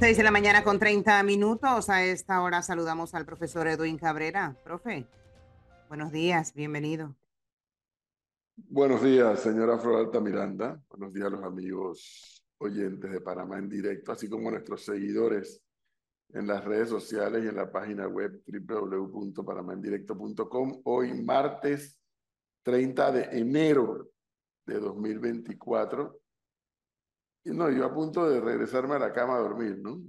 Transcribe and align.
6 0.00 0.16
de 0.16 0.22
la 0.22 0.30
mañana 0.30 0.64
con 0.64 0.78
30 0.78 1.22
minutos. 1.22 1.88
A 1.88 2.04
esta 2.04 2.42
hora 2.42 2.62
saludamos 2.62 3.14
al 3.14 3.24
profesor 3.24 3.66
Edwin 3.68 3.96
Cabrera. 3.96 4.56
Profe, 4.64 5.06
buenos 5.88 6.10
días, 6.10 6.52
bienvenido. 6.52 7.14
Buenos 8.56 9.02
días, 9.02 9.40
señora 9.40 9.78
Floralta 9.78 10.20
Miranda. 10.20 10.82
Buenos 10.88 11.14
días 11.14 11.30
los 11.30 11.44
amigos 11.44 12.44
oyentes 12.58 13.10
de 13.10 13.20
Panamá 13.20 13.58
en 13.58 13.68
directo, 13.68 14.12
así 14.12 14.28
como 14.28 14.50
nuestros 14.50 14.84
seguidores 14.84 15.62
en 16.32 16.48
las 16.48 16.64
redes 16.64 16.88
sociales 16.88 17.44
y 17.44 17.48
en 17.48 17.56
la 17.56 17.70
página 17.70 18.08
web 18.08 18.42
www.panamaendirecto.com. 18.46 20.80
Hoy 20.84 21.22
martes 21.22 22.00
30 22.64 23.12
de 23.12 23.22
enero 23.38 24.08
de 24.66 24.80
2024 24.80 26.18
y 26.18 26.23
no, 27.52 27.70
yo 27.70 27.84
a 27.84 27.92
punto 27.92 28.28
de 28.28 28.40
regresarme 28.40 28.94
a 28.94 28.98
la 28.98 29.12
cama 29.12 29.36
a 29.36 29.40
dormir, 29.40 29.78
¿no? 29.78 30.00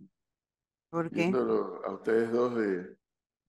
¿Por 0.89 1.09
qué? 1.11 1.25
a 1.25 1.91
ustedes 1.91 2.31
dos 2.31 2.55
de 2.55 2.95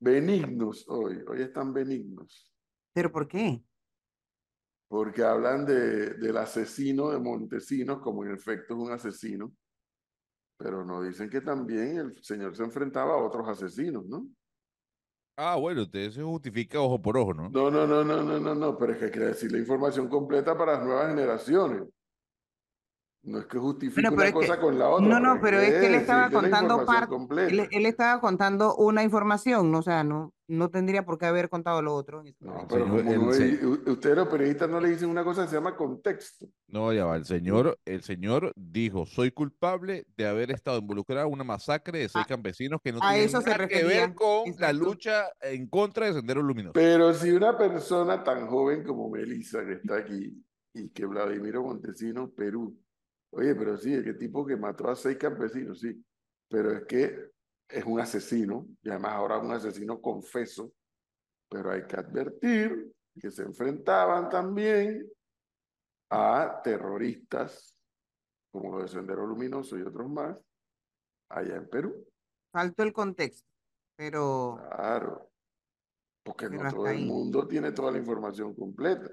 benignos 0.00 0.84
hoy. 0.88 1.22
Hoy 1.28 1.42
están 1.42 1.72
benignos. 1.72 2.52
¿Pero 2.92 3.12
por 3.12 3.28
qué? 3.28 3.62
Porque 4.88 5.22
hablan 5.22 5.64
de, 5.64 6.14
del 6.14 6.36
asesino 6.36 7.10
de 7.10 7.18
Montesinos, 7.18 8.00
como 8.00 8.24
en 8.24 8.32
efecto 8.32 8.74
es 8.74 8.80
un 8.80 8.92
asesino, 8.92 9.52
pero 10.56 10.84
no 10.84 11.02
dicen 11.02 11.28
que 11.28 11.40
también 11.40 11.98
el 11.98 12.22
señor 12.22 12.56
se 12.56 12.64
enfrentaba 12.64 13.14
a 13.14 13.22
otros 13.22 13.48
asesinos, 13.48 14.06
¿no? 14.06 14.26
Ah, 15.36 15.56
bueno, 15.56 15.82
usted 15.82 16.10
se 16.10 16.22
justifica 16.22 16.80
ojo 16.80 17.00
por 17.00 17.18
ojo, 17.18 17.34
¿no? 17.34 17.50
No, 17.50 17.70
no, 17.70 17.86
no, 17.86 18.02
no, 18.02 18.22
no, 18.22 18.40
no, 18.40 18.54
no, 18.54 18.78
pero 18.78 18.92
es 18.92 18.98
que 18.98 19.10
quiere 19.10 19.26
decir 19.28 19.52
la 19.52 19.58
información 19.58 20.08
completa 20.08 20.56
para 20.56 20.76
las 20.76 20.84
nuevas 20.84 21.10
generaciones. 21.10 21.82
No 23.26 23.40
es 23.40 23.46
que 23.46 23.58
justifique 23.58 24.08
una 24.08 24.32
cosa 24.32 24.60
con 24.60 24.78
la 24.78 24.88
otra. 24.88 25.04
No, 25.04 25.18
no, 25.18 25.40
pero 25.42 25.58
es 25.58 25.80
que 25.80 25.88
él 25.88 25.94
estaba 25.96 26.30
contando 26.30 26.86
parte. 26.86 27.16
Él, 27.72 27.84
estaba 27.84 28.20
contando 28.20 28.76
una 28.76 29.02
información, 29.02 29.74
o 29.74 29.82
sea, 29.82 30.04
no, 30.04 30.32
no 30.46 30.70
tendría 30.70 31.04
por 31.04 31.18
qué 31.18 31.26
haber 31.26 31.48
contado 31.48 31.82
lo 31.82 31.92
otro. 31.92 32.22
No, 32.38 32.68
pero 32.68 32.86
como 32.86 33.02
no, 33.02 33.30
usted 33.30 34.14
los 34.14 34.28
periodistas 34.28 34.70
no 34.70 34.80
le 34.80 34.90
dicen 34.90 35.10
una 35.10 35.24
cosa 35.24 35.42
que 35.42 35.48
se 35.48 35.56
llama 35.56 35.74
contexto. 35.74 36.46
No, 36.68 36.92
ya 36.92 37.04
va, 37.04 37.16
el 37.16 37.24
señor, 37.24 37.76
el 37.84 38.02
señor 38.02 38.52
dijo, 38.54 39.06
soy 39.06 39.32
culpable 39.32 40.06
de 40.16 40.28
haber 40.28 40.52
estado 40.52 40.78
involucrado 40.78 41.26
en 41.26 41.32
una 41.32 41.44
masacre 41.44 41.98
de 41.98 42.08
seis 42.08 42.24
ah, 42.24 42.28
campesinos 42.28 42.80
que 42.80 42.92
no 42.92 43.00
tienen 43.00 43.32
nada 43.32 43.66
que 43.66 43.84
ver 43.84 44.14
con 44.14 44.44
la 44.56 44.72
lucha 44.72 45.24
en 45.40 45.66
contra 45.66 46.06
de 46.06 46.12
Sendero 46.12 46.42
Luminoso. 46.42 46.74
Pero 46.74 47.12
si 47.12 47.32
una 47.32 47.58
persona 47.58 48.22
tan 48.22 48.46
joven 48.46 48.84
como 48.84 49.10
Melissa, 49.10 49.66
que 49.66 49.72
está 49.72 49.96
aquí, 49.96 50.32
y 50.74 50.90
que 50.90 51.06
Vladimiro 51.06 51.64
Montesinos, 51.64 52.30
Perú, 52.36 52.78
Oye, 53.36 53.54
pero 53.54 53.76
sí, 53.76 53.92
es 53.92 54.02
que 54.02 54.14
tipo 54.14 54.46
que 54.46 54.56
mató 54.56 54.88
a 54.88 54.96
seis 54.96 55.18
campesinos, 55.18 55.78
sí. 55.80 56.02
Pero 56.48 56.72
es 56.72 56.84
que 56.86 57.32
es 57.68 57.84
un 57.84 58.00
asesino, 58.00 58.66
y 58.82 58.88
además 58.88 59.12
ahora 59.12 59.38
un 59.38 59.52
asesino 59.52 60.00
confeso. 60.00 60.72
Pero 61.50 61.70
hay 61.70 61.86
que 61.86 61.96
advertir 61.96 62.94
que 63.20 63.30
se 63.30 63.42
enfrentaban 63.42 64.30
también 64.30 65.06
a 66.10 66.62
terroristas, 66.64 67.76
como 68.50 68.72
los 68.72 68.90
de 68.90 68.98
Sendero 68.98 69.26
Luminoso 69.26 69.76
y 69.76 69.82
otros 69.82 70.08
más, 70.08 70.34
allá 71.28 71.56
en 71.56 71.68
Perú. 71.68 72.08
Faltó 72.50 72.84
el 72.84 72.94
contexto, 72.94 73.46
pero... 73.96 74.58
Claro, 74.70 75.30
porque 76.24 76.48
no 76.48 76.70
todo 76.70 76.88
el 76.88 77.04
mundo 77.04 77.46
tiene 77.46 77.72
toda 77.72 77.92
la 77.92 77.98
información 77.98 78.54
completa. 78.54 79.10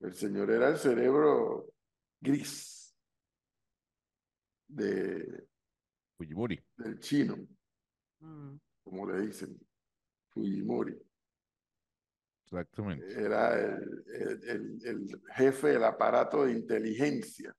El 0.00 0.12
señor 0.14 0.50
era 0.50 0.70
el 0.70 0.76
cerebro 0.76 1.68
gris 2.20 2.94
de 4.68 5.48
Fujimori. 6.16 6.62
Del 6.76 6.98
chino, 6.98 7.36
mm. 8.20 8.56
como 8.82 9.10
le 9.10 9.26
dicen, 9.26 9.58
Fujimori. 10.30 10.96
Exactamente. 12.44 13.06
Era 13.12 13.58
el, 13.58 14.04
el, 14.44 14.86
el, 14.86 15.22
jefe 15.34 15.68
del 15.68 15.84
aparato 15.84 16.44
de 16.44 16.52
inteligencia 16.52 17.54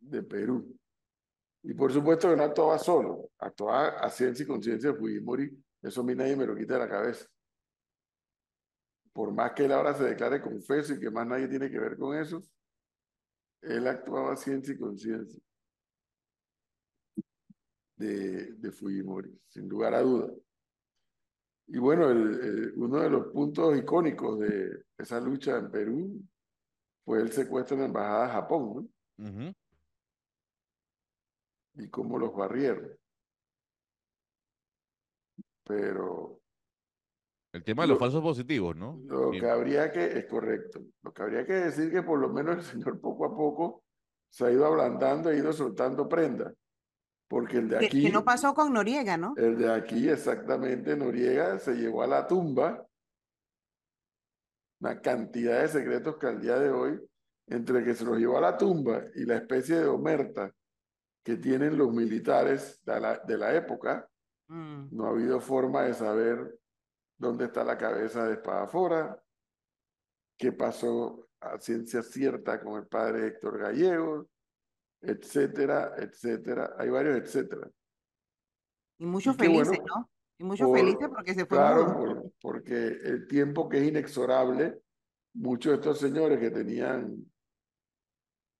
de 0.00 0.22
Perú. 0.22 0.74
Y 1.62 1.74
por 1.74 1.92
supuesto 1.92 2.30
que 2.30 2.36
no 2.36 2.44
actuaba 2.44 2.78
solo, 2.78 3.30
actuaba 3.38 3.88
a 3.98 4.08
ciencia 4.08 4.44
y 4.44 4.46
conciencia 4.46 4.92
de 4.92 4.98
Fujimori. 4.98 5.64
Eso 5.82 6.00
a 6.00 6.04
mí 6.04 6.14
nadie 6.14 6.36
me 6.36 6.46
lo 6.46 6.56
quita 6.56 6.74
de 6.74 6.80
la 6.80 6.88
cabeza. 6.88 7.26
Por 9.12 9.32
más 9.32 9.52
que 9.52 9.64
él 9.64 9.72
ahora 9.72 9.94
se 9.94 10.04
declare 10.04 10.40
confeso 10.40 10.94
y 10.94 11.00
que 11.00 11.10
más 11.10 11.26
nadie 11.26 11.48
tiene 11.48 11.70
que 11.70 11.78
ver 11.78 11.96
con 11.96 12.16
eso, 12.16 12.42
él 13.62 13.86
actuaba 13.86 14.36
ciencia 14.36 14.74
y 14.74 14.78
conciencia 14.78 15.40
de, 17.96 18.52
de, 18.54 18.72
Fujimori, 18.72 19.38
sin 19.48 19.68
lugar 19.68 19.94
a 19.94 20.02
duda. 20.02 20.32
Y 21.68 21.78
bueno, 21.78 22.10
el, 22.10 22.72
uno 22.76 23.00
de 23.00 23.10
los 23.10 23.26
puntos 23.28 23.76
icónicos 23.76 24.38
de 24.38 24.84
esa 24.98 25.20
lucha 25.20 25.58
en 25.58 25.70
Perú 25.70 26.22
fue 27.04 27.20
el 27.20 27.32
secuestro 27.32 27.74
en 27.74 27.80
la 27.80 27.86
embajada 27.86 28.26
de 28.26 28.32
Japón, 28.32 28.90
¿no? 29.16 29.54
Y 31.78 31.88
cómo 31.88 32.18
los 32.18 32.34
barrieron. 32.34 32.96
Pero 35.64 36.40
el 37.56 37.64
tema 37.64 37.82
de 37.82 37.88
los 37.88 37.98
falsos 37.98 38.22
positivos, 38.22 38.76
¿no? 38.76 39.00
Lo 39.06 39.30
que 39.30 39.48
habría 39.48 39.90
que, 39.90 40.18
es 40.18 40.26
correcto, 40.26 40.80
lo 41.02 41.12
que 41.12 41.22
habría 41.22 41.46
que 41.46 41.54
decir 41.54 41.90
que 41.90 42.02
por 42.02 42.18
lo 42.18 42.28
menos 42.28 42.56
el 42.56 42.62
señor 42.84 43.00
poco 43.00 43.24
a 43.24 43.34
poco 43.34 43.82
se 44.30 44.46
ha 44.46 44.52
ido 44.52 44.66
ablandando, 44.66 45.30
ha 45.30 45.34
ido 45.34 45.52
soltando 45.52 46.08
prenda. 46.08 46.52
Porque 47.28 47.56
el 47.56 47.68
de 47.68 47.78
aquí... 47.78 48.02
Que, 48.02 48.10
no 48.10 48.24
pasó 48.24 48.54
con 48.54 48.72
Noriega, 48.72 49.16
¿no? 49.16 49.34
El 49.36 49.58
de 49.58 49.72
aquí, 49.72 50.08
exactamente, 50.08 50.96
Noriega 50.96 51.58
se 51.58 51.74
llevó 51.74 52.02
a 52.02 52.06
la 52.06 52.26
tumba 52.26 52.86
una 54.80 55.00
cantidad 55.00 55.62
de 55.62 55.68
secretos 55.68 56.16
que 56.18 56.26
al 56.26 56.40
día 56.40 56.58
de 56.58 56.70
hoy, 56.70 57.00
entre 57.48 57.82
que 57.82 57.94
se 57.94 58.04
los 58.04 58.18
llevó 58.18 58.38
a 58.38 58.42
la 58.42 58.56
tumba 58.56 59.02
y 59.14 59.24
la 59.24 59.36
especie 59.36 59.76
de 59.76 59.86
omerta 59.86 60.52
que 61.24 61.36
tienen 61.36 61.76
los 61.76 61.92
militares 61.92 62.80
de 62.84 63.00
la, 63.00 63.18
de 63.18 63.38
la 63.38 63.54
época, 63.54 64.08
mm. 64.48 64.88
no 64.94 65.06
ha 65.06 65.10
habido 65.10 65.40
forma 65.40 65.82
de 65.82 65.94
saber 65.94 66.58
dónde 67.18 67.46
está 67.46 67.64
la 67.64 67.78
cabeza 67.78 68.26
de 68.26 68.34
Espadafora, 68.34 69.22
qué 70.38 70.52
pasó 70.52 71.28
a 71.40 71.58
ciencia 71.58 72.02
cierta 72.02 72.60
con 72.60 72.80
el 72.80 72.86
padre 72.86 73.26
Héctor 73.28 73.58
Gallego, 73.58 74.28
etcétera, 75.00 75.94
etcétera. 75.96 76.74
Hay 76.78 76.90
varios 76.90 77.16
etcétera. 77.16 77.70
Y 78.98 79.06
muchos 79.06 79.36
felices, 79.36 79.78
¿no? 79.86 80.10
Y 80.38 80.44
muchos 80.44 80.70
felices 80.72 81.08
porque 81.08 81.34
se 81.34 81.46
fue. 81.46 81.58
Claro, 81.58 82.32
porque 82.40 82.74
el 82.74 83.26
tiempo 83.26 83.68
que 83.68 83.78
es 83.78 83.88
inexorable, 83.88 84.82
muchos 85.34 85.72
de 85.72 85.76
estos 85.76 85.98
señores 85.98 86.38
que 86.38 86.50
tenían 86.50 87.24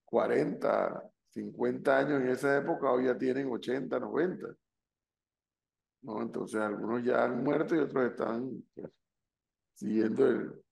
40, 0.07 1.11
50 1.31 1.99
años 1.99 2.23
en 2.23 2.29
esa 2.29 2.57
época, 2.57 2.91
hoy 2.91 3.07
ya 3.07 3.19
tienen 3.19 3.51
80, 3.51 3.99
90. 3.99 4.47
¿No? 6.07 6.23
Entonces 6.23 6.61
algunos 6.61 7.03
ya 7.03 7.25
han 7.25 7.43
muerto 7.43 7.75
y 7.75 7.79
otros 7.79 8.11
están 8.11 8.63
pues, 8.75 8.91
siguiendo 9.75 10.27
el, 10.27 10.65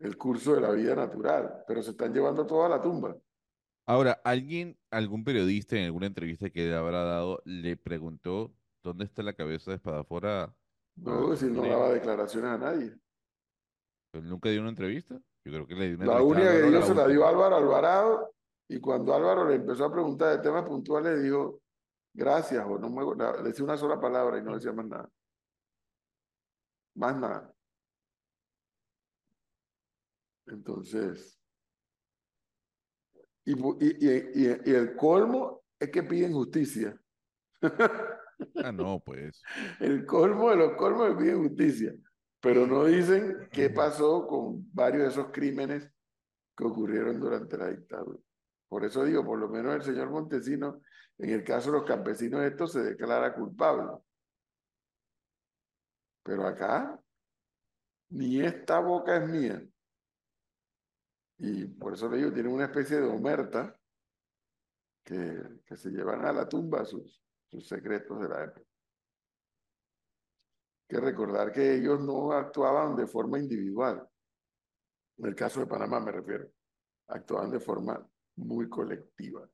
el 0.00 0.18
curso 0.18 0.54
de 0.54 0.60
la 0.60 0.72
vida 0.72 0.94
natural, 0.94 1.64
pero 1.66 1.82
se 1.82 1.92
están 1.92 2.12
llevando 2.12 2.44
toda 2.44 2.68
la 2.68 2.82
tumba. 2.82 3.16
Ahora, 3.88 4.20
alguien, 4.24 4.76
algún 4.90 5.22
periodista 5.22 5.76
en 5.76 5.84
alguna 5.84 6.06
entrevista 6.06 6.50
que 6.50 6.66
le 6.66 6.74
habrá 6.74 7.04
dado, 7.04 7.40
le 7.44 7.76
preguntó 7.76 8.52
dónde 8.82 9.04
está 9.04 9.22
la 9.22 9.32
cabeza 9.32 9.70
de 9.70 9.76
Espadafora. 9.76 10.52
No, 10.96 11.36
si 11.36 11.46
no 11.46 11.62
daba 11.62 11.90
declaraciones 11.90 12.50
a 12.50 12.58
nadie. 12.58 12.92
¿Pero 14.10 14.24
nunca 14.24 14.50
dio 14.50 14.60
una 14.60 14.70
entrevista? 14.70 15.14
Yo 15.44 15.52
creo 15.52 15.66
que 15.66 15.74
le 15.76 15.88
dio 15.88 15.96
una 15.98 16.06
La 16.06 16.22
única 16.22 16.50
que 16.50 16.62
dio 16.62 16.82
se 16.82 16.94
la 16.94 17.06
dio 17.06 17.26
Álvaro 17.26 17.56
Alvarado, 17.56 18.34
y 18.68 18.80
cuando 18.80 19.14
Álvaro 19.14 19.48
le 19.48 19.54
empezó 19.54 19.84
a 19.84 19.92
preguntar 19.92 20.36
de 20.36 20.42
temas 20.42 20.64
puntuales, 20.64 21.22
dijo, 21.22 21.60
gracias, 22.16 22.64
o 22.66 22.78
no 22.78 22.88
me, 22.88 23.04
le 23.36 23.48
decía 23.48 23.64
una 23.64 23.76
sola 23.76 24.00
palabra 24.00 24.38
y 24.38 24.42
no 24.42 24.54
decía 24.54 24.72
más 24.72 24.86
nada. 24.86 25.10
Más 26.94 27.16
nada. 27.16 27.54
Entonces, 30.46 31.38
y, 33.44 33.52
y, 33.52 33.96
y, 34.00 34.60
y, 34.64 34.74
el 34.74 34.96
colmo 34.96 35.62
es 35.78 35.90
que 35.90 36.02
piden 36.02 36.32
justicia. 36.32 36.98
Ah, 38.62 38.70
no, 38.70 39.02
pues. 39.02 39.42
El 39.80 40.04
colmo 40.04 40.50
de 40.50 40.56
los 40.56 40.74
colmos 40.74 41.08
es 41.08 41.14
que 41.14 41.22
piden 41.22 41.48
justicia, 41.48 41.94
pero 42.38 42.66
no 42.66 42.84
dicen 42.84 43.48
qué 43.50 43.70
pasó 43.70 44.26
con 44.26 44.70
varios 44.74 45.04
de 45.04 45.08
esos 45.08 45.32
crímenes 45.32 45.90
que 46.54 46.64
ocurrieron 46.64 47.18
durante 47.18 47.56
la 47.56 47.68
dictadura. 47.68 48.18
Por 48.68 48.84
eso 48.84 49.04
digo, 49.04 49.24
por 49.24 49.38
lo 49.38 49.48
menos 49.48 49.76
el 49.76 49.82
señor 49.82 50.10
Montesino, 50.10 50.82
en 51.18 51.30
el 51.30 51.44
caso 51.44 51.70
de 51.70 51.78
los 51.78 51.86
campesinos, 51.86 52.42
esto 52.42 52.66
se 52.66 52.80
declara 52.82 53.34
culpable. 53.34 54.02
Pero 56.22 56.46
acá, 56.46 57.00
ni 58.10 58.40
esta 58.40 58.80
boca 58.80 59.16
es 59.16 59.28
mía. 59.28 59.62
Y 61.38 61.66
por 61.66 61.94
eso 61.94 62.08
le 62.08 62.18
digo, 62.18 62.32
tiene 62.32 62.48
una 62.48 62.64
especie 62.64 62.96
de 62.96 63.08
omerta 63.08 63.78
que, 65.04 65.60
que 65.64 65.76
se 65.76 65.90
llevan 65.90 66.24
a 66.24 66.32
la 66.32 66.48
tumba 66.48 66.84
sus, 66.84 67.22
sus 67.46 67.66
secretos 67.66 68.20
de 68.20 68.28
la 68.28 68.44
época. 68.44 68.66
que 70.88 71.00
recordar 71.00 71.52
que 71.52 71.74
ellos 71.74 72.00
no 72.00 72.32
actuaban 72.32 72.94
de 72.96 73.06
forma 73.06 73.38
individual. 73.38 74.08
En 75.18 75.26
el 75.26 75.34
caso 75.34 75.60
de 75.60 75.66
Panamá 75.66 76.00
me 76.00 76.12
refiero. 76.12 76.48
Actuaban 77.08 77.50
de 77.50 77.60
forma 77.60 78.08
muy 78.36 78.68
colectiva. 78.68 79.48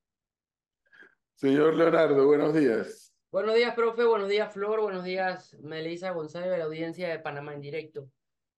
Señor 1.42 1.74
Leonardo, 1.74 2.24
buenos 2.24 2.54
días. 2.54 3.12
Buenos 3.32 3.56
días, 3.56 3.74
profe. 3.74 4.04
Buenos 4.04 4.28
días, 4.28 4.54
Flor. 4.54 4.80
Buenos 4.80 5.02
días, 5.02 5.56
Melissa 5.60 6.12
González 6.12 6.52
de 6.52 6.58
la 6.58 6.66
audiencia 6.66 7.08
de 7.08 7.18
Panamá 7.18 7.52
en 7.52 7.60
directo. 7.60 8.08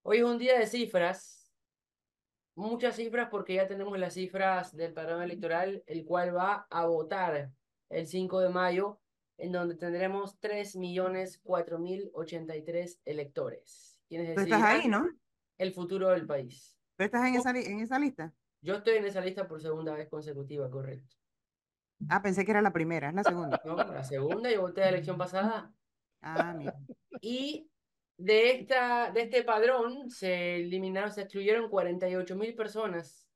Hoy 0.03 0.19
es 0.19 0.25
un 0.25 0.37
día 0.37 0.59
de 0.59 0.67
cifras. 0.67 1.51
Muchas 2.55 2.97
cifras 2.97 3.31
porque 3.31 3.55
ya 3.55 3.67
tenemos 3.67 3.99
las 3.99 4.13
cifras 4.13 4.77
del 4.77 4.93
padrón 4.93 5.23
electoral, 5.23 5.83
el 5.87 6.05
cual 6.05 6.37
va 6.37 6.67
a 6.69 6.85
votar 6.85 7.51
el 7.89 8.07
5 8.07 8.41
de 8.41 8.51
mayo, 8.51 9.01
en 9.39 9.53
donde 9.53 9.77
tendremos 9.77 10.39
3.004.083 10.43 12.99
electores. 13.07 13.99
Tú 14.11 14.17
estás 14.19 14.63
ahí, 14.63 14.89
¿no? 14.89 15.09
El 15.57 15.73
futuro 15.73 16.11
del 16.11 16.27
país. 16.27 16.77
¿Tú 16.99 17.05
estás 17.05 17.27
en 17.27 17.37
esa, 17.37 17.49
en 17.49 17.81
esa 17.81 17.99
lista? 17.99 18.35
Yo 18.61 18.75
estoy 18.75 18.97
en 18.97 19.07
esa 19.07 19.23
lista 19.23 19.49
por 19.49 19.63
segunda 19.63 19.95
vez 19.95 20.07
consecutiva, 20.11 20.71
correcto. 20.71 21.17
Ah, 22.08 22.23
pensé 22.23 22.44
que 22.44 22.50
era 22.50 22.62
la 22.62 22.73
primera, 22.73 23.08
es 23.08 23.14
la 23.14 23.25
segunda. 23.25 23.61
No, 23.64 23.76
la 23.76 24.05
segunda, 24.05 24.50
yo 24.50 24.62
voté 24.62 24.82
la 24.82 24.88
elección 24.91 25.17
pasada. 25.17 25.73
Ah, 26.20 26.55
mira. 26.56 26.75
Y 27.20 27.70
de, 28.17 28.50
esta, 28.50 29.11
de 29.11 29.23
este 29.23 29.43
padrón 29.43 30.11
se 30.11 30.56
eliminaron, 30.56 31.12
se 31.12 31.23
excluyeron 31.23 31.70
48 31.70 32.37
mil 32.37 32.55
personas 32.55 33.29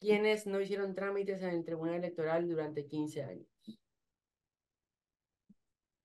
quienes 0.00 0.46
no 0.46 0.60
hicieron 0.60 0.94
trámites 0.94 1.42
en 1.42 1.50
el 1.50 1.64
Tribunal 1.64 1.96
Electoral 1.96 2.48
durante 2.48 2.86
15 2.86 3.22
años. 3.22 3.46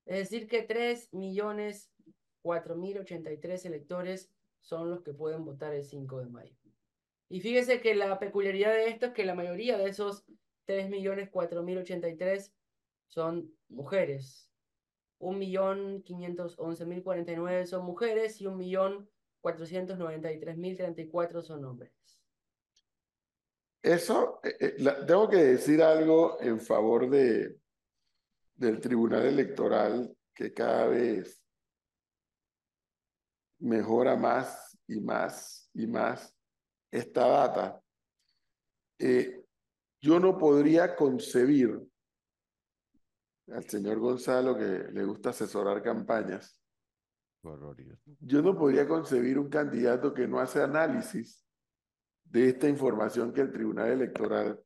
Es 0.05 0.29
decir, 0.29 0.47
que 0.47 0.61
3 0.61 1.13
millones 1.13 1.91
4 2.45 2.75
mil 2.75 2.99
83 2.99 3.65
electores 3.65 4.31
son 4.61 4.91
los 4.91 5.01
que 5.01 5.13
pueden 5.13 5.43
votar 5.45 5.73
el 5.73 5.83
5 5.83 6.19
de 6.19 6.27
mayo. 6.27 6.55
Y 7.27 7.39
fíjese 7.39 7.81
que 7.81 7.95
la 7.95 8.19
peculiaridad 8.19 8.71
de 8.71 8.89
esto 8.89 9.07
es 9.07 9.13
que 9.13 9.25
la 9.25 9.33
mayoría 9.33 9.79
de 9.79 9.89
esos 9.89 10.25
3.004.083 10.67 12.51
son 13.07 13.51
mujeres. 13.69 14.51
1.511.049 15.19 17.65
son 17.65 17.85
mujeres 17.85 18.39
y 18.41 18.45
1.493.034 18.45 21.41
son 21.41 21.65
hombres. 21.65 21.91
Eso, 23.81 24.39
eh, 24.43 24.55
eh, 24.59 24.75
tengo 25.05 25.27
que 25.29 25.37
decir 25.37 25.81
algo 25.81 26.41
en 26.41 26.59
favor 26.59 27.09
de, 27.09 27.57
del 28.55 28.81
Tribunal 28.81 29.25
Electoral 29.25 30.13
que 30.33 30.53
cada 30.53 30.87
vez 30.87 31.41
mejora 33.59 34.15
más 34.15 34.77
y 34.87 34.99
más 34.99 35.69
y 35.73 35.87
más 35.87 36.33
esta 36.91 37.27
data, 37.27 37.81
eh, 38.99 39.44
yo 40.05 40.19
no 40.19 40.37
podría 40.37 40.95
concebir 40.95 41.81
al 43.51 43.67
señor 43.67 43.97
Gonzalo 43.97 44.55
que 44.55 44.91
le 44.93 45.03
gusta 45.03 45.31
asesorar 45.31 45.81
campañas. 45.81 46.61
Yo 48.19 48.43
no 48.43 48.55
podría 48.55 48.87
concebir 48.87 49.39
un 49.39 49.49
candidato 49.49 50.13
que 50.13 50.27
no 50.27 50.39
hace 50.39 50.61
análisis 50.61 51.43
de 52.23 52.49
esta 52.49 52.69
información 52.69 53.33
que 53.33 53.41
el 53.41 53.51
Tribunal 53.51 53.93
Electoral 53.93 54.59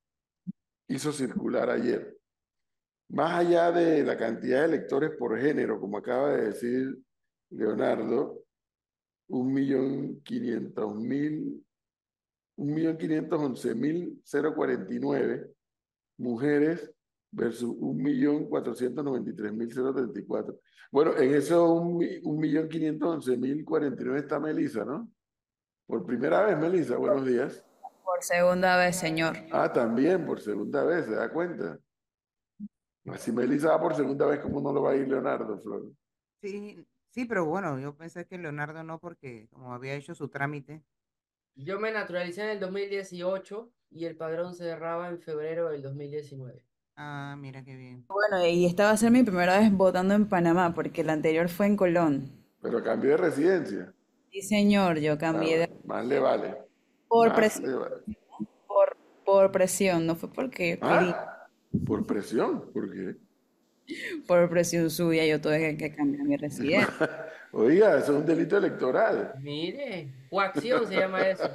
hizo 0.89 1.13
circular 1.13 1.69
ayer. 1.69 2.17
Más 3.07 3.39
allá 3.39 3.71
de 3.71 4.03
la 4.03 4.17
cantidad 4.17 4.59
de 4.59 4.65
electores 4.65 5.11
por 5.17 5.39
género, 5.39 5.79
como 5.79 5.99
acaba 5.99 6.31
de 6.33 6.47
decir 6.47 6.97
Leonardo, 7.49 8.43
un 9.29 9.53
millón 9.53 10.19
quinientos 10.21 10.95
mil 10.95 11.65
1.511.049 12.59 15.53
mujeres 16.17 16.91
versus 17.31 17.69
1.493.034. 17.77 20.59
Bueno, 20.91 21.15
en 21.17 21.35
eso 21.35 21.75
1.511.049 21.75 24.17
está 24.17 24.39
Melisa, 24.39 24.83
¿no? 24.83 25.07
Por 25.87 26.03
primera 26.05 26.45
vez, 26.45 26.57
Melisa, 26.57 26.97
buenos 26.97 27.25
días. 27.25 27.63
Por 28.03 28.21
segunda 28.21 28.75
vez, 28.77 28.95
señor. 28.95 29.37
Ah, 29.51 29.71
también, 29.71 30.25
por 30.25 30.41
segunda 30.41 30.83
vez, 30.83 31.05
¿se 31.05 31.13
da 31.15 31.31
cuenta? 31.31 31.79
Si 33.17 33.31
Melisa 33.31 33.69
va 33.69 33.79
por 33.79 33.95
segunda 33.95 34.25
vez, 34.25 34.39
¿cómo 34.39 34.59
no 34.61 34.73
lo 34.73 34.81
va 34.83 34.91
a 34.91 34.95
ir 34.95 35.07
Leonardo, 35.07 35.57
Flor? 35.59 35.91
Sí, 36.41 36.85
sí, 37.09 37.25
pero 37.25 37.45
bueno, 37.45 37.79
yo 37.79 37.95
pensé 37.95 38.25
que 38.25 38.37
Leonardo 38.37 38.83
no, 38.83 38.99
porque 38.99 39.47
como 39.49 39.73
había 39.73 39.95
hecho 39.95 40.13
su 40.13 40.27
trámite, 40.27 40.83
yo 41.63 41.79
me 41.79 41.91
naturalicé 41.91 42.43
en 42.43 42.49
el 42.49 42.59
2018 42.59 43.69
y 43.91 44.05
el 44.05 44.15
padrón 44.15 44.55
se 44.55 44.63
cerraba 44.63 45.09
en 45.09 45.19
febrero 45.19 45.69
del 45.69 45.81
2019. 45.81 46.61
Ah, 46.95 47.35
mira 47.37 47.63
qué 47.63 47.75
bien. 47.75 48.05
Bueno, 48.07 48.45
y 48.45 48.65
esta 48.65 48.85
va 48.85 48.91
a 48.91 48.97
ser 48.97 49.11
mi 49.11 49.23
primera 49.23 49.59
vez 49.59 49.71
votando 49.71 50.13
en 50.13 50.27
Panamá, 50.27 50.73
porque 50.73 51.03
la 51.03 51.13
anterior 51.13 51.49
fue 51.49 51.65
en 51.65 51.77
Colón. 51.77 52.31
Pero 52.61 52.83
cambié 52.83 53.11
de 53.11 53.17
residencia. 53.17 53.93
Sí, 54.31 54.41
señor, 54.41 54.99
yo 54.99 55.17
cambié 55.17 55.59
de... 55.59 55.69
Más 55.85 56.05
le 56.05 56.19
vale. 56.19 56.57
Por 57.07 57.33
presión. 57.33 57.83
Por, 58.67 58.97
por, 59.25 59.51
presión, 59.51 60.05
no 60.05 60.15
fue 60.15 60.31
porque... 60.31 60.77
Ah, 60.81 61.47
por 61.85 62.05
presión, 62.05 62.71
¿por 62.71 62.91
qué? 62.91 63.15
Por 64.27 64.49
presión 64.49 64.89
suya, 64.89 65.25
yo 65.25 65.39
tuve 65.41 65.77
que 65.77 65.95
cambiar 65.95 66.23
mi 66.23 66.37
residencia. 66.37 66.87
Oiga, 67.51 67.97
eso 67.97 68.13
es 68.13 68.19
un 68.19 68.25
delito 68.25 68.57
electoral. 68.57 69.33
Mire, 69.41 70.11
coacción 70.29 70.87
se 70.87 70.95
llama 70.95 71.27
eso. 71.27 71.49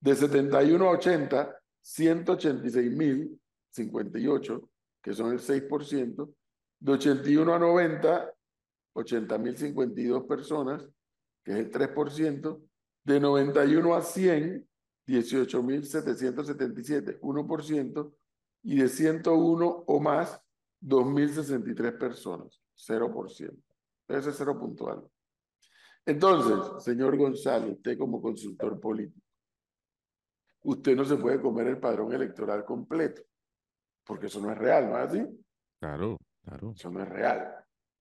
De 0.00 0.14
71 0.14 0.86
a 0.86 0.90
80, 0.90 1.60
186.058, 1.82 4.68
que 5.02 5.14
son 5.14 5.32
el 5.32 5.40
6%. 5.40 6.32
De 6.80 6.92
81 6.92 7.54
a 7.54 7.58
90, 7.58 8.34
80.052 8.94 10.26
personas, 10.26 10.86
que 11.44 11.52
es 11.52 11.58
el 11.58 11.70
3%. 11.70 12.60
De 13.04 13.20
91 13.20 13.94
a 13.94 14.02
100, 14.02 14.66
18.777, 15.06 17.20
1%. 17.20 18.14
Y 18.62 18.76
de 18.76 18.88
101 18.88 19.84
o 19.86 20.00
más, 20.00 20.40
2.063 20.80 21.98
personas, 21.98 22.60
0%. 22.76 23.56
Ese 24.08 24.30
es 24.30 24.36
cero 24.36 24.58
puntual. 24.58 25.08
Entonces, 26.04 26.82
señor 26.82 27.16
González, 27.16 27.76
usted 27.76 27.98
como 27.98 28.20
consultor 28.20 28.80
político, 28.80 29.24
usted 30.62 30.96
no 30.96 31.04
se 31.04 31.16
puede 31.16 31.40
comer 31.40 31.68
el 31.68 31.78
padrón 31.78 32.12
electoral 32.12 32.64
completo, 32.64 33.22
porque 34.04 34.26
eso 34.26 34.40
no 34.40 34.50
es 34.50 34.58
real, 34.58 34.90
¿no 34.90 34.98
es 34.98 35.08
así? 35.08 35.44
Claro, 35.78 36.16
claro. 36.42 36.72
Eso 36.74 36.90
no 36.90 37.02
es 37.02 37.08
real. 37.08 37.54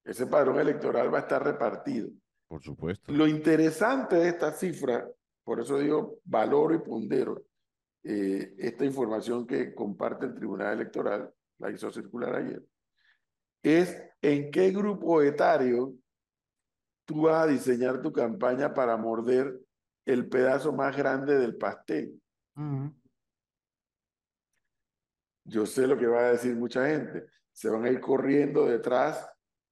Ese 0.04 0.26
padrón 0.26 0.60
electoral 0.60 1.14
va 1.14 1.20
a 1.20 1.22
estar 1.22 1.44
repartido. 1.44 2.10
Por 2.48 2.64
supuesto. 2.64 3.12
Lo 3.12 3.28
interesante 3.28 4.16
de 4.16 4.30
esta 4.30 4.52
cifra, 4.52 5.08
por 5.44 5.60
eso 5.60 5.78
digo 5.78 6.20
valoro 6.24 6.74
y 6.74 6.80
pondero, 6.80 7.44
eh, 8.04 8.56
esta 8.58 8.86
información 8.86 9.46
que 9.46 9.74
comparte 9.74 10.26
el 10.26 10.36
Tribunal 10.36 10.74
Electoral, 10.74 11.34
la 11.58 11.72
hizo 11.72 11.92
circular 11.92 12.36
ayer, 12.36 12.64
es 13.62 14.02
en 14.22 14.52
qué 14.52 14.72
grupo 14.72 15.22
etario 15.22 15.94
tú 17.06 17.24
vas 17.24 17.44
a 17.44 17.48
diseñar 17.48 18.02
tu 18.02 18.12
campaña 18.14 18.74
para 18.74 18.96
morder 18.96 19.60
el 20.06 20.30
pedazo 20.30 20.72
más 20.72 20.96
grande 20.96 21.38
del 21.38 21.58
pastel. 21.58 22.22
Yo 25.44 25.66
sé 25.66 25.88
lo 25.88 25.98
que 25.98 26.08
va 26.08 26.20
a 26.20 26.32
decir 26.32 26.56
mucha 26.56 26.88
gente. 26.88 27.26
Se 27.52 27.70
van 27.70 27.86
a 27.86 27.90
ir 27.90 28.00
corriendo 28.00 28.66
detrás 28.66 29.28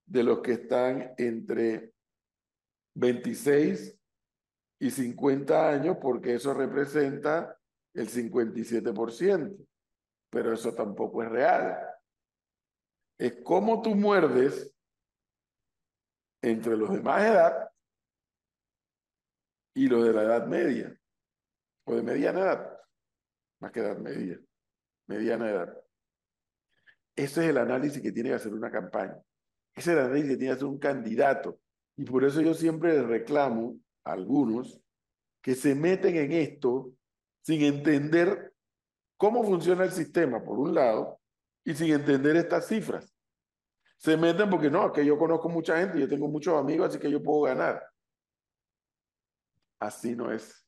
de 0.05 0.23
los 0.23 0.39
que 0.39 0.53
están 0.53 1.13
entre 1.17 1.93
26 2.95 3.99
y 4.79 4.89
50 4.89 5.69
años 5.69 5.97
porque 6.01 6.35
eso 6.35 6.53
representa 6.53 7.56
el 7.97 8.09
57%. 8.09 9.67
Pero 10.29 10.53
eso 10.53 10.73
tampoco 10.73 11.23
es 11.23 11.29
real. 11.29 11.77
Es 13.17 13.41
como 13.43 13.81
tú 13.81 13.95
muerdes 13.95 14.73
entre 16.41 16.77
los 16.77 16.91
de 16.91 17.01
más 17.01 17.23
edad 17.23 17.69
y 19.73 19.87
los 19.87 20.05
de 20.05 20.13
la 20.13 20.23
edad 20.23 20.47
media 20.47 20.95
o 21.85 21.95
de 21.95 22.03
mediana 22.03 22.41
edad 22.41 22.77
más 23.59 23.71
que 23.71 23.79
edad 23.79 23.97
media, 23.97 24.39
mediana 25.07 25.49
edad. 25.49 25.83
Ese 27.15 27.43
es 27.43 27.49
el 27.49 27.57
análisis 27.57 28.01
que 28.01 28.11
tiene 28.11 28.29
que 28.29 28.35
hacer 28.35 28.53
una 28.53 28.71
campaña. 28.71 29.17
Ese 29.75 29.91
es 29.91 29.97
el 29.97 30.03
análisis 30.03 30.31
que 30.31 30.37
tiene 30.37 30.53
que 30.53 30.57
hacer 30.57 30.67
un 30.67 30.79
candidato. 30.79 31.59
Y 31.95 32.05
por 32.05 32.23
eso 32.23 32.41
yo 32.41 32.53
siempre 32.53 33.01
reclamo 33.01 33.79
a 34.03 34.11
algunos 34.11 34.79
que 35.41 35.55
se 35.55 35.73
meten 35.73 36.15
en 36.15 36.31
esto 36.33 36.91
sin 37.47 37.61
entender 37.61 38.53
cómo 39.15 39.41
funciona 39.41 39.85
el 39.85 39.91
sistema, 39.93 40.43
por 40.43 40.59
un 40.59 40.75
lado, 40.75 41.21
y 41.63 41.73
sin 41.73 41.93
entender 41.93 42.35
estas 42.35 42.67
cifras. 42.67 43.15
Se 43.95 44.17
meten 44.17 44.49
porque 44.49 44.69
no, 44.69 44.91
que 44.91 45.05
yo 45.05 45.17
conozco 45.17 45.47
mucha 45.47 45.77
gente, 45.77 45.97
yo 45.97 46.09
tengo 46.09 46.27
muchos 46.27 46.59
amigos, 46.59 46.89
así 46.89 46.99
que 46.99 47.09
yo 47.09 47.23
puedo 47.23 47.43
ganar. 47.43 47.81
Así 49.79 50.13
no 50.13 50.29
es. 50.29 50.67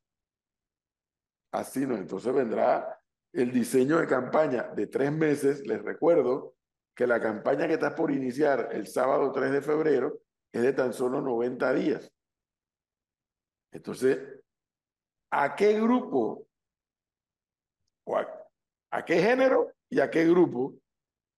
Así 1.51 1.85
no, 1.85 1.97
entonces 1.97 2.33
vendrá 2.33 2.97
el 3.33 3.51
diseño 3.51 3.97
de 3.97 4.07
campaña 4.07 4.69
de 4.73 4.87
tres 4.87 5.11
meses. 5.11 5.67
Les 5.67 5.81
recuerdo 5.83 6.55
que 6.95 7.05
la 7.05 7.19
campaña 7.19 7.67
que 7.67 7.73
está 7.73 7.93
por 7.93 8.09
iniciar 8.09 8.69
el 8.71 8.87
sábado 8.87 9.33
3 9.33 9.51
de 9.51 9.61
febrero 9.61 10.21
es 10.53 10.61
de 10.61 10.71
tan 10.71 10.93
solo 10.93 11.19
90 11.19 11.73
días. 11.73 12.09
Entonces, 13.73 14.17
¿a 15.29 15.57
qué 15.57 15.73
grupo? 15.73 16.48
O 18.09 18.17
a, 18.17 19.05
qué 19.05 19.21
género 19.21 19.71
y 19.87 19.99
a 19.99 20.09
qué 20.09 20.25
grupo 20.25 20.73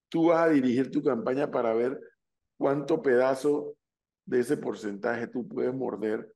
tú 0.09 0.27
vas 0.27 0.47
a 0.47 0.49
dirigir 0.49 0.89
tu 0.89 1.03
campaña 1.03 1.51
para 1.51 1.73
ver 1.73 1.99
cuánto 2.57 3.01
pedazo 3.01 3.75
de 4.25 4.39
ese 4.39 4.55
porcentaje 4.55 5.27
tú 5.27 5.45
puedes 5.45 5.73
morder 5.73 6.33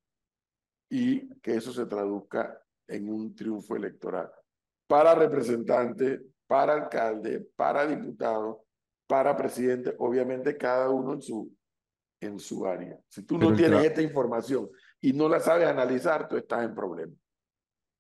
y 0.90 1.30
que 1.40 1.56
eso 1.56 1.72
se 1.72 1.86
traduzca 1.86 2.62
en 2.88 3.10
un 3.10 3.34
triunfo 3.34 3.78
electoral. 3.78 4.30
Para 4.88 5.16
representante, 5.16 6.22
para 6.48 6.74
alcalde, 6.74 7.48
para 7.56 7.88
diputado, 7.88 8.66
para 9.08 9.38
presidente, 9.38 9.96
obviamente 10.00 10.58
cada 10.58 10.90
uno 10.90 11.14
en 11.14 11.22
su, 11.22 11.56
en 12.20 12.40
su 12.40 12.66
área. 12.66 13.00
Si 13.08 13.24
tú 13.24 13.38
no 13.38 13.56
tienes 13.56 13.86
esta 13.86 14.02
información 14.02 14.70
y 15.00 15.14
no 15.14 15.30
la 15.30 15.40
sabes 15.40 15.68
analizar, 15.68 16.28
tú 16.28 16.36
estás 16.36 16.66
en 16.66 16.76
problema. 16.76 17.14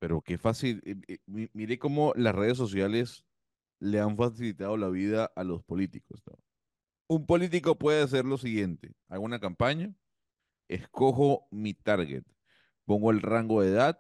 Pero 0.05 0.21
qué 0.21 0.37
fácil. 0.37 0.83
Eh, 0.85 1.17
eh, 1.25 1.49
mire 1.53 1.79
cómo 1.79 2.13
las 2.15 2.35
redes 2.35 2.59
sociales 2.59 3.25
le 3.79 3.99
han 3.99 4.15
facilitado 4.15 4.77
la 4.77 4.87
vida 4.89 5.31
a 5.35 5.43
los 5.43 5.63
políticos. 5.63 6.21
Un 7.07 7.25
político 7.25 7.79
puede 7.79 8.03
hacer 8.03 8.23
lo 8.23 8.37
siguiente. 8.37 8.93
Hago 9.09 9.23
una 9.23 9.39
campaña, 9.39 9.95
escojo 10.67 11.47
mi 11.49 11.73
target, 11.73 12.23
pongo 12.85 13.09
el 13.09 13.23
rango 13.23 13.63
de 13.63 13.69
edad, 13.69 13.99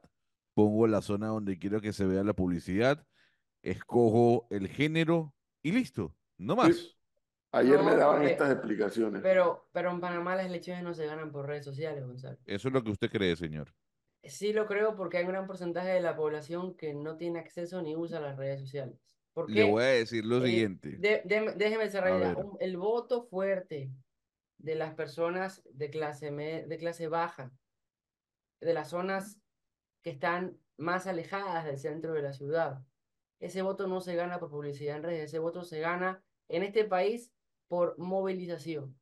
pongo 0.53 0.85
la 0.85 1.01
zona 1.01 1.25
donde 1.25 1.57
quiero 1.57 1.81
que 1.81 1.91
se 1.91 2.05
vea 2.05 2.23
la 2.23 2.33
publicidad, 2.33 3.03
escojo 3.63 4.45
el 4.51 4.67
género 4.67 5.33
y 5.63 5.71
listo, 5.71 6.15
no 6.37 6.55
más. 6.55 6.99
Ayer 7.51 7.81
me 7.81 7.95
daban 7.95 8.21
estas 8.27 8.51
explicaciones. 8.51 9.23
Pero, 9.23 9.69
pero 9.71 9.89
en 9.89 9.99
Panamá 9.99 10.35
las 10.35 10.45
elecciones 10.45 10.83
no 10.83 10.93
se 10.93 11.07
ganan 11.07 11.31
por 11.31 11.47
redes 11.47 11.65
sociales, 11.65 12.05
Gonzalo. 12.05 12.37
Eso 12.45 12.67
es 12.67 12.73
lo 12.75 12.83
que 12.83 12.91
usted 12.91 13.09
cree, 13.09 13.35
señor. 13.35 13.73
Sí 14.27 14.53
lo 14.53 14.65
creo 14.65 14.95
porque 14.95 15.17
hay 15.17 15.25
un 15.25 15.31
gran 15.31 15.47
porcentaje 15.47 15.89
de 15.89 16.01
la 16.01 16.15
población 16.15 16.75
que 16.75 16.93
no 16.93 17.17
tiene 17.17 17.39
acceso 17.39 17.81
ni 17.81 17.95
usa 17.95 18.19
las 18.19 18.37
redes 18.37 18.61
sociales. 18.61 18.99
Le 19.47 19.69
voy 19.69 19.83
a 19.83 19.87
decir 19.87 20.25
lo 20.25 20.37
eh, 20.37 20.47
siguiente. 20.47 20.97
déjeme 21.25 21.89
cerrar. 21.89 22.37
el 22.59 22.77
voto 22.77 23.23
fuerte 23.23 23.91
de 24.57 24.75
las 24.75 24.93
personas 24.93 25.61
de 25.71 25.89
clase, 25.89 26.31
de 26.31 26.77
clase 26.77 27.07
baja, 27.07 27.51
de 28.61 28.73
las 28.73 28.89
zonas 28.89 29.39
que 30.01 30.11
están 30.11 30.57
más 30.77 31.07
alejadas 31.07 31.65
del 31.65 31.77
centro 31.77 32.13
de 32.13 32.21
la 32.21 32.33
ciudad. 32.33 32.81
Ese 33.39 33.61
voto 33.61 33.87
no 33.87 33.99
se 33.99 34.15
gana 34.15 34.39
por 34.39 34.49
publicidad 34.49 34.97
en 34.97 35.03
redes, 35.03 35.25
ese 35.25 35.39
voto 35.39 35.63
se 35.63 35.79
gana 35.79 36.23
en 36.47 36.63
este 36.63 36.85
país 36.85 37.33
por 37.67 37.97
movilización. 37.97 38.97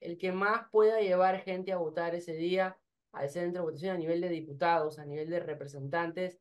El 0.00 0.18
que 0.18 0.30
más 0.30 0.68
pueda 0.70 1.00
llevar 1.00 1.40
gente 1.40 1.72
a 1.72 1.78
votar 1.78 2.14
ese 2.14 2.34
día 2.34 2.78
al 3.16 3.30
centro 3.30 3.62
de 3.62 3.66
votación 3.66 3.96
a 3.96 3.98
nivel 3.98 4.20
de 4.20 4.28
diputados, 4.28 4.98
a 4.98 5.04
nivel 5.04 5.30
de 5.30 5.40
representantes, 5.40 6.38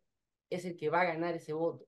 es 0.50 0.65
el 0.65 0.77
que 0.77 0.89
va 0.89 1.01
a 1.01 1.05
ganar 1.05 1.36
ese 1.36 1.53
voto. 1.53 1.88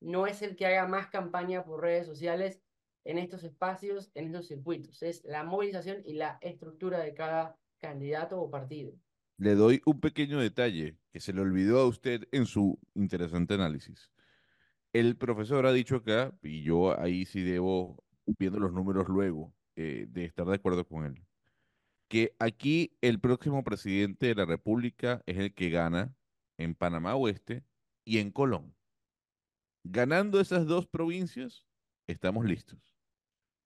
No 0.00 0.26
es 0.26 0.42
el 0.42 0.56
que 0.56 0.66
haga 0.66 0.86
más 0.86 1.08
campaña 1.08 1.64
por 1.64 1.80
redes 1.80 2.06
sociales 2.06 2.62
en 3.04 3.18
estos 3.18 3.42
espacios, 3.44 4.10
en 4.14 4.26
estos 4.26 4.48
circuitos. 4.48 5.02
Es 5.02 5.24
la 5.24 5.44
movilización 5.44 6.02
y 6.04 6.14
la 6.14 6.38
estructura 6.40 7.00
de 7.00 7.14
cada 7.14 7.58
candidato 7.80 8.40
o 8.40 8.50
partido 8.50 8.94
le 9.36 9.54
doy 9.54 9.82
un 9.84 10.00
pequeño 10.00 10.40
detalle 10.40 10.96
que 11.12 11.20
se 11.20 11.32
le 11.32 11.40
olvidó 11.40 11.80
a 11.80 11.86
usted 11.86 12.28
en 12.32 12.46
su 12.46 12.78
interesante 12.94 13.54
análisis. 13.54 14.10
El 14.92 15.16
profesor 15.16 15.66
ha 15.66 15.72
dicho 15.72 15.96
acá, 15.96 16.32
y 16.42 16.62
yo 16.62 16.98
ahí 17.00 17.26
sí 17.26 17.42
debo, 17.42 18.04
viendo 18.38 18.60
los 18.60 18.72
números 18.72 19.08
luego, 19.08 19.52
eh, 19.76 20.06
de 20.08 20.24
estar 20.24 20.46
de 20.46 20.54
acuerdo 20.54 20.86
con 20.86 21.04
él, 21.04 21.20
que 22.14 22.36
aquí 22.38 22.96
el 23.00 23.18
próximo 23.18 23.64
presidente 23.64 24.28
de 24.28 24.36
la 24.36 24.44
República 24.44 25.20
es 25.26 25.36
el 25.36 25.52
que 25.52 25.68
gana 25.68 26.14
en 26.58 26.76
Panamá 26.76 27.16
Oeste 27.16 27.64
y 28.04 28.18
en 28.18 28.30
Colón. 28.30 28.72
Ganando 29.82 30.38
esas 30.38 30.64
dos 30.64 30.86
provincias, 30.86 31.66
estamos 32.06 32.44
listos. 32.44 32.78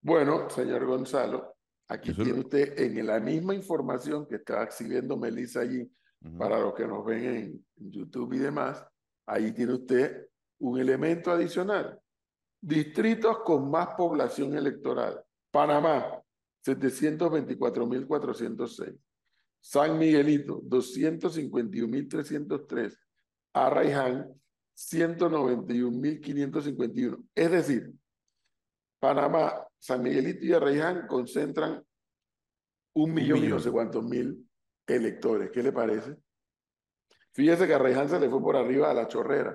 Bueno, 0.00 0.48
señor 0.48 0.86
Gonzalo, 0.86 1.58
Aquí 1.88 2.14
tiene 2.14 2.40
usted 2.40 2.78
en 2.78 3.06
la 3.06 3.20
misma 3.20 3.54
información 3.54 4.26
que 4.26 4.36
está 4.36 4.62
exhibiendo 4.62 5.18
Melissa 5.18 5.60
allí, 5.60 5.86
para 6.38 6.58
los 6.58 6.72
que 6.72 6.86
nos 6.86 7.04
ven 7.04 7.24
en, 7.24 7.66
YouTube 7.76 8.32
y 8.32 8.38
demás, 8.38 8.82
ahí 9.26 9.52
tiene 9.52 9.74
usted 9.74 10.26
un 10.60 10.80
elemento 10.80 11.32
adicional. 11.32 12.00
Distritos 12.62 13.40
con 13.40 13.70
más 13.70 13.88
población 13.88 14.56
electoral. 14.56 15.22
Panamá, 15.50 16.22
724.406. 16.76 18.98
San 19.60 19.98
Miguelito, 19.98 20.60
251.303. 20.62 22.96
Arraiján, 23.54 24.32
191.551. 24.76 27.24
Es 27.34 27.50
decir, 27.50 27.92
Panamá, 29.00 29.66
San 29.78 30.02
Miguelito 30.02 30.44
y 30.44 30.52
Arraiján 30.52 31.06
concentran 31.06 31.82
Un 32.94 33.14
millón, 33.14 33.38
y 33.38 33.42
millón. 33.42 33.58
no 33.58 33.62
sé 33.62 33.70
cuántos 33.70 34.04
mil 34.04 34.44
electores. 34.86 35.50
¿Qué 35.50 35.62
le 35.62 35.72
parece? 35.72 36.16
Fíjese 37.32 37.66
que 37.66 37.72
a 37.72 37.76
Arreján 37.76 38.08
se 38.08 38.18
le 38.18 38.28
fue 38.28 38.40
por 38.40 38.56
arriba 38.56 38.90
a 38.90 38.94
la 38.94 39.06
chorrera 39.06 39.54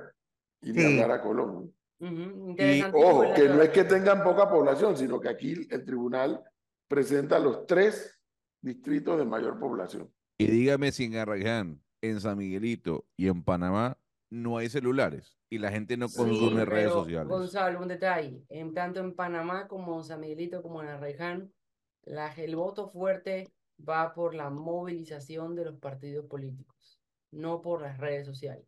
y 0.61 0.71
ni 0.71 0.79
Sí. 0.81 0.85
hablar 0.85 1.11
a 1.11 1.21
Colón. 1.21 1.73
Y 1.99 2.81
ojo, 2.93 3.33
que 3.33 3.47
no 3.49 3.61
es 3.61 3.69
que 3.69 3.83
tengan 3.85 4.23
poca 4.23 4.49
población, 4.49 4.95
sino 4.97 5.19
que 5.19 5.29
aquí 5.29 5.67
el 5.69 5.85
tribunal 5.85 6.41
presenta 6.87 7.39
los 7.39 7.65
tres 7.65 8.19
distritos 8.61 9.17
de 9.17 9.25
mayor 9.25 9.59
población. 9.59 10.13
Y 10.37 10.47
dígame 10.47 10.91
si 10.91 11.05
en 11.05 11.15
Arraiján, 11.17 11.83
en 12.01 12.19
San 12.19 12.37
Miguelito 12.37 13.07
y 13.17 13.27
en 13.27 13.43
Panamá 13.43 13.99
no 14.29 14.57
hay 14.57 14.69
celulares 14.69 15.37
y 15.49 15.59
la 15.59 15.71
gente 15.71 15.95
no 15.95 16.07
Sí, 16.07 16.17
consume 16.17 16.65
redes 16.65 16.91
sociales. 16.91 17.27
Gonzalo, 17.27 17.79
un 17.79 17.87
detalle. 17.87 18.43
En, 18.49 18.73
tanto 18.73 18.99
en 18.99 19.15
Panamá 19.15 19.67
como 19.67 19.97
en 19.97 20.03
San 20.03 20.19
Miguelito 20.19 20.61
como 20.61 20.81
en 20.81 20.89
Arraiján, 20.89 21.53
la, 22.03 22.33
el 22.33 22.55
voto 22.55 22.87
fuerte 22.87 23.53
va 23.87 24.13
por 24.13 24.33
la 24.33 24.49
movilización 24.49 25.55
de 25.55 25.65
los 25.65 25.77
partidos 25.77 26.25
políticos, 26.25 26.99
no 27.31 27.61
por 27.61 27.81
las 27.81 27.97
redes 27.99 28.25
sociales. 28.25 28.67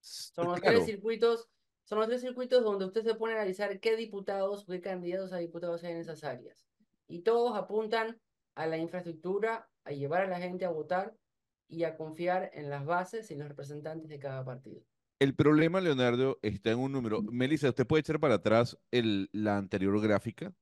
Son 0.00 0.48
los 0.48 0.60
Claro, 0.60 0.76
tres 0.76 0.86
circuitos, 0.86 1.48
son 1.84 1.98
los 1.98 2.08
tres 2.08 2.20
circuitos 2.20 2.62
donde 2.62 2.84
usted 2.84 3.02
se 3.02 3.14
pone 3.14 3.32
a 3.32 3.36
analizar 3.36 3.80
qué 3.80 3.96
diputados 3.96 4.64
qué 4.66 4.80
candidatos 4.80 5.32
a 5.32 5.38
diputados 5.38 5.82
hay 5.84 5.92
en 5.92 5.98
esas 5.98 6.22
áreas. 6.22 6.66
Y 7.08 7.20
todos 7.22 7.56
apuntan 7.56 8.20
a 8.56 8.66
la 8.66 8.78
infraestructura, 8.78 9.68
a 9.84 9.92
llevar 9.92 10.22
a 10.22 10.26
la 10.28 10.38
gente 10.40 10.64
a 10.64 10.70
votar 10.70 11.16
y 11.68 11.84
a 11.84 11.96
confiar 11.96 12.50
en 12.54 12.70
las 12.70 12.84
bases 12.84 13.30
y 13.30 13.34
en 13.34 13.40
los 13.40 13.48
representantes 13.48 14.08
de 14.08 14.18
cada 14.18 14.44
partido. 14.44 14.82
el 15.20 15.34
problema, 15.34 15.80
Leonardo, 15.80 16.38
está 16.42 16.70
en 16.72 16.78
un 16.78 16.92
número. 16.92 17.22
Melissa, 17.22 17.68
¿usted 17.70 17.86
puede 17.86 18.00
echar 18.00 18.20
para 18.20 18.34
atrás 18.34 18.78
el, 18.90 19.28
la 19.32 19.56
anterior 19.56 19.98
gráfica? 20.00 20.52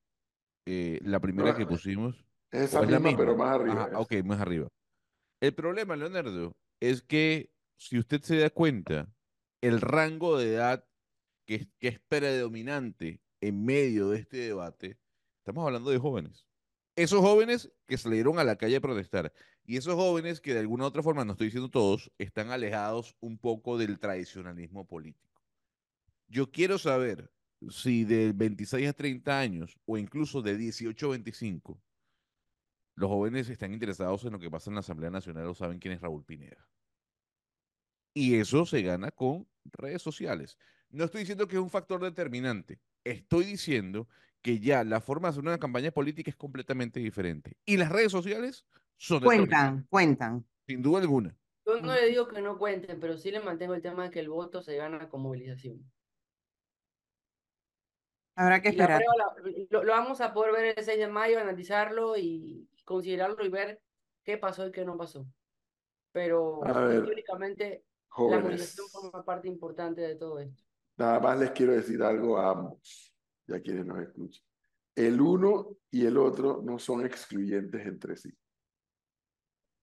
Eh, 0.67 1.01
la 1.03 1.21
primera 1.21 1.53
No, 1.53 1.55
que 1.55 1.67
pusimos. 1.67 2.25
Es 2.53 2.75
¿O 2.75 2.79
esa 2.79 2.83
es 2.83 2.89
la 2.91 3.01
misma, 3.01 3.17
pero 3.17 3.35
misma? 3.35 3.37
más 3.37 3.55
arriba. 3.55 3.87
Ajá, 3.87 4.01
ok, 4.01 4.13
más 4.25 4.41
arriba. 4.41 4.69
El 5.41 5.55
problema, 5.55 5.97
Leonardo, 5.97 6.57
es 6.81 7.03
que 7.03 7.51
si 7.79 7.99
usted 7.99 8.23
se 8.23 8.39
da 8.39 8.51
cuenta, 8.51 9.13
el 9.63 9.81
rango 9.81 10.39
de 10.39 10.55
edad 10.55 10.85
que, 11.47 11.69
que 11.79 11.89
es 11.89 12.01
predominante 12.09 13.21
en 13.41 13.65
medio 13.65 14.11
de 14.11 14.19
este 14.21 14.37
debate, 14.39 14.99
estamos 15.45 15.67
hablando 15.67 15.91
de 15.91 15.99
jóvenes. 15.99 16.47
Esos 16.97 17.21
jóvenes 17.21 17.71
que 17.87 17.99
salieron 17.99 18.39
a 18.39 18.45
la 18.45 18.57
calle 18.57 18.77
a 18.77 18.81
protestar 18.81 19.31
y 19.67 19.77
esos 19.77 19.95
jóvenes 19.95 20.41
que 20.41 20.55
de 20.55 20.61
alguna 20.61 20.85
u 20.85 20.87
otra 20.87 21.03
forma, 21.03 21.23
no 21.23 21.33
estoy 21.33 21.49
diciendo 21.49 21.71
todos, 21.71 22.11
están 22.17 22.51
alejados 22.51 23.15
un 23.21 23.37
poco 23.37 23.77
del 23.77 23.99
tradicionalismo 23.99 24.87
político. 24.87 25.43
Yo 26.29 26.51
quiero 26.51 26.79
saber 26.79 27.31
si 27.69 28.05
de 28.05 28.33
26 28.33 28.89
a 28.89 28.93
30 28.95 29.39
años 29.39 29.79
o 29.85 29.99
incluso 29.99 30.41
de 30.41 30.57
18 30.57 31.07
a 31.07 31.11
25, 31.11 31.79
los 32.95 33.11
jóvenes 33.11 33.51
están 33.51 33.75
interesados 33.75 34.25
en 34.25 34.33
lo 34.33 34.39
que 34.39 34.51
pasa 34.51 34.71
en 34.71 34.77
la 34.77 34.81
Asamblea 34.81 35.11
Nacional 35.11 35.47
o 35.47 35.55
saben 35.55 35.79
quién 35.79 35.93
es 35.93 36.01
Raúl 36.01 36.25
Pineda. 36.25 36.67
Y 38.15 38.37
eso 38.37 38.65
se 38.65 38.81
gana 38.81 39.11
con 39.11 39.47
redes 39.65 40.01
sociales. 40.01 40.57
No 40.89 41.05
estoy 41.05 41.21
diciendo 41.21 41.47
que 41.47 41.57
es 41.57 41.63
un 41.63 41.71
factor 41.71 42.03
determinante. 42.03 42.81
Estoy 43.03 43.45
diciendo 43.45 44.09
que 44.45 44.61
ya 44.61 44.85
la 44.85 45.01
forma 45.01 45.29
de 45.29 45.31
hacer 45.31 45.43
una 45.43 45.59
campaña 45.59 45.91
política 45.91 46.31
es 46.31 46.37
completamente 46.37 47.01
diferente. 47.01 47.57
Y 47.65 47.79
las 47.79 47.91
redes 47.91 48.13
sociales 48.13 48.67
son 48.99 49.23
Cuentan, 49.23 49.87
cuentan. 49.89 50.45
sin 50.67 50.83
duda 50.83 51.01
alguna. 51.01 51.35
Yo 51.67 51.81
no 51.81 51.95
le 51.95 52.07
digo 52.09 52.29
que 52.29 52.43
no 52.43 52.59
cuenten, 52.59 53.01
pero 53.01 53.17
sí 53.17 53.31
le 53.31 53.41
mantengo 53.41 53.73
el 53.73 53.81
tema 53.81 54.05
de 54.05 54.11
que 54.11 54.21
el 54.21 54.29
voto 54.29 54.61
se 54.61 54.77
gana 54.77 55.09
con 55.09 55.23
movilización. 55.23 55.91
Habrá 58.37 58.61
que 58.61 58.69
esperar. 58.69 59.01
prueba 59.03 59.35
lo, 59.71 59.83
lo 59.83 59.93
vamos 59.93 60.21
a 60.21 60.35
poder 60.35 60.53
ver 60.53 60.75
el 60.77 60.85
6 60.85 60.99
de 60.99 61.09
mayo, 61.09 61.41
analizarlo 61.41 62.19
y 62.19 62.69
considerarlo 62.85 63.43
y 63.47 63.49
ver 63.49 63.81
qué 64.25 64.37
pasó 64.37 64.67
y 64.67 64.73
qué 64.73 64.85
no 64.85 64.99
pasó. 64.99 65.27
Pero 66.13 66.61
históricamente 66.93 67.83
la 68.19 68.41
movilización 68.41 68.89
forma 68.89 69.25
parte 69.25 69.49
importante 69.49 70.03
de 70.03 70.17
todo 70.17 70.39
esto. 70.39 70.63
nada 70.99 71.19
más 71.19 71.39
les 71.39 71.51
quiero 71.53 71.73
decir 71.73 72.03
algo 72.03 72.37
a 72.37 72.51
ambos, 72.51 73.14
y 73.47 73.55
a 73.55 73.61
quienes 73.61 73.87
nos 73.87 74.01
escuchan. 74.01 74.43
El 74.95 75.21
uno 75.21 75.77
y 75.91 76.07
el 76.07 76.17
otro 76.17 76.63
no 76.63 76.79
son 76.79 77.05
excluyentes 77.05 77.85
entre 77.87 78.17
sí, 78.17 78.33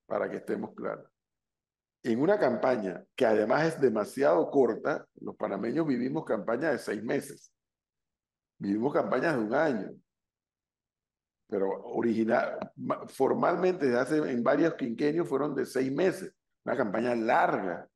para 0.05 0.29
que 0.29 0.37
estemos 0.37 0.73
claros. 0.73 1.09
En 2.03 2.19
una 2.21 2.39
campaña 2.39 3.03
que 3.15 3.25
además 3.25 3.65
es 3.65 3.81
demasiado 3.81 4.49
corta, 4.49 5.05
los 5.19 5.35
panameños 5.35 5.85
vivimos 5.85 6.25
campañas 6.25 6.71
de 6.71 6.77
seis 6.79 7.03
meses, 7.03 7.53
vivimos 8.57 8.93
campañas 8.93 9.35
de 9.35 9.43
un 9.43 9.53
año, 9.53 9.91
pero 11.47 11.69
original, 11.83 12.57
ma- 12.77 13.05
formalmente 13.07 13.93
hace, 13.95 14.17
en 14.17 14.41
varios 14.41 14.73
quinquenios 14.75 15.27
fueron 15.27 15.53
de 15.53 15.65
seis 15.65 15.91
meses, 15.91 16.33
una 16.63 16.77
campaña 16.77 17.13
larga. 17.13 17.87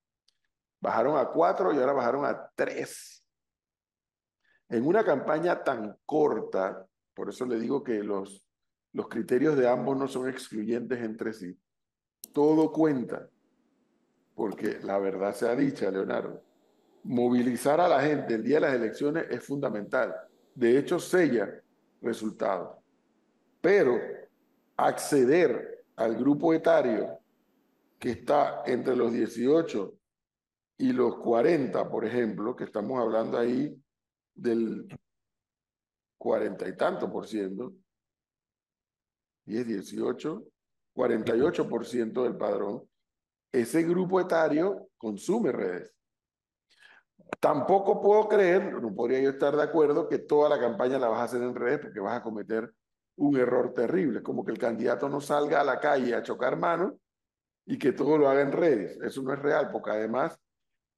Bajaron 0.82 1.17
a 1.17 1.25
cuatro 1.28 1.73
y 1.73 1.78
ahora 1.78 1.93
bajaron 1.93 2.25
a 2.25 2.51
tres. 2.54 3.14
En 4.69 4.86
una 4.86 5.04
campaña 5.04 5.63
tan 5.63 5.97
corta, 6.06 6.86
por 7.13 7.30
eso 7.30 7.45
le 7.45 7.60
digo 7.60 7.84
que 7.84 8.04
los, 8.04 8.43
los 8.93 9.08
criterios 9.08 9.58
de 9.58 9.69
ambos 9.69 9.97
no 9.97 10.08
son 10.08 10.30
excluyentes 10.30 10.99
entre 11.01 11.34
sí, 11.34 11.58
todo 12.34 12.71
cuenta, 12.71 13.30
porque 14.34 14.80
la 14.84 14.97
verdad 14.97 15.34
sea 15.34 15.56
dicha, 15.56 15.89
Leonardo, 15.91 16.43
movilizar 17.04 17.80
a 17.80 17.88
la 17.88 18.01
gente 18.01 18.36
el 18.36 18.43
día 18.43 18.56
de 18.56 18.62
las 18.62 18.73
elecciones 18.73 19.25
es 19.30 19.43
fundamental. 19.43 20.13
De 20.54 20.78
hecho, 20.78 20.99
sella 20.99 21.62
resultados. 22.01 22.78
Pero 23.62 23.99
acceder 24.78 25.86
al 25.95 26.15
grupo 26.15 26.54
etario 26.54 27.19
que 27.99 28.12
está 28.12 28.63
entre 28.65 28.95
los 28.95 29.13
18 29.13 29.93
y 30.78 30.91
los 30.91 31.17
40, 31.17 31.89
por 31.89 32.06
ejemplo, 32.06 32.56
que 32.56 32.65
estamos 32.65 32.99
hablando 32.99 33.38
ahí 33.38 33.75
del 34.36 34.88
40 36.17 36.67
y 36.67 36.78
tanto 36.78 37.12
por 37.12 37.28
ciento, 37.28 37.74
10, 39.45 39.67
18, 39.67 40.43
48 40.93 41.69
por 41.69 41.86
ciento 41.86 42.24
del 42.24 42.36
padrón, 42.36 42.88
ese 43.52 43.84
grupo 43.84 44.19
etario 44.19 44.89
consume 44.98 45.52
redes. 45.52 45.93
Tampoco 47.39 48.02
puedo 48.02 48.28
creer, 48.28 48.74
no 48.82 48.93
podría 48.93 49.21
yo 49.21 49.30
estar 49.30 49.56
de 49.56 49.63
acuerdo 49.63 50.08
que 50.08 50.19
toda 50.19 50.50
la 50.50 50.60
campaña 50.60 51.00
la 51.00 51.08
vas 51.08 51.21
a 51.21 51.24
hacer 51.24 51.41
en 51.41 51.56
redes 51.56 51.80
porque 51.80 52.00
vas 52.00 52.17
a 52.17 52.24
cometer 52.24 52.74
un 53.17 53.38
error 53.38 53.74
terrible, 53.74 54.21
como 54.21 54.43
que 54.43 54.52
el 54.52 54.58
candidato 54.58 55.08
no 55.08 55.21
salga 55.21 55.62
a 55.62 55.63
la 55.63 55.80
calle 55.80 56.13
a 56.15 56.24
chocar 56.24 56.58
manos 56.58 56.93
y 57.65 57.78
que 57.78 57.93
todo 57.93 58.17
lo 58.17 58.30
haga 58.30 58.41
en 58.41 58.52
redes. 58.52 59.00
Eso 59.02 59.21
no 59.21 59.34
es 59.34 59.39
real, 59.39 59.69
porque 59.71 59.91
además, 59.91 60.38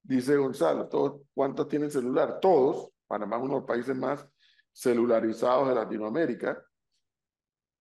dice 0.02 0.36
Gonzalo, 0.36 0.88
todos, 0.88 1.22
¿cuántos 1.34 1.68
tienen 1.68 1.92
celular? 1.92 2.40
Todos, 2.40 2.92
Panamá 3.08 3.38
es 3.38 3.44
uno 3.44 3.54
de 3.56 3.60
los 3.60 3.68
países 3.68 3.96
más 3.96 4.28
celularizados 4.72 5.70
de 5.70 5.76
Latinoamérica, 5.76 6.64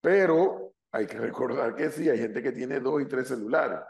pero 0.01 0.75
hay 0.93 1.07
que 1.07 1.19
recordar 1.19 1.75
que 1.75 1.91
sí, 1.91 2.09
hay 2.09 2.19
gente 2.19 2.43
que 2.43 2.53
tiene 2.53 2.81
dos 2.81 3.03
y 3.03 3.07
tres 3.07 3.29
celulares. 3.29 3.81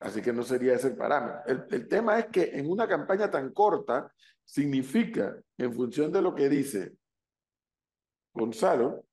Así 0.00 0.20
que 0.20 0.32
no 0.32 0.42
sería 0.42 0.74
ese 0.74 0.88
el 0.88 0.96
parámetro. 0.96 1.40
El, 1.46 1.66
el 1.70 1.88
tema 1.88 2.18
es 2.18 2.26
que 2.26 2.50
en 2.52 2.70
una 2.70 2.86
campaña 2.86 3.30
tan 3.30 3.52
corta 3.52 4.12
significa, 4.44 5.36
en 5.56 5.72
función 5.72 6.12
de 6.12 6.20
lo 6.20 6.34
que 6.34 6.48
dice 6.48 6.96
Gonzalo, 8.34 9.04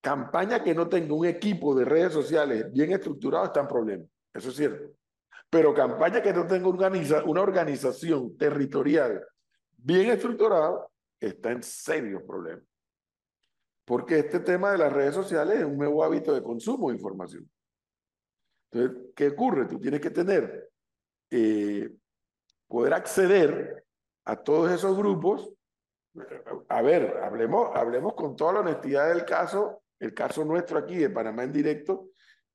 campaña 0.00 0.62
que 0.62 0.74
no 0.74 0.88
tenga 0.88 1.14
un 1.14 1.26
equipo 1.26 1.74
de 1.74 1.84
redes 1.84 2.12
sociales 2.12 2.70
bien 2.72 2.92
estructurado 2.92 3.46
está 3.46 3.60
en 3.60 3.68
problema. 3.68 4.04
Eso 4.32 4.50
es 4.50 4.56
cierto. 4.56 4.94
Pero 5.50 5.74
campaña 5.74 6.22
que 6.22 6.32
no 6.32 6.46
tenga 6.46 6.68
una 6.68 7.40
organización 7.40 8.36
territorial 8.36 9.24
bien 9.76 10.10
estructurada 10.10 10.86
está 11.18 11.50
en 11.52 11.62
serios 11.62 12.22
problemas. 12.22 12.64
Porque 13.84 14.18
este 14.18 14.40
tema 14.40 14.72
de 14.72 14.78
las 14.78 14.92
redes 14.92 15.14
sociales 15.14 15.60
es 15.60 15.64
un 15.64 15.78
nuevo 15.78 16.04
hábito 16.04 16.34
de 16.34 16.42
consumo 16.42 16.90
de 16.90 16.96
información. 16.96 17.48
Entonces, 18.70 19.12
¿qué 19.14 19.28
ocurre? 19.28 19.66
Tú 19.66 19.80
tienes 19.80 20.00
que 20.00 20.10
tener, 20.10 20.68
eh, 21.30 21.90
poder 22.66 22.92
acceder 22.92 23.86
a 24.26 24.36
todos 24.36 24.70
esos 24.70 24.94
grupos. 24.96 25.50
A 26.68 26.82
ver, 26.82 27.16
hablemos, 27.22 27.74
hablemos 27.74 28.14
con 28.14 28.36
toda 28.36 28.54
la 28.54 28.60
honestidad 28.60 29.08
del 29.08 29.24
caso, 29.24 29.82
el 29.98 30.12
caso 30.12 30.44
nuestro 30.44 30.78
aquí 30.78 30.96
de 30.96 31.08
Panamá 31.08 31.44
en 31.44 31.52
directo 31.52 32.10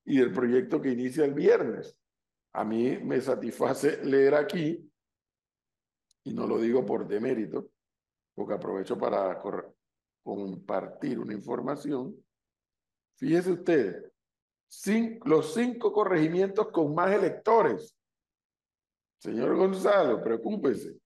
y 0.05 0.19
del 0.19 0.31
proyecto 0.31 0.79
que 0.79 0.91
inicia 0.91 1.25
el 1.25 1.33
viernes. 1.33 1.97
A 2.53 2.63
mí 2.63 2.97
me 2.97 3.19
satisface 3.19 4.03
leer 4.05 4.35
aquí, 4.35 4.89
y 6.23 6.33
no 6.33 6.47
lo 6.47 6.59
digo 6.59 6.85
por 6.85 7.07
demérito, 7.07 7.69
porque 8.35 8.53
aprovecho 8.53 8.97
para 8.97 9.41
compartir 10.23 11.19
una 11.19 11.33
información. 11.33 12.15
Fíjese 13.17 13.51
ustedes, 13.51 14.13
Cin 14.75 15.19
los 15.25 15.53
cinco 15.53 15.93
corregimientos 15.93 16.71
con 16.71 16.95
más 16.95 17.13
electores. 17.13 17.95
Señor 19.19 19.55
Gonzalo, 19.55 20.23
preocúpese. 20.23 20.97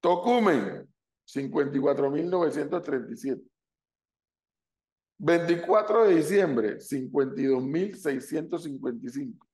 Tocumen, 0.00 0.92
54.937. 1.24 3.48
24 5.18 6.04
de 6.04 6.16
diciembre, 6.16 6.78
52.655. 6.78 9.47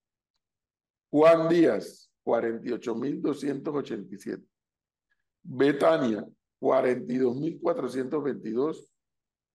Juan 1.15 1.47
Díaz, 1.49 2.11
48.287. 2.27 4.43
Betania, 5.45 6.27
42.422. 6.61 8.93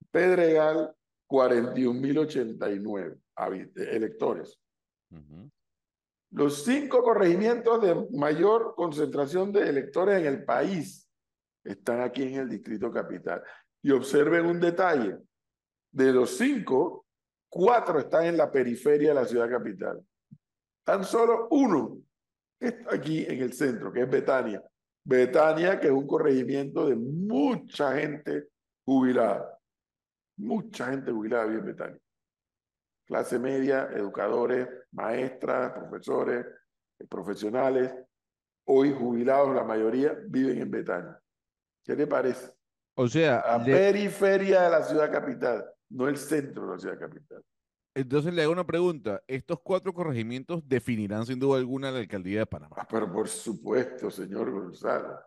Pedregal, 0.10 0.96
41.089 1.30 3.20
electores. 3.76 4.58
Los 6.32 6.64
cinco 6.64 7.04
corregimientos 7.04 7.82
de 7.82 8.08
mayor 8.18 8.74
concentración 8.78 9.52
de 9.52 9.68
electores 9.68 10.22
en 10.22 10.28
el 10.28 10.46
país 10.46 11.12
están 11.66 12.00
aquí 12.00 12.24
en 12.24 12.36
el 12.36 12.48
Distrito 12.48 12.90
Capital. 12.90 13.44
Y 13.84 13.92
observen 13.92 14.46
un 14.46 14.62
detalle. 14.62 15.18
De 15.92 16.14
los 16.14 16.38
cinco, 16.38 17.06
cuatro 17.50 18.00
están 18.00 18.28
en 18.28 18.38
la 18.38 18.50
periferia 18.50 19.10
de 19.10 19.16
la 19.16 19.26
ciudad 19.26 19.50
capital. 19.50 20.02
Tan 20.90 21.04
solo 21.04 21.48
uno 21.52 22.02
está 22.60 22.96
aquí 22.96 23.24
en 23.24 23.44
el 23.44 23.54
centro, 23.54 23.94
que 23.94 24.02
es 24.02 24.10
Betania. 24.10 24.60
Betania, 25.04 25.80
que 25.80 25.86
es 25.86 25.94
un 25.94 26.08
corregimiento 26.08 26.90
de 26.90 26.96
mucha 26.96 27.96
gente 27.96 28.48
jubilada. 28.84 29.56
Mucha 30.38 30.88
gente 30.88 31.12
jubilada 31.12 31.46
vive 31.46 31.60
en 31.60 31.66
Betania. 31.68 32.00
Clase 33.06 33.38
media, 33.38 33.88
educadores, 33.94 34.68
maestras, 34.92 35.74
profesores, 35.74 36.48
profesionales, 37.08 37.94
hoy 38.66 38.92
jubilados, 38.92 39.54
la 39.54 39.64
mayoría 39.64 40.18
viven 40.26 40.60
en 40.60 40.72
Betania. 40.72 41.22
¿Qué 41.84 41.96
le 41.96 42.08
parece? 42.08 42.52
O 42.96 43.08
sea, 43.08 43.44
la 43.46 43.64
periferia 43.64 44.64
de 44.64 44.70
la 44.72 44.82
ciudad 44.82 45.12
capital, 45.12 45.70
no 45.90 46.08
el 46.08 46.18
centro 46.18 46.66
de 46.66 46.72
la 46.72 46.80
ciudad 46.80 47.00
capital. 47.00 47.44
Entonces 47.94 48.34
le 48.34 48.44
hago 48.44 48.52
una 48.52 48.66
pregunta. 48.66 49.22
¿Estos 49.28 49.60
cuatro 49.62 49.94
corregimientos 49.94 50.68
definirán 50.68 51.26
sin 51.26 51.40
duda 51.40 51.58
alguna 51.58 51.92
la 51.92 52.00
alcaldía 52.00 52.40
de 52.40 52.46
Panamá? 52.46 52.76
Ah, 52.78 52.88
pero 52.90 53.12
por 53.12 53.28
supuesto, 53.28 54.10
señor 54.10 54.52
Gonzalo. 54.52 55.20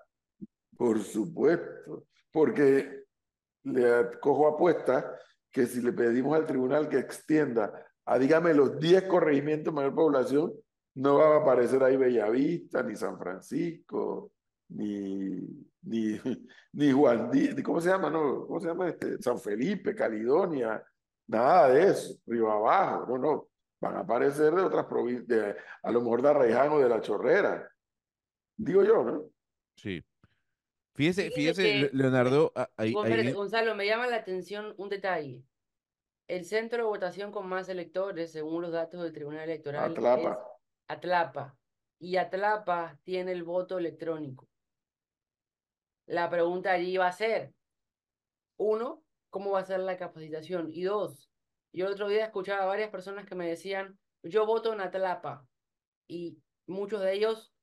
Por 0.77 1.03
supuesto. 1.03 2.07
Porque 2.31 3.05
le 3.65 4.19
cojo 4.21 4.49
apuesta 4.49 5.17
que 5.51 5.67
si 5.67 5.83
le 5.83 5.93
pedimos 5.93 6.35
al 6.35 6.47
tribunal 6.47 6.89
que 6.89 6.99
extienda 6.99 7.73
a, 8.05 8.19
dígame, 8.19 8.55
los 8.55 8.79
10 8.79 9.05
corregimientos 9.05 9.73
de 9.73 9.77
mayor 9.77 9.95
población, 9.95 10.53
no 10.95 11.17
va 11.17 11.37
a 11.37 11.41
aparecer 11.41 11.83
ahí 11.83 11.97
Bellavista, 11.97 12.83
ni 12.83 12.97
San 12.97 13.19
Francisco, 13.19 14.33
ni, 14.69 15.67
ni, 15.83 16.19
Juan 16.93 17.31
Díaz, 17.31 17.55
¿cómo 17.63 17.81
se 17.81 17.91
llama? 17.91 18.11
No, 18.11 18.47
¿Cómo 18.47 18.61
se 18.61 18.69
llama 18.69 18.89
este? 18.89 19.21
San 19.23 19.39
Felipe, 19.39 19.95
Caledonia, 19.95 20.83
nada 21.27 21.69
de 21.69 21.91
eso, 21.91 22.15
Río 22.27 22.51
Abajo, 22.51 23.07
no, 23.07 23.19
no. 23.19 23.49
Van 23.81 23.97
a 23.97 24.01
aparecer 24.01 24.55
de 24.55 24.63
otras 24.63 24.87
provincias, 24.87 25.57
a 25.83 25.91
lo 25.91 26.01
mejor 26.01 26.23
de 26.23 26.29
Arraiján 26.29 26.71
o 26.73 26.79
de 26.79 26.89
La 26.89 27.01
Chorrera. 27.01 27.69
Digo 28.57 28.85
yo, 28.85 29.03
¿no? 29.03 29.25
Sí. 29.77 30.05
Fíjese, 30.95 31.31
fíjese, 31.31 31.91
Leonardo. 31.93 32.53
Ahí, 32.77 32.93
Gonzalo, 32.93 33.75
me 33.75 33.87
llama 33.87 34.07
la 34.07 34.17
atención 34.17 34.75
un 34.77 34.89
detalle. 34.89 35.43
El 36.29 36.45
centro 36.45 36.79
de 36.79 36.85
votación 36.85 37.33
con 37.33 37.49
más 37.49 37.69
electores, 37.69 38.31
según 38.31 38.63
los 38.63 38.73
datos 38.73 39.03
del 39.03 39.13
Tribunal 39.13 39.45
Electoral, 39.45 39.91
Atlapa. 39.91 40.31
es 40.31 40.97
Atlapa. 40.97 41.57
Y 41.99 42.17
Atlapa 42.17 42.99
tiene 43.03 43.33
el 43.33 43.43
voto 43.43 43.79
electrónico. 43.79 44.49
La 46.07 46.29
pregunta 46.29 46.73
allí 46.73 46.97
va 46.97 47.09
a 47.09 47.13
ser, 47.13 47.53
uno, 48.59 49.03
¿cómo 49.33 49.53
va 49.53 49.61
a 49.61 49.65
ser 49.65 49.81
la 49.81 49.97
capacitación? 49.97 50.69
Y 50.73 50.83
dos, 50.83 51.31
yo 51.73 51.87
el 51.87 51.95
otro 51.95 52.09
día 52.09 52.27
escuchaba 52.27 52.65
a 52.65 52.67
varias 52.67 52.91
personas 52.91 53.25
que 53.25 53.35
me 53.35 53.49
decían, 53.49 53.99
yo 54.23 54.45
voto 54.45 54.75
en 54.75 54.83
Atlapa. 54.83 55.49
Y 56.07 56.39
muchos 56.67 57.01
de 57.01 57.15
ellos 57.15 57.55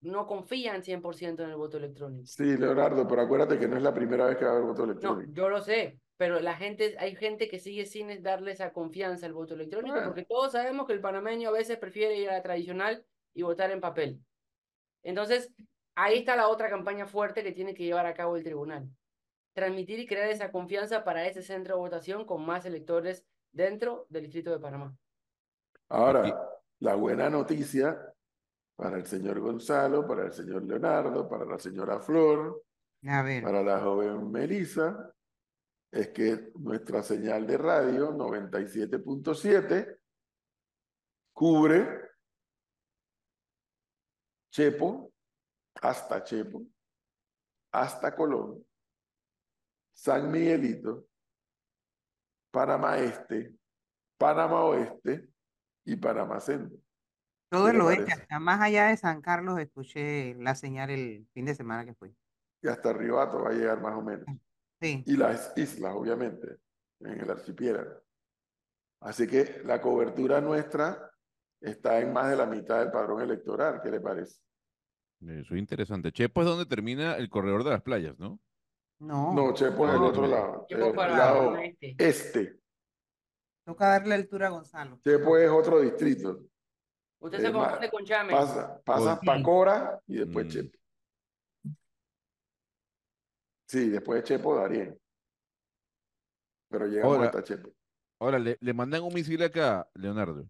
no 0.00 0.26
confían 0.26 0.82
100% 0.82 1.44
en 1.44 1.50
el 1.50 1.56
voto 1.56 1.76
electrónico. 1.76 2.26
Sí, 2.26 2.56
Leonardo, 2.56 3.06
pero 3.06 3.22
acuérdate 3.22 3.60
que 3.60 3.68
no 3.68 3.76
es 3.76 3.82
la 3.82 3.94
primera 3.94 4.26
vez 4.26 4.36
que 4.36 4.44
va 4.44 4.50
a 4.50 4.54
haber 4.54 4.66
voto 4.66 4.82
electrónico. 4.82 5.30
No, 5.30 5.34
yo 5.34 5.48
lo 5.48 5.60
sé, 5.60 6.00
pero 6.16 6.40
la 6.40 6.56
gente, 6.56 6.96
hay 6.98 7.14
gente 7.14 7.46
que 7.48 7.60
sigue 7.60 7.86
sin 7.86 8.20
darle 8.20 8.50
esa 8.50 8.72
confianza 8.72 9.26
al 9.26 9.34
voto 9.34 9.54
electrónico, 9.54 9.96
porque 10.04 10.24
todos 10.24 10.50
sabemos 10.50 10.88
que 10.88 10.94
el 10.94 11.00
panameño 11.00 11.50
a 11.50 11.52
veces 11.52 11.78
prefiere 11.78 12.18
ir 12.18 12.28
a 12.28 12.34
la 12.34 12.42
tradicional 12.42 13.06
y 13.34 13.42
votar 13.42 13.70
en 13.70 13.80
papel. 13.80 14.18
Entonces, 15.04 15.52
ahí 15.94 16.18
está 16.18 16.34
la 16.34 16.48
otra 16.48 16.68
campaña 16.68 17.06
fuerte 17.06 17.44
que 17.44 17.52
tiene 17.52 17.72
que 17.72 17.84
llevar 17.84 18.06
a 18.06 18.14
cabo 18.14 18.36
el 18.36 18.42
tribunal. 18.42 18.90
Transmitir 19.54 19.98
y 19.98 20.06
crear 20.06 20.30
esa 20.30 20.50
confianza 20.50 21.04
para 21.04 21.26
ese 21.26 21.42
centro 21.42 21.74
de 21.74 21.80
votación 21.80 22.24
con 22.24 22.44
más 22.44 22.64
electores 22.64 23.24
dentro 23.52 24.06
del 24.08 24.24
Distrito 24.24 24.50
de 24.50 24.58
Panamá. 24.58 24.96
Ahora, 25.88 26.50
la 26.78 26.94
buena 26.94 27.28
noticia 27.28 28.14
para 28.76 28.96
el 28.96 29.06
señor 29.06 29.40
Gonzalo, 29.40 30.06
para 30.06 30.24
el 30.24 30.32
señor 30.32 30.64
Leonardo, 30.64 31.28
para 31.28 31.44
la 31.44 31.58
señora 31.58 32.00
Flor, 32.00 32.64
para 33.02 33.62
la 33.62 33.80
joven 33.80 34.30
Melissa, 34.30 35.12
es 35.90 36.08
que 36.08 36.50
nuestra 36.54 37.02
señal 37.02 37.46
de 37.46 37.58
radio 37.58 38.10
97.7 38.12 39.98
cubre 41.32 42.10
Chepo, 44.50 45.12
hasta 45.80 46.22
Chepo, 46.24 46.62
hasta 47.72 48.14
Colón, 48.14 48.64
San 49.92 50.30
Miguelito, 50.30 51.06
Panamá 52.50 52.98
Este, 52.98 53.54
Panamá 54.18 54.64
Oeste 54.64 55.28
y 55.84 55.96
Panamá 55.96 56.40
Centro. 56.40 56.78
Todo 57.48 57.68
el 57.68 57.80
oeste, 57.82 58.12
hasta 58.12 58.40
más 58.40 58.60
allá 58.62 58.86
de 58.86 58.96
San 58.96 59.20
Carlos, 59.20 59.58
escuché 59.58 60.34
la 60.36 60.54
señal 60.54 60.88
el 60.90 61.26
fin 61.34 61.44
de 61.44 61.54
semana 61.54 61.84
que 61.84 61.94
fue. 61.94 62.14
Y 62.62 62.68
hasta 62.68 62.92
Ribato 62.92 63.42
va 63.42 63.50
a 63.50 63.52
llegar 63.52 63.80
más 63.80 63.94
o 63.94 64.02
menos. 64.02 64.24
Sí. 64.80 65.02
Y 65.06 65.16
las 65.16 65.52
islas, 65.56 65.92
obviamente, 65.94 66.58
en 67.00 67.20
el 67.20 67.30
archipiélago. 67.30 68.00
Así 69.00 69.26
que 69.26 69.60
la 69.64 69.80
cobertura 69.80 70.40
nuestra 70.40 71.10
está 71.60 72.00
en 72.00 72.12
más 72.12 72.30
de 72.30 72.36
la 72.36 72.46
mitad 72.46 72.78
del 72.78 72.90
padrón 72.90 73.20
electoral. 73.20 73.80
¿Qué 73.82 73.90
le 73.90 74.00
parece? 74.00 74.40
Eso 75.20 75.54
es 75.54 75.60
interesante. 75.60 76.12
Chepo 76.12 76.40
es 76.40 76.46
donde 76.46 76.66
termina 76.66 77.16
el 77.16 77.28
corredor 77.28 77.64
de 77.64 77.70
las 77.70 77.82
playas, 77.82 78.18
¿no? 78.18 78.40
No. 79.02 79.34
No, 79.34 79.52
Chepo 79.52 79.88
es 79.88 79.94
el 79.94 80.02
otro 80.02 80.26
lado. 80.28 80.64
Chepo 80.68 80.94
para 80.94 81.12
el 81.12 81.18
lado 81.18 81.56
este. 81.56 81.96
este. 81.98 82.60
Toca 83.64 83.88
darle 83.88 84.14
altura 84.14 84.46
a 84.46 84.50
Gonzalo. 84.50 85.00
Chepo 85.02 85.36
es 85.36 85.50
otro 85.50 85.80
distrito. 85.80 86.44
Usted 87.18 87.40
se 87.40 87.52
confunde 87.52 87.90
con 87.90 88.04
Chame. 88.04 88.32
Pasa, 88.32 88.80
pasa 88.84 89.20
Pacora 89.20 90.00
y 90.06 90.18
después 90.18 90.46
mm. 90.46 90.50
Chepo. 90.50 90.78
Sí, 93.66 93.88
después 93.88 94.22
de 94.22 94.28
Chepo, 94.28 94.54
Darien. 94.54 94.96
Pero 96.68 96.86
llegamos 96.86 97.18
hasta 97.26 97.42
Chepo. 97.42 97.72
Ahora, 98.20 98.38
le, 98.38 98.56
le 98.60 98.72
mandan 98.72 99.02
un 99.02 99.12
misil 99.12 99.42
acá, 99.42 99.88
Leonardo. 99.94 100.46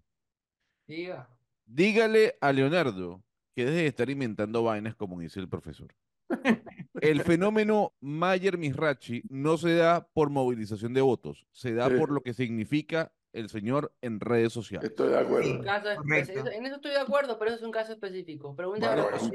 Diga. 0.86 1.26
Dígale 1.64 2.36
a 2.38 2.52
Leonardo 2.52 3.22
que 3.54 3.64
deje 3.64 3.78
de 3.78 3.86
estar 3.86 4.10
inventando 4.10 4.62
vainas 4.62 4.94
como 4.94 5.20
dice 5.20 5.40
el 5.40 5.48
profesor. 5.48 5.94
El 7.00 7.22
fenómeno 7.22 7.94
Mayer 8.00 8.58
Misrachi 8.58 9.22
no 9.28 9.56
se 9.56 9.74
da 9.76 10.06
por 10.12 10.30
movilización 10.30 10.94
de 10.94 11.00
votos, 11.00 11.46
se 11.52 11.74
da 11.74 11.88
por 11.88 12.10
lo 12.10 12.22
que 12.22 12.34
significa 12.34 13.12
el 13.32 13.48
señor 13.48 13.94
en 14.02 14.20
redes 14.20 14.52
sociales. 14.52 14.90
Estoy 14.90 15.08
de 15.08 15.18
acuerdo. 15.18 15.48
en 15.48 16.66
eso 16.66 16.76
estoy 16.76 16.90
de 16.90 17.00
acuerdo, 17.00 17.38
pero 17.38 17.50
eso 17.50 17.60
es 17.60 17.64
un 17.64 17.72
caso 17.72 17.92
específico. 17.92 18.54
Pregúntele, 18.54 18.92
a, 18.92 18.96
los 18.96 19.30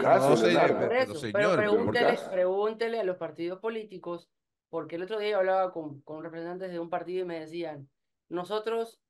pregúntele, 2.31 2.99
a 2.99 3.03
los 3.03 3.17
partidos 3.17 3.59
políticos, 3.59 4.29
porque 4.69 4.97
el 4.97 5.03
otro 5.03 5.17
día 5.19 5.37
hablaba 5.37 5.71
con, 5.71 6.01
con 6.01 6.23
representantes 6.23 6.71
de 6.71 6.79
un 6.79 6.89
partido 6.89 7.23
y 7.23 7.27
me 7.27 7.39
decían, 7.39 7.89
nosotros 8.29 9.01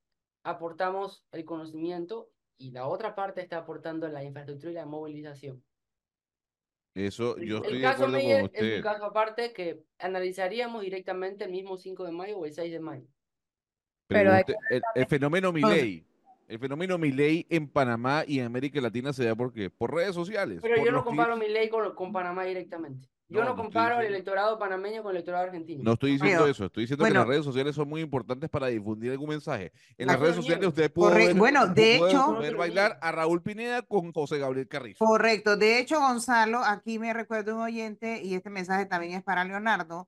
aportamos 0.43 1.25
el 1.31 1.43
conocimiento 1.43 2.29
y 2.57 2.71
la 2.71 2.87
otra 2.87 3.13
parte 3.13 3.41
está 3.41 3.57
aportando 3.57 4.07
la 4.07 4.23
infraestructura 4.23 4.71
y 4.71 4.75
la 4.75 4.85
movilización. 4.85 5.63
Eso 6.97 7.37
yo 7.37 7.57
estoy 7.57 7.79
de 7.79 7.85
acuerdo 7.85 8.19
con 8.19 8.41
usted. 8.45 8.63
Es 8.63 8.77
un 8.77 8.81
caso 8.81 9.05
aparte 9.05 9.53
que 9.53 9.83
analizaríamos 9.99 10.81
directamente 10.81 11.43
el 11.43 11.51
mismo 11.51 11.77
5 11.77 12.05
de 12.05 12.11
mayo 12.11 12.39
o 12.39 12.45
el 12.45 12.53
6 12.53 12.71
de 12.71 12.79
mayo. 12.79 13.05
Pero 14.07 14.31
el, 14.95 15.05
fenómeno 15.05 15.51
Milei, 15.51 16.03
el 16.47 16.57
fenómeno 16.57 16.97
Milei 16.97 17.45
en 17.49 17.67
Panamá 17.67 18.23
y 18.25 18.39
en 18.39 18.47
América 18.47 18.81
Latina 18.81 19.13
se 19.13 19.25
da 19.25 19.35
por 19.35 19.53
qué? 19.53 19.69
Por 19.69 19.93
redes 19.93 20.15
sociales. 20.15 20.59
Pero 20.59 20.83
yo 20.83 20.91
no 20.91 21.03
comparo 21.03 21.37
Milei 21.37 21.69
con, 21.69 21.93
con 21.93 22.11
Panamá 22.11 22.45
directamente. 22.45 23.07
Yo 23.29 23.43
no, 23.43 23.55
comparo 23.55 23.99
el 23.99 24.07
electorado 24.07 24.57
panameño 24.57 25.03
con 25.03 25.11
el 25.11 25.17
electorado 25.17 25.45
argentino. 25.45 25.83
No 25.83 25.93
estoy 25.93 26.11
diciendo 26.11 26.47
eso, 26.47 26.65
estoy 26.65 26.83
diciendo 26.83 27.03
que 27.03 27.11
las 27.11 27.27
redes 27.27 27.43
sociales 27.43 27.75
son 27.75 27.89
muy 27.89 28.01
importantes 28.01 28.49
para 28.49 28.67
difundir 28.67 29.11
algún 29.11 29.29
mensaje. 29.29 29.73
En 29.97 30.07
las 30.07 30.19
redes 30.19 30.37
sociales 30.37 30.67
usted 30.67 30.91
puede 30.91 31.27
ver, 31.27 31.35
bueno, 31.35 31.67
de 31.67 31.97
hecho, 31.97 32.39
bailar 32.57 32.97
a 33.01 33.11
Raúl 33.11 33.41
Pineda 33.41 33.81
con 33.81 34.13
José 34.13 34.37
Gabriel 34.37 34.67
Carrizo. 34.67 35.03
Correcto, 35.03 35.57
de 35.57 35.79
hecho, 35.79 35.99
Gonzalo, 35.99 36.63
aquí 36.63 36.99
me 36.99 37.13
recuerdo 37.13 37.55
un 37.55 37.61
oyente 37.61 38.21
y 38.23 38.33
este 38.35 38.49
mensaje 38.49 38.85
también 38.85 39.13
es 39.13 39.23
para 39.23 39.43
Leonardo. 39.43 40.07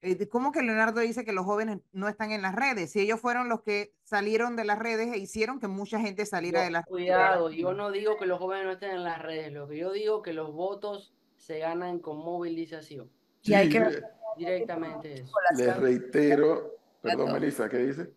Eh, 0.00 0.28
¿Cómo 0.28 0.52
que 0.52 0.62
Leonardo 0.62 1.00
dice 1.00 1.24
que 1.24 1.32
los 1.32 1.46
jóvenes 1.46 1.80
no 1.92 2.08
están 2.08 2.30
en 2.30 2.42
las 2.42 2.54
redes? 2.54 2.92
Si 2.92 3.00
ellos 3.00 3.20
fueron 3.20 3.48
los 3.48 3.62
que 3.62 3.94
salieron 4.02 4.54
de 4.54 4.64
las 4.64 4.78
redes 4.78 5.12
e 5.12 5.18
hicieron 5.18 5.60
que 5.60 5.68
mucha 5.68 5.98
gente 5.98 6.26
saliera 6.26 6.62
de 6.62 6.70
las 6.70 6.84
redes. 6.84 6.90
Cuidado, 6.90 7.50
yo 7.50 7.72
no 7.72 7.90
digo 7.90 8.18
que 8.18 8.26
los 8.26 8.38
jóvenes 8.38 8.66
no 8.66 8.72
estén 8.72 8.90
en 8.90 9.04
las 9.04 9.20
redes, 9.20 9.52
lo 9.52 9.66
que 9.66 9.78
yo 9.78 9.92
digo 9.92 10.20
que 10.20 10.34
los 10.34 10.52
votos 10.52 11.14
se 11.46 11.58
ganan 11.58 11.98
con 11.98 12.16
movilización. 12.16 13.10
y 13.42 13.52
hay 13.52 13.68
que 13.68 14.02
directamente 14.38 15.12
eso. 15.12 15.32
Les 15.58 15.76
reitero, 15.76 16.78
perdón 17.02 17.34
Melissa, 17.34 17.68
¿qué 17.68 17.78
dice? 17.78 18.10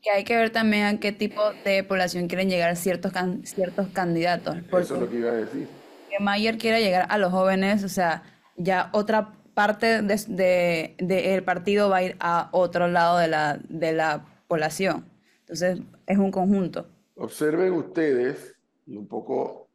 Que 0.00 0.10
hay 0.10 0.24
que 0.24 0.34
ver 0.34 0.50
también 0.50 0.84
a 0.86 0.98
qué 0.98 1.12
tipo 1.12 1.42
de 1.64 1.84
población 1.84 2.28
quieren 2.28 2.48
llegar 2.48 2.74
ciertos, 2.76 3.12
ciertos 3.44 3.88
candidatos. 3.88 4.56
Eso 4.56 4.94
es 4.94 5.00
lo 5.00 5.10
que 5.10 5.16
iba 5.16 5.30
a 5.30 5.34
decir. 5.34 5.68
Que 6.08 6.18
Mayer 6.18 6.56
quiera 6.56 6.80
llegar 6.80 7.06
a 7.10 7.18
los 7.18 7.30
jóvenes, 7.30 7.84
o 7.84 7.90
sea, 7.90 8.22
ya 8.56 8.88
otra 8.94 9.34
parte 9.52 10.00
del 10.00 10.18
de, 10.36 11.42
partido 11.44 11.90
va 11.90 11.98
a 11.98 12.02
ir 12.04 12.16
a 12.20 12.48
otro 12.52 12.88
lado 12.88 13.18
de 13.18 13.28
la, 13.28 13.60
de 13.68 13.92
la 13.92 14.24
población. 14.48 15.04
Entonces, 15.40 15.78
es 16.06 16.16
un 16.16 16.30
conjunto. 16.30 16.88
Observen 17.16 17.74
ustedes, 17.74 18.56
y 18.86 18.96
un 18.96 19.06
poco 19.06 19.68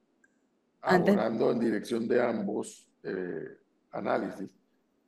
abonando 0.81 1.51
en 1.51 1.59
dirección 1.59 2.07
de 2.07 2.23
ambos 2.23 2.86
eh, 3.07 3.57
análisis, 3.91 4.49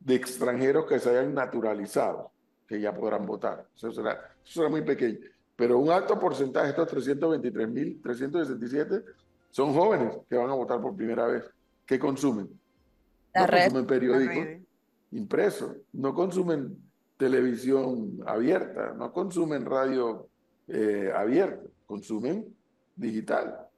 de 0.00 0.14
extranjeros 0.14 0.86
que 0.86 0.98
se 0.98 1.10
hayan 1.10 1.34
naturalizado, 1.34 2.30
que 2.68 2.80
ya 2.80 2.94
podrán 2.94 3.24
votar. 3.24 3.66
Eso 3.74 3.90
será, 3.90 4.30
será 4.44 4.68
muy 4.68 4.82
pequeño. 4.82 5.18
Pero 5.56 5.78
un 5.78 5.90
alto 5.90 6.20
porcentaje, 6.20 6.68
estos 6.70 6.92
323.367, 6.92 9.02
son 9.50 9.72
jóvenes 9.72 10.18
que 10.28 10.36
van 10.36 10.50
a 10.50 10.54
votar 10.54 10.82
por 10.82 10.94
primera 10.94 11.26
vez. 11.26 11.44
¿Qué 11.86 11.98
consumen? 11.98 12.50
no 13.34 13.46
consumen 13.46 13.86
periódicos 13.86 14.64
impresos, 15.14 15.76
no 15.92 16.14
consumen 16.14 16.76
televisión 17.16 18.20
abierta, 18.26 18.92
no 18.94 19.12
consumen 19.12 19.64
radio 19.64 20.28
eh, 20.66 21.12
abierta, 21.14 21.62
consumen 21.86 22.52
digital. 22.96 23.68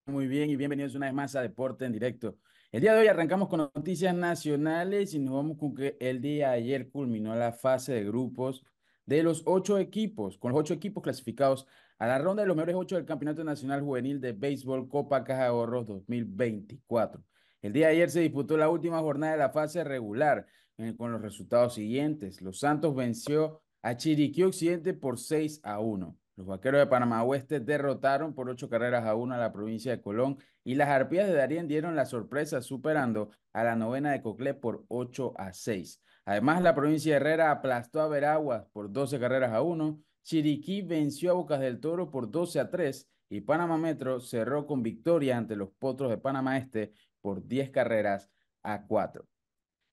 muy 0.07 0.29
bien 0.29 0.49
y 0.49 0.57
bienvenidos 0.57 0.95
una 0.95 1.09
vez 1.09 1.15
más 1.15 1.37
a 1.37 1.43
Deporte 1.43 1.85
en 1.85 1.93
directo. 1.93 2.39
El 2.73 2.81
día 2.81 2.95
de 2.95 3.01
hoy 3.01 3.09
arrancamos 3.09 3.51
con 3.51 3.71
noticias 3.75 4.15
nacionales 4.15 5.13
y 5.13 5.19
nos 5.19 5.35
vamos 5.35 5.59
con 5.59 5.75
que 5.75 5.99
el 6.01 6.23
día 6.23 6.53
de 6.53 6.55
ayer 6.55 6.89
culminó 6.89 7.35
la 7.35 7.53
fase 7.53 7.93
de 7.93 8.05
grupos 8.05 8.65
de 9.09 9.23
los 9.23 9.43
ocho 9.47 9.79
equipos, 9.79 10.37
con 10.37 10.53
los 10.53 10.61
ocho 10.61 10.75
equipos 10.75 11.03
clasificados 11.03 11.67
a 11.99 12.07
la 12.07 12.19
ronda 12.19 12.43
de 12.43 12.47
los 12.47 12.55
mejores 12.55 12.77
ocho 12.77 12.97
del 12.97 13.07
Campeonato 13.07 13.43
Nacional 13.43 13.81
Juvenil 13.81 14.21
de 14.21 14.33
Béisbol 14.33 14.87
Copa 14.87 15.25
Caja 15.25 15.45
de 15.45 15.49
Ahorros 15.49 15.87
2024. 15.87 17.25
El 17.63 17.73
día 17.73 17.87
de 17.87 17.95
ayer 17.95 18.11
se 18.11 18.21
disputó 18.21 18.59
la 18.59 18.69
última 18.69 19.01
jornada 19.01 19.33
de 19.33 19.39
la 19.39 19.49
fase 19.49 19.83
regular 19.83 20.47
con 20.99 21.11
los 21.11 21.23
resultados 21.23 21.73
siguientes. 21.73 22.43
Los 22.43 22.59
Santos 22.59 22.95
venció 22.95 23.63
a 23.81 23.97
Chiriquí 23.97 24.43
Occidente 24.43 24.93
por 24.93 25.19
6 25.19 25.61
a 25.63 25.81
1. 25.81 26.15
Los 26.37 26.47
Vaqueros 26.47 26.79
de 26.79 26.87
Panamá 26.87 27.25
Oeste 27.25 27.61
derrotaron 27.61 28.35
por 28.35 28.51
ocho 28.51 28.69
carreras 28.69 29.07
a 29.07 29.15
1 29.15 29.35
a 29.35 29.39
la 29.39 29.55
provincia 29.55 29.91
de 29.91 30.03
Colón 30.03 30.37
y 30.65 30.75
las 30.75 30.91
Arpías 30.91 31.27
de 31.27 31.35
Darien 31.35 31.67
dieron 31.67 31.97
la 31.97 32.05
sorpresa 32.05 32.61
superando 32.61 33.31
a 33.55 33.65
la 33.65 33.75
novena 33.75 34.13
de 34.13 34.21
Coclé 34.21 34.53
por 34.53 34.85
8 34.89 35.33
a 35.39 35.55
6. 35.55 36.03
Además, 36.29 36.61
la 36.61 36.75
provincia 36.75 37.13
de 37.13 37.17
Herrera 37.17 37.51
aplastó 37.51 38.03
a 38.03 38.07
Veraguas 38.07 38.67
por 38.75 38.93
12 38.93 39.19
carreras 39.19 39.51
a 39.51 39.63
1 39.63 39.99
Chiriquí 40.23 40.83
venció 40.83 41.31
a 41.31 41.35
Bocas 41.35 41.59
del 41.59 41.81
Toro 41.81 42.11
por 42.11 42.31
12 42.31 42.61
a 42.61 42.69
3 42.69 43.09
y 43.31 43.41
Panamá 43.41 43.79
Metro 43.79 44.21
cerró 44.21 44.67
con 44.67 44.83
victoria 44.83 45.39
ante 45.39 45.57
los 45.57 45.71
Potros 45.71 46.11
de 46.11 46.19
Panamá 46.19 46.59
Este 46.59 46.93
por 47.23 47.47
10 47.47 47.71
carreras 47.71 48.31
a 48.63 48.85
4. 48.87 49.27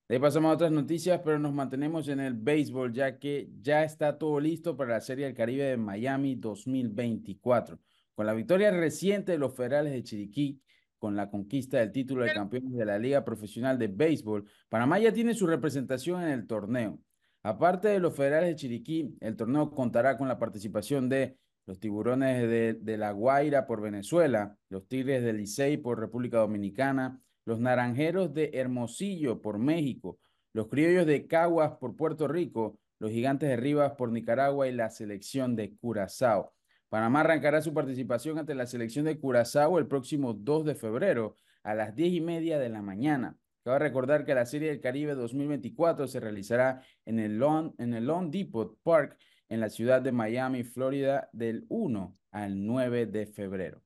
De 0.10 0.16
ahí 0.16 0.20
pasamos 0.20 0.52
a 0.52 0.56
otras 0.56 0.74
noticias, 0.74 1.22
pero 1.24 1.40
nos 1.40 1.54
mantenemos 1.54 2.10
en 2.10 2.20
el 2.20 2.34
béisbol 2.34 2.92
ya 2.92 3.18
que 3.18 3.50
ya 3.62 3.86
está 3.86 4.18
todo 4.18 4.38
listo 4.42 4.76
para 4.76 4.96
la 4.96 5.02
Serie 5.02 5.28
del 5.28 5.36
Caribe 5.36 5.64
de 5.64 5.78
Miami 5.78 6.36
2024. 6.36 7.80
Con 8.14 8.26
la 8.26 8.34
victoria 8.34 8.72
reciente 8.72 9.32
de 9.32 9.38
los 9.38 9.56
Federales 9.56 9.94
de 9.94 10.04
Chiriquí, 10.04 10.62
con 10.98 11.16
la 11.16 11.30
conquista 11.30 11.80
del 11.80 11.92
título 11.92 12.24
de 12.24 12.34
campeones 12.34 12.74
de 12.74 12.86
la 12.86 12.98
Liga 12.98 13.24
Profesional 13.24 13.78
de 13.78 13.88
Béisbol, 13.88 14.46
Panamá 14.70 15.00
ya 15.00 15.14
tiene 15.14 15.34
su 15.34 15.48
representación 15.48 16.24
en 16.24 16.30
el 16.30 16.48
torneo. 16.48 17.00
Aparte 17.44 17.90
de 17.90 18.00
los 18.00 18.16
federales 18.16 18.50
de 18.50 18.56
Chiriquí, 18.56 19.16
el 19.20 19.36
torneo 19.36 19.70
contará 19.70 20.18
con 20.18 20.28
la 20.28 20.40
participación 20.40 21.10
de 21.10 21.38
los 21.68 21.80
tiburones 21.80 22.82
de, 22.84 22.98
La 22.98 23.12
Guaira 23.12 23.68
por 23.68 23.82
Venezuela, 23.82 24.58
los 24.70 24.88
tigres 24.88 25.24
del 25.24 25.38
Licey 25.38 25.78
por 25.78 26.00
República 26.00 26.38
Dominicana, 26.38 27.22
los 27.46 27.60
naranjeros 27.60 28.34
de 28.34 28.50
Hermosillo 28.54 29.42
por 29.42 29.60
México, 29.60 30.18
los 30.54 30.68
criollos 30.70 31.06
de 31.06 31.28
Caguas 31.28 31.74
por 31.80 31.96
Puerto 31.96 32.28
Rico, 32.28 32.80
los 32.98 33.12
gigantes 33.12 33.50
de 33.50 33.58
Rivas 33.58 33.92
por 33.94 34.12
Nicaragua 34.12 34.68
y 34.68 34.72
la 34.72 34.90
selección 34.90 35.56
de 35.56 35.76
Curazao. 35.76 36.55
Panamá 36.96 37.20
arrancará 37.20 37.62
su 37.62 37.74
participación 37.74 38.40
ante 38.40 38.56
la 38.56 38.66
selección 38.66 39.04
de 39.04 39.20
Curazao 39.20 39.80
el 39.80 39.86
próximo 39.86 40.34
2 40.34 40.64
de 40.64 40.76
febrero 40.76 41.36
a 41.62 41.76
las 41.76 41.94
10 41.94 42.14
y 42.14 42.22
media 42.22 42.58
de 42.58 42.70
la 42.70 42.82
mañana. 42.82 43.38
Cabe 43.66 43.80
recordar 43.80 44.24
que 44.24 44.34
la 44.34 44.46
Serie 44.46 44.70
del 44.70 44.80
Caribe 44.80 45.14
2024 45.14 46.08
se 46.08 46.22
realizará 46.22 46.84
en 47.04 47.20
el 47.20 47.38
Long, 47.38 47.74
en 47.80 47.96
el 47.96 48.06
Long 48.06 48.32
Depot 48.32 48.80
Park 48.82 49.18
en 49.50 49.60
la 49.60 49.68
ciudad 49.68 50.02
de 50.02 50.14
Miami, 50.14 50.64
Florida, 50.64 51.30
del 51.34 51.66
1 51.68 52.18
al 52.32 52.66
9 52.66 53.08
de 53.08 53.26
febrero. 53.26 53.84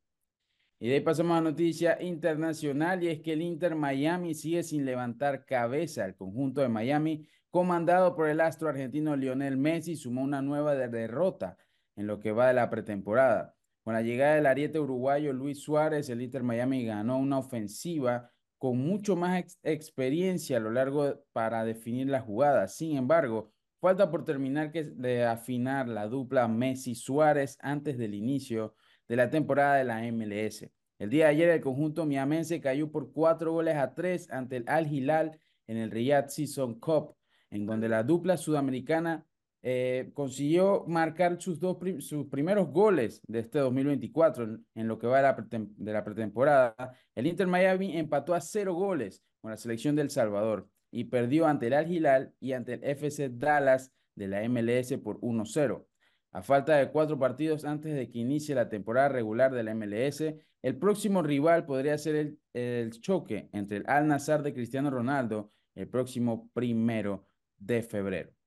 Y 0.79 0.89
de 0.89 0.93
ahí 0.93 1.01
pasamos 1.01 1.35
a 1.35 1.41
noticia 1.41 1.99
internacional 2.03 3.03
y 3.03 3.07
es 3.07 3.21
que 3.21 3.33
el 3.33 3.41
Inter 3.41 3.73
Miami 3.73 4.35
sigue 4.35 4.61
sin 4.61 4.85
levantar 4.85 5.45
cabeza. 5.45 6.05
El 6.05 6.13
conjunto 6.13 6.61
de 6.61 6.69
Miami, 6.69 7.27
comandado 7.49 8.15
por 8.15 8.29
el 8.29 8.39
astro 8.39 8.69
argentino 8.69 9.15
Lionel 9.15 9.57
Messi, 9.57 9.95
sumó 9.95 10.21
una 10.21 10.43
nueva 10.43 10.75
derrota 10.75 11.57
en 11.99 12.07
lo 12.07 12.19
que 12.21 12.31
va 12.31 12.47
de 12.47 12.53
la 12.53 12.69
pretemporada. 12.69 13.55
Con 13.83 13.93
la 13.93 14.01
llegada 14.01 14.35
del 14.35 14.45
ariete 14.45 14.79
uruguayo 14.79 15.33
Luis 15.33 15.61
Suárez, 15.61 16.09
el 16.09 16.21
Inter 16.21 16.43
Miami 16.43 16.85
ganó 16.85 17.17
una 17.17 17.39
ofensiva 17.39 18.31
con 18.57 18.77
mucho 18.77 19.17
más 19.17 19.59
experiencia 19.63 20.57
a 20.57 20.59
lo 20.61 20.71
largo 20.71 21.21
para 21.33 21.65
definir 21.65 22.07
la 22.07 22.21
jugada. 22.21 22.69
Sin 22.69 22.95
embargo, 22.95 23.51
falta 23.81 24.09
por 24.09 24.23
terminar 24.23 24.71
que 24.71 24.85
de 24.85 25.25
afinar 25.25 25.89
la 25.89 26.07
dupla 26.07 26.47
Messi-Suárez 26.47 27.57
antes 27.59 27.97
del 27.97 28.15
inicio 28.15 28.75
de 29.09 29.17
la 29.17 29.29
temporada 29.29 29.75
de 29.75 29.83
la 29.83 30.01
MLS. 30.11 30.69
El 30.99 31.09
día 31.09 31.25
de 31.25 31.31
ayer 31.31 31.49
el 31.49 31.61
conjunto 31.61 32.05
miamense 32.05 32.61
cayó 32.61 32.89
por 32.89 33.11
cuatro 33.11 33.51
goles 33.51 33.75
a 33.75 33.93
tres 33.93 34.29
ante 34.31 34.57
el 34.57 34.69
Al 34.69 34.87
Hilal 34.87 35.37
en 35.67 35.75
el 35.75 35.91
Riyadh 35.91 36.29
Season 36.29 36.79
Cup, 36.79 37.15
en 37.49 37.65
donde 37.65 37.89
la 37.89 38.03
dupla 38.03 38.37
sudamericana 38.37 39.25
eh, 39.61 40.11
consiguió 40.13 40.85
marcar 40.87 41.41
sus, 41.41 41.59
dos 41.59 41.77
sus 41.99 42.27
primeros 42.27 42.69
goles 42.69 43.21
de 43.27 43.39
este 43.39 43.59
2024 43.59 44.43
en, 44.43 44.65
en 44.75 44.87
lo 44.87 44.97
que 44.97 45.07
va 45.07 45.17
de 45.17 45.23
la, 45.23 45.47
de 45.59 45.93
la 45.93 46.03
pretemporada. 46.03 46.75
El 47.15 47.27
Inter 47.27 47.47
Miami 47.47 47.97
empató 47.97 48.33
a 48.33 48.41
cero 48.41 48.73
goles 48.73 49.23
con 49.41 49.51
la 49.51 49.57
selección 49.57 49.95
del 49.95 50.09
Salvador 50.09 50.69
y 50.91 51.05
perdió 51.05 51.45
ante 51.45 51.67
el 51.67 51.73
Al 51.73 51.91
Hilal 51.91 52.33
y 52.39 52.53
ante 52.53 52.73
el 52.73 52.83
FC 52.83 53.29
Dallas 53.29 53.91
de 54.15 54.27
la 54.27 54.47
MLS 54.47 54.93
por 55.03 55.19
1-0. 55.19 55.85
A 56.31 56.41
falta 56.41 56.77
de 56.77 56.91
cuatro 56.91 57.17
partidos 57.17 57.65
antes 57.65 57.95
de 57.95 58.09
que 58.09 58.19
inicie 58.19 58.55
la 58.55 58.69
temporada 58.69 59.09
regular 59.09 59.51
de 59.51 59.63
la 59.63 59.73
MLS, 59.73 60.23
el 60.61 60.77
próximo 60.77 61.21
rival 61.21 61.65
podría 61.65 61.97
ser 61.97 62.15
el, 62.15 62.39
el 62.53 62.91
choque 63.01 63.49
entre 63.51 63.77
el 63.77 63.83
Al 63.87 64.07
Nazar 64.07 64.43
de 64.43 64.53
Cristiano 64.53 64.89
Ronaldo 64.89 65.51
el 65.75 65.87
próximo 65.87 66.49
primero 66.53 67.27
de 67.57 67.81
febrero. 67.81 68.38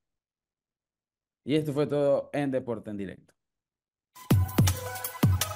Y 1.45 1.57
esto 1.57 1.73
fue 1.73 1.87
todo 1.87 2.31
en 2.33 2.51
Deporte 2.51 2.91
en 2.91 2.97
Directo. 2.97 3.35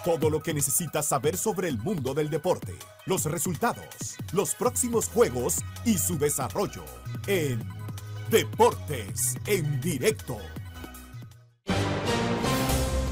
Todo 0.04 0.30
lo 0.30 0.40
que 0.40 0.54
necesitas 0.54 1.06
saber 1.06 1.36
sobre 1.36 1.68
el 1.68 1.78
mundo 1.78 2.14
del 2.14 2.30
deporte, 2.30 2.74
los 3.06 3.24
resultados, 3.24 4.16
los 4.32 4.54
próximos 4.54 5.08
juegos 5.08 5.58
y 5.84 5.98
su 5.98 6.18
desarrollo 6.18 6.84
en 7.26 7.60
Deportes 8.30 9.36
en 9.46 9.80
Directo. 9.80 10.38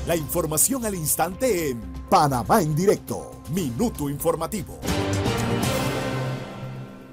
La 0.07 0.17
información 0.17 0.85
al 0.85 0.95
instante 0.95 1.71
en 1.71 1.81
Panamá 2.11 2.61
en 2.63 2.77
Directo, 2.77 3.43
Minuto 3.51 4.09
Informativo. 4.09 4.79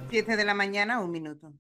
7 0.10 0.36
de 0.36 0.44
la 0.44 0.54
mañana, 0.54 1.00
un 1.00 1.10
minuto. 1.10 1.54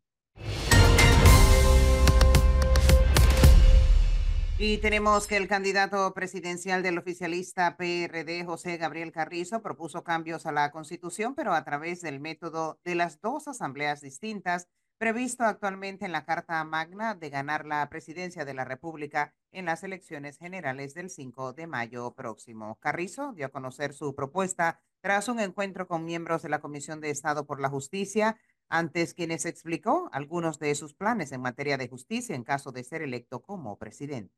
Y 4.63 4.77
tenemos 4.77 5.25
que 5.25 5.37
el 5.37 5.47
candidato 5.47 6.13
presidencial 6.13 6.83
del 6.83 6.99
oficialista 6.99 7.77
PRD, 7.77 8.45
José 8.45 8.77
Gabriel 8.77 9.11
Carrizo, 9.11 9.63
propuso 9.63 10.03
cambios 10.03 10.45
a 10.45 10.51
la 10.51 10.69
Constitución, 10.69 11.33
pero 11.33 11.55
a 11.55 11.63
través 11.63 12.01
del 12.01 12.19
método 12.19 12.79
de 12.85 12.93
las 12.93 13.19
dos 13.21 13.47
asambleas 13.47 14.01
distintas 14.01 14.67
previsto 14.99 15.45
actualmente 15.45 16.05
en 16.05 16.11
la 16.11 16.25
Carta 16.25 16.63
Magna 16.63 17.15
de 17.15 17.31
ganar 17.31 17.65
la 17.65 17.89
presidencia 17.89 18.45
de 18.45 18.53
la 18.53 18.63
República 18.63 19.33
en 19.51 19.65
las 19.65 19.83
elecciones 19.83 20.37
generales 20.37 20.93
del 20.93 21.09
5 21.09 21.53
de 21.53 21.65
mayo 21.65 22.13
próximo. 22.13 22.77
Carrizo 22.79 23.33
dio 23.33 23.47
a 23.47 23.49
conocer 23.49 23.95
su 23.95 24.13
propuesta 24.13 24.79
tras 25.01 25.27
un 25.27 25.39
encuentro 25.39 25.87
con 25.87 26.05
miembros 26.05 26.43
de 26.43 26.49
la 26.49 26.61
Comisión 26.61 27.01
de 27.01 27.09
Estado 27.09 27.47
por 27.47 27.59
la 27.59 27.69
Justicia, 27.69 28.37
antes 28.69 29.15
quienes 29.15 29.45
explicó 29.45 30.07
algunos 30.13 30.59
de 30.59 30.75
sus 30.75 30.93
planes 30.93 31.31
en 31.31 31.41
materia 31.41 31.79
de 31.79 31.89
justicia 31.89 32.35
en 32.35 32.43
caso 32.43 32.71
de 32.71 32.83
ser 32.83 33.01
electo 33.01 33.41
como 33.41 33.79
presidente. 33.79 34.35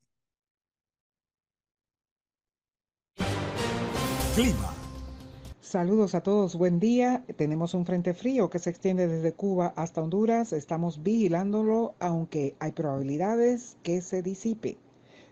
Saludos 5.61 6.15
a 6.15 6.21
todos, 6.21 6.55
buen 6.55 6.79
día. 6.79 7.23
Tenemos 7.35 7.75
un 7.75 7.85
frente 7.85 8.15
frío 8.15 8.49
que 8.49 8.57
se 8.57 8.71
extiende 8.71 9.07
desde 9.07 9.33
Cuba 9.33 9.73
hasta 9.75 10.01
Honduras. 10.01 10.53
Estamos 10.53 11.03
vigilándolo, 11.03 11.93
aunque 11.99 12.55
hay 12.57 12.71
probabilidades 12.71 13.77
que 13.83 14.01
se 14.01 14.23
disipe. 14.23 14.79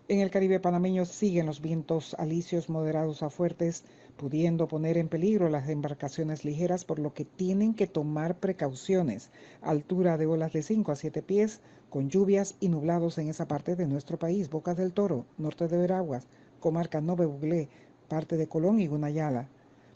En 0.06 0.20
el 0.20 0.30
Caribe 0.30 0.60
panameño 0.60 1.04
siguen 1.04 1.46
los 1.46 1.60
vientos 1.60 2.14
alisios 2.16 2.68
moderados 2.68 3.24
a 3.24 3.30
fuertes, 3.30 3.82
pudiendo 4.16 4.68
poner 4.68 4.96
en 4.96 5.08
peligro 5.08 5.48
las 5.48 5.68
embarcaciones 5.68 6.44
ligeras, 6.44 6.84
por 6.84 7.00
lo 7.00 7.12
que 7.12 7.24
tienen 7.24 7.74
que 7.74 7.88
tomar 7.88 8.36
precauciones. 8.36 9.30
Altura 9.62 10.16
de 10.16 10.26
olas 10.26 10.52
de 10.52 10.62
5 10.62 10.92
a 10.92 10.96
7 10.96 11.22
pies, 11.22 11.60
con 11.90 12.08
lluvias 12.08 12.54
y 12.60 12.68
nublados 12.68 13.18
en 13.18 13.28
esa 13.28 13.48
parte 13.48 13.74
de 13.74 13.88
nuestro 13.88 14.16
país. 14.16 14.48
Bocas 14.48 14.76
del 14.76 14.92
Toro, 14.92 15.26
norte 15.38 15.66
de 15.66 15.76
Veraguas, 15.76 16.28
comarca 16.60 17.00
Nove 17.00 17.26
Buglé, 17.26 17.68
parte 18.12 18.36
de 18.36 18.46
Colón 18.46 18.78
y 18.78 18.88
Gunayala. 18.88 19.48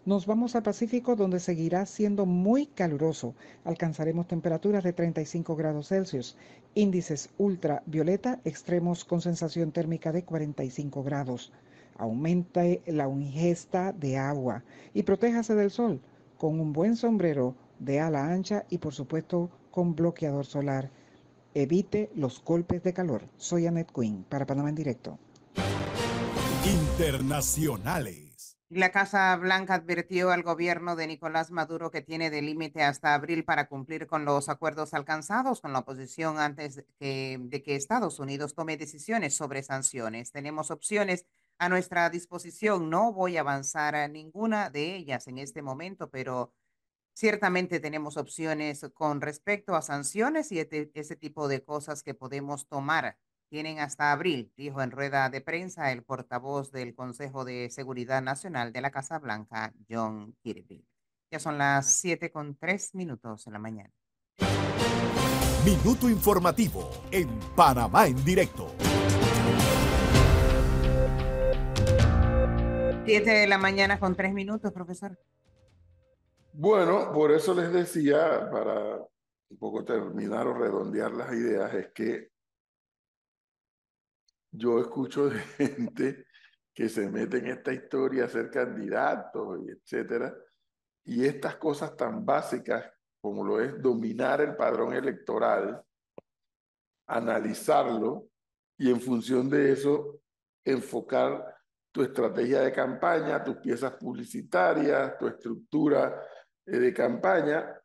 Nos 0.06 0.24
vamos 0.24 0.56
al 0.56 0.62
Pacífico 0.62 1.16
donde 1.16 1.38
seguirá 1.38 1.84
siendo 1.84 2.24
muy 2.24 2.64
caluroso. 2.64 3.34
Alcanzaremos 3.62 4.26
temperaturas 4.26 4.82
de 4.84 4.94
35 4.94 5.54
grados 5.54 5.88
Celsius, 5.88 6.34
índices 6.74 7.28
ultravioleta 7.36 8.40
extremos 8.46 9.04
con 9.04 9.20
sensación 9.20 9.70
térmica 9.70 10.12
de 10.12 10.24
45 10.24 11.02
grados. 11.02 11.52
Aumente 11.98 12.82
la 12.86 13.06
ingesta 13.06 13.92
de 13.92 14.16
agua 14.16 14.64
y 14.94 15.02
protéjase 15.02 15.54
del 15.54 15.70
sol 15.70 16.00
con 16.38 16.58
un 16.58 16.72
buen 16.72 16.96
sombrero 16.96 17.54
de 17.78 18.00
ala 18.00 18.32
ancha 18.32 18.64
y 18.70 18.78
por 18.78 18.94
supuesto 18.94 19.50
con 19.70 19.94
bloqueador 19.94 20.46
solar. 20.46 20.88
Evite 21.52 22.08
los 22.14 22.42
golpes 22.42 22.82
de 22.82 22.94
calor. 22.94 23.28
Soy 23.36 23.66
Annette 23.66 23.92
Quinn 23.92 24.24
para 24.26 24.46
Panamá 24.46 24.70
en 24.70 24.74
directo. 24.74 25.18
Internacionales. 26.98 28.56
La 28.70 28.90
Casa 28.90 29.36
Blanca 29.36 29.74
advirtió 29.74 30.30
al 30.30 30.42
gobierno 30.42 30.96
de 30.96 31.06
Nicolás 31.06 31.50
Maduro 31.50 31.90
que 31.90 32.00
tiene 32.00 32.30
de 32.30 32.40
límite 32.40 32.82
hasta 32.82 33.12
abril 33.12 33.44
para 33.44 33.68
cumplir 33.68 34.06
con 34.06 34.24
los 34.24 34.48
acuerdos 34.48 34.94
alcanzados 34.94 35.60
con 35.60 35.74
la 35.74 35.80
oposición 35.80 36.38
antes 36.38 36.76
de 36.98 37.62
que, 37.62 37.76
Estados 37.76 38.18
Unidos 38.18 38.54
tome 38.54 38.78
decisiones 38.78 39.36
sobre 39.36 39.62
sanciones. 39.62 40.32
Tenemos 40.32 40.70
opciones 40.70 41.26
a 41.58 41.68
nuestra 41.68 42.08
disposición. 42.08 42.88
No 42.88 43.12
voy 43.12 43.36
a 43.36 43.40
avanzar 43.40 43.94
a 43.94 44.08
ninguna 44.08 44.70
de 44.70 44.96
ellas 44.96 45.26
en 45.26 45.36
este 45.36 45.60
momento, 45.60 46.08
pero 46.08 46.54
ciertamente 47.14 47.78
tenemos 47.78 48.16
opciones 48.16 48.86
con 48.94 49.20
respecto 49.20 49.74
a 49.74 49.82
sanciones 49.82 50.50
y 50.50 50.60
este- 50.60 50.90
ese 50.94 51.14
tipo 51.14 51.46
de 51.46 51.62
cosas 51.62 52.02
que 52.02 52.14
podemos 52.14 52.66
tomar. 52.68 53.18
Tienen 53.48 53.78
hasta 53.78 54.10
abril, 54.10 54.52
dijo 54.56 54.82
en 54.82 54.90
rueda 54.90 55.30
de 55.30 55.40
prensa 55.40 55.92
el 55.92 56.02
portavoz 56.02 56.72
del 56.72 56.96
Consejo 56.96 57.44
de 57.44 57.70
Seguridad 57.70 58.20
Nacional 58.20 58.72
de 58.72 58.80
la 58.80 58.90
Casa 58.90 59.20
Blanca, 59.20 59.72
John 59.88 60.34
Kirby. 60.42 60.84
Ya 61.30 61.38
son 61.38 61.56
las 61.56 61.94
7 62.00 62.32
con 62.32 62.56
3 62.56 62.96
minutos 62.96 63.46
en 63.46 63.52
la 63.52 63.60
mañana. 63.60 63.92
Minuto 65.64 66.10
informativo 66.10 66.90
en 67.12 67.28
Panamá 67.54 68.08
en 68.08 68.24
directo. 68.24 68.74
7 73.04 73.30
de 73.30 73.46
la 73.46 73.58
mañana 73.58 74.00
con 74.00 74.16
3 74.16 74.34
minutos, 74.34 74.72
profesor. 74.72 75.16
Bueno, 76.52 77.12
por 77.12 77.30
eso 77.30 77.54
les 77.54 77.72
decía, 77.72 78.50
para 78.50 78.96
un 79.50 79.56
poco 79.56 79.84
terminar 79.84 80.48
o 80.48 80.54
redondear 80.54 81.12
las 81.12 81.32
ideas, 81.32 81.72
es 81.74 81.92
que 81.92 82.35
yo 84.56 84.80
escucho 84.80 85.28
de 85.28 85.38
gente 85.58 86.26
que 86.74 86.88
se 86.88 87.08
mete 87.08 87.38
en 87.38 87.46
esta 87.48 87.72
historia 87.72 88.24
a 88.24 88.28
ser 88.28 88.50
candidatos 88.50 89.60
etcétera, 89.66 90.36
y 91.04 91.24
estas 91.24 91.56
cosas 91.56 91.96
tan 91.96 92.24
básicas 92.24 92.90
como 93.20 93.44
lo 93.44 93.60
es 93.60 93.80
dominar 93.80 94.40
el 94.40 94.54
padrón 94.54 94.92
electoral, 94.92 95.82
analizarlo 97.08 98.28
y 98.78 98.90
en 98.90 99.00
función 99.00 99.48
de 99.48 99.72
eso 99.72 100.20
enfocar 100.64 101.56
tu 101.92 102.02
estrategia 102.02 102.60
de 102.60 102.72
campaña, 102.72 103.42
tus 103.42 103.56
piezas 103.56 103.92
publicitarias, 103.92 105.16
tu 105.16 105.26
estructura 105.28 106.22
eh, 106.66 106.78
de 106.78 106.92
campaña, 106.92 107.80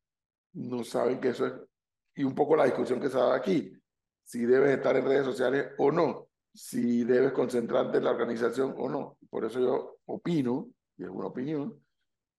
no 0.53 0.83
saben 0.83 1.21
que 1.21 1.29
eso 1.29 1.45
es, 1.45 1.53
y 2.15 2.23
un 2.23 2.35
poco 2.35 2.55
la 2.55 2.65
discusión 2.65 2.99
que 2.99 3.09
se 3.09 3.17
ha 3.17 3.21
dado 3.21 3.33
aquí, 3.33 3.71
si 4.23 4.45
debes 4.45 4.75
estar 4.75 4.95
en 4.97 5.05
redes 5.05 5.25
sociales 5.25 5.71
o 5.77 5.91
no, 5.91 6.30
si 6.53 7.03
debes 7.03 7.31
concentrarte 7.31 7.97
en 7.97 8.03
la 8.03 8.11
organización 8.11 8.73
o 8.77 8.89
no. 8.89 9.17
Por 9.29 9.45
eso 9.45 9.59
yo 9.59 9.97
opino, 10.05 10.69
y 10.97 11.03
es 11.03 11.09
una 11.09 11.27
opinión, 11.27 11.81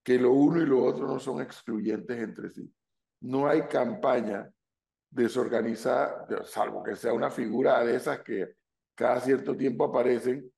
que 0.03 0.18
lo 0.18 0.33
uno 0.33 0.61
y 0.61 0.66
lo 0.66 0.85
otro 0.85 1.07
no 1.07 1.18
son 1.18 1.40
excluyentes 1.40 2.18
entre 2.18 2.51
sí. 2.51 2.70
No 3.20 3.46
hay 3.46 3.62
campaña 3.62 4.51
desorganizada, 5.11 6.27
salvo 6.44 6.82
que 6.82 6.97
sea 6.97 7.12
una 7.12 7.30
figura 7.30 7.84
de 7.84 7.97
esas 7.97 8.20
que 8.20 8.55
cada 8.95 9.20
cierto 9.20 9.57
tiempo 9.57 9.84
aparecen, 9.84 10.51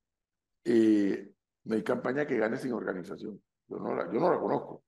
eh, 0.65 1.33
no 1.65 1.75
hay 1.75 1.83
campaña 1.83 2.27
que 2.27 2.39
gane 2.39 2.57
sin 2.57 2.73
organización. 2.73 3.41
Yo 3.69 3.79
no 3.79 3.95
la, 3.95 4.05
yo 4.13 4.21
no 4.21 4.31
la 4.31 4.39
conozco. 4.39 4.85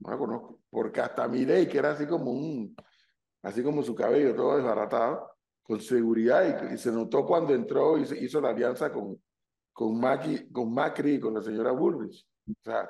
No 0.00 0.10
la 0.10 0.18
conozco. 0.18 0.60
Porque 0.70 1.00
hasta 1.00 1.28
Milei, 1.28 1.68
que 1.68 1.78
era 1.78 1.92
así 1.92 2.06
como 2.06 2.30
un, 2.30 2.74
así 3.42 3.62
como 3.62 3.82
su 3.82 3.94
cabello 3.94 4.34
todo 4.34 4.56
desbaratado, 4.56 5.35
con 5.66 5.80
seguridad, 5.80 6.70
y, 6.70 6.74
y 6.74 6.78
se 6.78 6.92
notó 6.92 7.26
cuando 7.26 7.52
entró 7.52 7.98
y 7.98 8.06
se 8.06 8.16
hizo 8.22 8.40
la 8.40 8.50
alianza 8.50 8.92
con, 8.92 9.20
con, 9.72 9.98
Macri, 9.98 10.48
con 10.50 10.72
Macri 10.72 11.14
y 11.14 11.20
con 11.20 11.34
la 11.34 11.42
señora 11.42 11.72
Bullrich. 11.72 12.24
O 12.48 12.54
sea, 12.62 12.88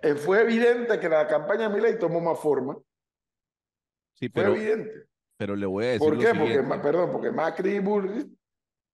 eh, 0.00 0.14
fue 0.14 0.40
evidente 0.40 0.98
que 0.98 1.08
la 1.08 1.26
campaña 1.26 1.68
de 1.68 1.74
Milei 1.74 1.98
tomó 1.98 2.20
más 2.20 2.40
forma. 2.40 2.76
Sí, 4.14 4.28
Fue 4.30 4.42
pero, 4.42 4.54
evidente. 4.54 5.06
pero 5.36 5.54
le 5.54 5.66
voy 5.66 5.84
a 5.84 5.88
decir 5.88 6.00
¿Por 6.08 6.14
lo 6.14 6.20
qué? 6.20 6.28
Porque, 6.28 6.44
siguiente. 6.44 6.68
Ma- 6.68 6.80
perdón, 6.82 7.12
porque 7.12 7.30
Macri 7.30 7.70
y 7.74 7.78
Bullrich 7.80 8.28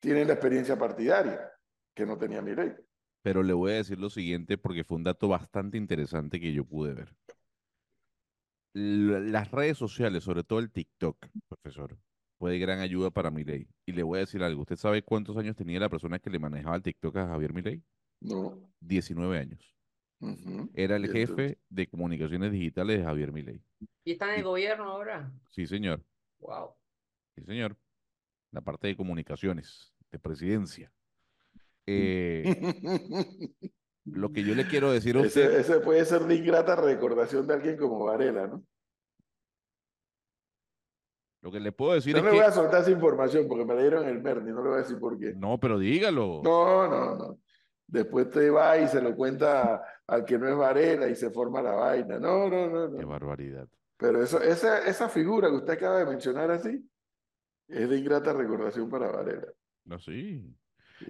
tienen 0.00 0.26
la 0.26 0.32
experiencia 0.32 0.76
partidaria 0.76 1.52
que 1.94 2.04
no 2.04 2.18
tenía 2.18 2.42
Milei. 2.42 2.74
Pero 3.22 3.42
le 3.42 3.52
voy 3.52 3.72
a 3.72 3.76
decir 3.76 3.98
lo 3.98 4.10
siguiente 4.10 4.58
porque 4.58 4.82
fue 4.82 4.96
un 4.96 5.04
dato 5.04 5.28
bastante 5.28 5.76
interesante 5.78 6.40
que 6.40 6.52
yo 6.52 6.64
pude 6.64 6.94
ver. 6.94 7.14
L- 8.74 9.30
Las 9.30 9.50
redes 9.50 9.76
sociales, 9.78 10.24
sobre 10.24 10.42
todo 10.42 10.58
el 10.58 10.72
TikTok, 10.72 11.26
profesor, 11.48 11.96
fue 12.40 12.52
de 12.52 12.58
gran 12.58 12.80
ayuda 12.80 13.10
para 13.10 13.30
Milei. 13.30 13.68
Y 13.84 13.92
le 13.92 14.02
voy 14.02 14.16
a 14.16 14.20
decir 14.20 14.42
algo. 14.42 14.62
¿Usted 14.62 14.76
sabe 14.76 15.02
cuántos 15.02 15.36
años 15.36 15.54
tenía 15.54 15.78
la 15.78 15.90
persona 15.90 16.18
que 16.18 16.30
le 16.30 16.38
manejaba 16.38 16.74
el 16.74 16.82
TikTok 16.82 17.14
a 17.18 17.26
Javier 17.28 17.52
Milei? 17.52 17.82
No. 18.18 18.58
19 18.80 19.38
años. 19.38 19.76
Era 20.72 20.96
el 20.96 21.04
Y 21.04 21.08
jefe 21.08 21.58
de 21.68 21.86
comunicaciones 21.86 22.50
digitales 22.50 22.98
de 22.98 23.04
Javier 23.04 23.30
Milei. 23.30 23.62
¿Y 24.04 24.12
está 24.12 24.32
en 24.32 24.38
el 24.38 24.44
gobierno 24.44 24.84
ahora? 24.84 25.30
Sí, 25.50 25.66
señor. 25.66 26.02
Wow. 26.38 26.70
Sí, 27.36 27.44
señor. 27.44 27.76
La 28.52 28.62
parte 28.62 28.88
de 28.88 28.96
comunicaciones, 28.96 29.92
de 30.10 30.18
presidencia. 30.18 30.90
Eh, 31.84 32.42
lo 34.06 34.32
que 34.32 34.42
yo 34.44 34.54
le 34.54 34.66
quiero 34.66 34.90
decir 34.92 35.14
a 35.16 35.20
usted, 35.20 35.58
Ese, 35.58 35.74
ese 35.74 35.80
puede 35.80 36.06
ser 36.06 36.22
de 36.22 36.36
ingrata 36.36 36.74
recordación 36.74 37.46
de 37.46 37.52
alguien 37.52 37.76
como 37.76 38.06
Varela, 38.06 38.46
¿no? 38.46 38.64
Lo 41.42 41.50
que 41.50 41.60
le 41.60 41.72
puedo 41.72 41.94
decir 41.94 42.12
No 42.14 42.18
es 42.18 42.24
le 42.24 42.30
voy 42.32 42.40
a 42.40 42.52
soltar 42.52 42.82
esa 42.82 42.90
información 42.90 43.46
porque 43.48 43.64
me 43.64 43.74
la 43.74 43.80
dieron 43.82 44.06
el 44.06 44.20
Merni, 44.22 44.50
no 44.50 44.62
le 44.62 44.68
voy 44.68 44.78
a 44.78 44.82
decir 44.82 44.98
por 44.98 45.18
qué. 45.18 45.32
No, 45.34 45.58
pero 45.58 45.78
dígalo. 45.78 46.42
No, 46.44 46.88
no, 46.88 47.16
no. 47.16 47.38
Después 47.86 48.30
te 48.30 48.50
va 48.50 48.78
y 48.78 48.86
se 48.88 49.00
lo 49.00 49.16
cuenta 49.16 49.82
al 50.06 50.24
que 50.24 50.38
no 50.38 50.48
es 50.48 50.56
Varela 50.56 51.08
y 51.08 51.16
se 51.16 51.30
forma 51.30 51.62
la 51.62 51.72
vaina. 51.72 52.18
No, 52.18 52.48
no, 52.48 52.68
no, 52.68 52.96
Qué 52.96 53.02
no. 53.02 53.08
barbaridad. 53.08 53.66
Pero 53.96 54.22
eso, 54.22 54.40
esa, 54.40 54.86
esa 54.86 55.08
figura 55.08 55.48
que 55.48 55.56
usted 55.56 55.72
acaba 55.72 55.98
de 55.98 56.06
mencionar 56.06 56.50
así 56.50 56.88
es 57.68 57.88
de 57.88 57.98
ingrata 57.98 58.32
recordación 58.32 58.88
para 58.88 59.10
Varela. 59.10 59.48
No, 59.84 59.98
sí. 59.98 60.54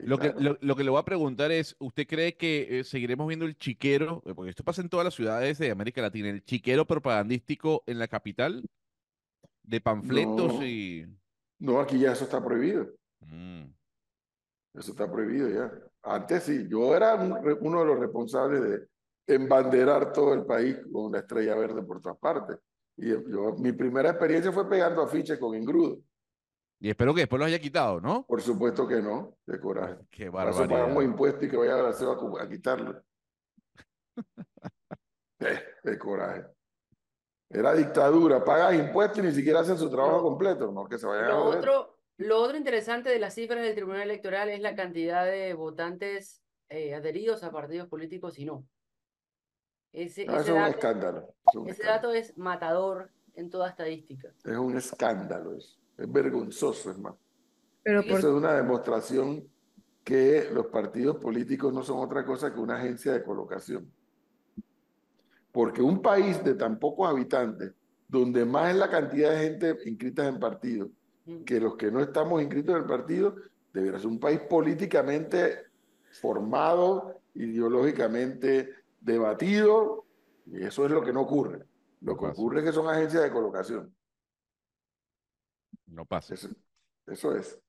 Lo 0.04 0.18
que, 0.18 0.32
lo 0.38 0.76
que 0.76 0.84
le 0.84 0.90
voy 0.90 1.00
a 1.00 1.04
preguntar 1.04 1.50
es, 1.50 1.74
¿usted 1.80 2.06
cree 2.06 2.36
que 2.36 2.78
eh, 2.78 2.84
seguiremos 2.84 3.26
viendo 3.26 3.44
el 3.44 3.56
chiquero, 3.58 4.22
eh, 4.24 4.34
porque 4.34 4.50
esto 4.50 4.62
pasa 4.62 4.80
en 4.82 4.88
todas 4.88 5.04
las 5.04 5.14
ciudades 5.14 5.58
de 5.58 5.72
América 5.72 6.00
Latina, 6.00 6.30
el 6.30 6.44
chiquero 6.44 6.86
propagandístico 6.86 7.82
en 7.86 7.98
la 7.98 8.06
capital, 8.06 8.64
de 9.70 9.80
panfletos 9.80 10.54
No. 10.54 10.66
y... 10.66 11.06
No, 11.60 11.80
aquí 11.80 11.98
ya 11.98 12.12
eso 12.12 12.24
está 12.24 12.42
prohibido. 12.42 12.88
Mm, 13.20 13.64
Eso 14.74 14.92
está 14.92 15.10
prohibido 15.10 15.48
ya. 15.48 15.70
Antes 16.02 16.44
sí, 16.44 16.66
yo 16.68 16.94
era 16.96 17.14
un 17.14 17.32
uno 17.60 17.80
de 17.80 17.86
los 17.86 17.98
responsables 18.00 18.62
de 18.62 19.34
embanderar 19.34 20.12
todo 20.12 20.32
el 20.34 20.44
país 20.46 20.78
con 20.92 21.12
la 21.12 21.18
estrella 21.20 21.54
verde 21.54 21.82
por 21.82 22.00
todas 22.00 22.18
partes. 22.18 22.58
Y 22.96 23.10
yo, 23.10 23.54
mi 23.58 23.72
primera 23.72 24.10
experiencia 24.10 24.50
fue 24.52 24.68
pegando 24.68 25.02
afiches 25.02 25.38
con 25.38 25.54
engrudo. 25.54 26.00
Y 26.80 26.88
espero 26.88 27.12
que 27.14 27.20
después 27.20 27.38
los 27.38 27.46
haya 27.48 27.60
quitado, 27.60 28.00
¿no? 28.00 28.24
Por 28.26 28.40
supuesto 28.40 28.88
que 28.88 29.02
no, 29.02 29.36
de 29.46 29.60
coraje. 29.60 29.96
Qué 30.10 30.24
eso 30.24 30.32
pagamos 30.32 30.68
barbaridad. 30.70 31.02
impuestos 31.02 31.42
y 31.44 31.50
que 31.50 31.56
vaya 31.58 31.74
a 31.74 32.42
a 32.42 32.48
quitarlo. 32.48 33.02
Eh, 35.42 35.58
de 35.84 35.98
coraje. 35.98 36.44
Era 37.52 37.74
dictadura, 37.74 38.44
pagas 38.44 38.74
impuestos 38.74 39.18
y 39.18 39.22
ni 39.22 39.32
siquiera 39.32 39.60
hacen 39.60 39.76
su 39.76 39.90
trabajo 39.90 40.22
completo, 40.22 40.70
no 40.70 40.86
que 40.88 40.98
se 40.98 41.06
vayan 41.06 41.32
a 41.32 41.34
Lo 41.34 41.44
joder. 41.44 41.58
otro, 41.58 41.98
lo 42.18 42.40
otro 42.40 42.56
interesante 42.56 43.10
de 43.10 43.18
las 43.18 43.34
cifras 43.34 43.62
del 43.62 43.74
Tribunal 43.74 44.02
Electoral 44.02 44.48
es 44.50 44.60
la 44.60 44.76
cantidad 44.76 45.24
de 45.26 45.52
votantes 45.54 46.42
eh, 46.68 46.94
adheridos 46.94 47.42
a 47.42 47.50
partidos 47.50 47.88
políticos 47.88 48.38
y 48.38 48.44
no. 48.44 48.64
Ese, 49.92 50.24
No, 50.24 50.38
ese 50.38 50.42
eso 50.42 50.52
es 50.52 50.56
un 50.64 50.70
dato, 50.70 50.70
escándalo. 50.70 51.18
eso 51.18 51.34
es 51.48 51.56
un 51.56 51.68
ese 51.68 51.82
escándalo. 51.82 52.08
dato 52.08 52.14
es 52.14 52.38
matador 52.38 53.10
en 53.34 53.50
toda 53.50 53.68
estadística. 53.68 54.32
Es 54.44 54.56
un 54.56 54.76
escándalo 54.76 55.56
eso. 55.56 55.76
Es 55.98 56.10
vergonzoso, 56.12 56.90
es 56.92 56.98
más. 56.98 57.14
Pero 57.82 58.02
por, 58.02 58.18
Eso 58.20 58.28
es 58.28 58.34
una 58.34 58.54
demostración 58.54 59.48
que 60.04 60.48
los 60.52 60.66
partidos 60.66 61.16
políticos 61.16 61.72
no 61.72 61.82
son 61.82 61.98
otra 61.98 62.24
cosa 62.24 62.52
que 62.54 62.60
una 62.60 62.76
agencia 62.76 63.12
de 63.12 63.24
colocación. 63.24 63.92
Porque 65.52 65.82
un 65.82 66.00
país 66.02 66.42
de 66.44 66.54
tan 66.54 66.78
pocos 66.78 67.08
habitantes, 67.08 67.72
donde 68.08 68.44
más 68.44 68.70
es 68.72 68.76
la 68.76 68.90
cantidad 68.90 69.30
de 69.32 69.38
gente 69.38 69.78
inscritas 69.86 70.28
en 70.28 70.40
partidos 70.40 70.90
Mm. 71.26 71.44
que 71.44 71.60
los 71.60 71.76
que 71.76 71.90
no 71.90 72.00
estamos 72.00 72.40
inscritos 72.42 72.74
en 72.74 72.80
el 72.82 72.86
partido, 72.88 73.36
debería 73.72 73.98
ser 73.98 74.08
un 74.08 74.18
país 74.18 74.40
políticamente 74.40 75.66
formado, 76.10 77.20
ideológicamente 77.34 78.70
debatido, 79.00 80.06
y 80.46 80.62
eso 80.64 80.84
es 80.86 80.90
lo 80.90 81.02
que 81.02 81.12
no 81.12 81.20
ocurre. 81.22 81.66
Lo 82.00 82.14
No 82.14 82.16
que 82.16 82.26
pasa. 82.26 82.32
ocurre 82.32 82.60
es 82.60 82.64
que 82.66 82.72
son 82.72 82.88
agencias 82.88 83.22
de 83.22 83.30
colocación. 83.30 83.94
No 85.86 86.06
pasa. 86.06 86.34
Eso, 86.34 86.48
eso 87.06 87.36
es. 87.36 87.60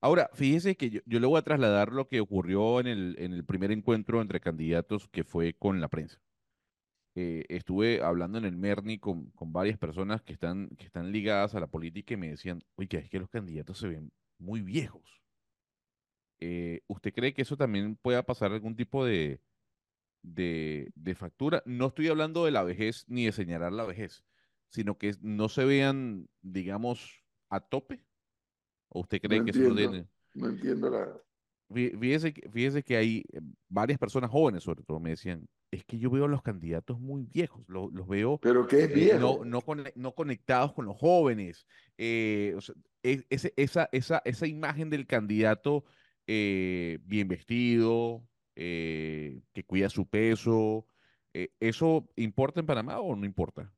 Ahora, 0.00 0.28
fíjese 0.34 0.76
que 0.76 0.90
yo, 0.90 1.00
yo 1.06 1.20
le 1.20 1.26
voy 1.26 1.38
a 1.38 1.42
trasladar 1.42 1.92
lo 1.92 2.08
que 2.08 2.20
ocurrió 2.20 2.80
en 2.80 2.86
el, 2.88 3.14
en 3.18 3.32
el 3.32 3.44
primer 3.44 3.70
encuentro 3.72 4.20
entre 4.20 4.40
candidatos 4.40 5.08
que 5.08 5.24
fue 5.24 5.54
con 5.54 5.80
la 5.80 5.88
prensa. 5.88 6.20
Eh, 7.14 7.44
estuve 7.48 8.02
hablando 8.02 8.38
en 8.38 8.44
el 8.46 8.56
Merni 8.56 8.98
con, 8.98 9.30
con 9.32 9.52
varias 9.52 9.78
personas 9.78 10.22
que 10.22 10.32
están, 10.32 10.70
que 10.70 10.86
están 10.86 11.12
ligadas 11.12 11.54
a 11.54 11.60
la 11.60 11.66
política 11.68 12.14
y 12.14 12.16
me 12.16 12.30
decían, 12.30 12.62
oye, 12.76 12.98
es 12.98 13.10
que 13.10 13.18
los 13.20 13.28
candidatos 13.30 13.78
se 13.78 13.88
ven 13.88 14.12
muy 14.38 14.62
viejos. 14.62 15.22
Eh, 16.40 16.82
¿usted 16.88 17.12
cree 17.14 17.34
que 17.34 17.42
eso 17.42 17.56
también 17.56 17.96
pueda 17.96 18.24
pasar 18.24 18.52
algún 18.52 18.74
tipo 18.76 19.04
de, 19.04 19.40
de, 20.22 20.92
de 20.96 21.14
factura? 21.14 21.62
No 21.66 21.88
estoy 21.88 22.08
hablando 22.08 22.44
de 22.44 22.52
la 22.52 22.64
vejez 22.64 23.04
ni 23.08 23.26
de 23.26 23.32
señalar 23.32 23.72
la 23.72 23.86
vejez, 23.86 24.24
sino 24.70 24.98
que 24.98 25.14
no 25.22 25.48
se 25.48 25.64
vean, 25.64 26.28
digamos, 26.42 27.24
a 27.50 27.60
tope. 27.60 28.06
¿O 28.88 29.00
usted 29.02 29.20
cree 29.22 29.40
No 29.40 29.44
que 29.44 29.50
eso 29.52 29.64
no 29.64 29.74
entiendo. 29.74 29.74
tiene? 29.76 30.08
No 30.34 30.48
entiendo 30.48 30.90
la... 30.90 31.20
Fí- 31.72 31.98
Fíjese, 31.98 32.32
que- 32.32 32.48
fíjese 32.50 32.82
que 32.82 32.96
hay 32.96 33.24
eh, 33.32 33.40
varias 33.68 33.98
personas 33.98 34.30
jóvenes, 34.30 34.62
sobre 34.62 34.82
todo, 34.82 35.00
me 35.00 35.10
decían, 35.10 35.46
es 35.70 35.84
que 35.84 35.98
yo 35.98 36.10
veo 36.10 36.26
a 36.26 36.28
los 36.28 36.42
candidatos 36.42 37.00
muy 37.00 37.24
viejos, 37.24 37.64
lo- 37.68 37.90
los 37.90 38.06
veo 38.06 38.38
Pero 38.38 38.66
que 38.66 38.84
es 38.84 38.90
eh, 38.90 38.94
viejo. 38.94 39.18
no, 39.18 39.44
no, 39.44 39.60
cone- 39.62 39.92
no 39.96 40.14
conectados 40.14 40.72
con 40.74 40.84
los 40.86 40.96
jóvenes. 40.96 41.66
eh, 41.98 42.54
o 42.56 42.60
sea, 42.60 42.74
es- 43.02 43.26
ese- 43.30 43.52
esa, 43.56 43.88
esa, 43.92 44.22
esa 44.24 44.46
imagen 44.46 44.90
del 44.90 45.06
candidato 45.06 45.84
eh, 46.26 46.98
bien 47.04 47.26
vestido, 47.28 48.22
eh, 48.54 49.40
que 49.52 49.64
cuida 49.64 49.88
su 49.88 50.06
peso, 50.06 50.86
eh, 51.34 51.50
¿eso 51.60 52.08
importa 52.16 52.60
en 52.60 52.66
Panamá 52.66 53.00
o 53.00 53.16
no 53.16 53.26
importa? 53.26 53.72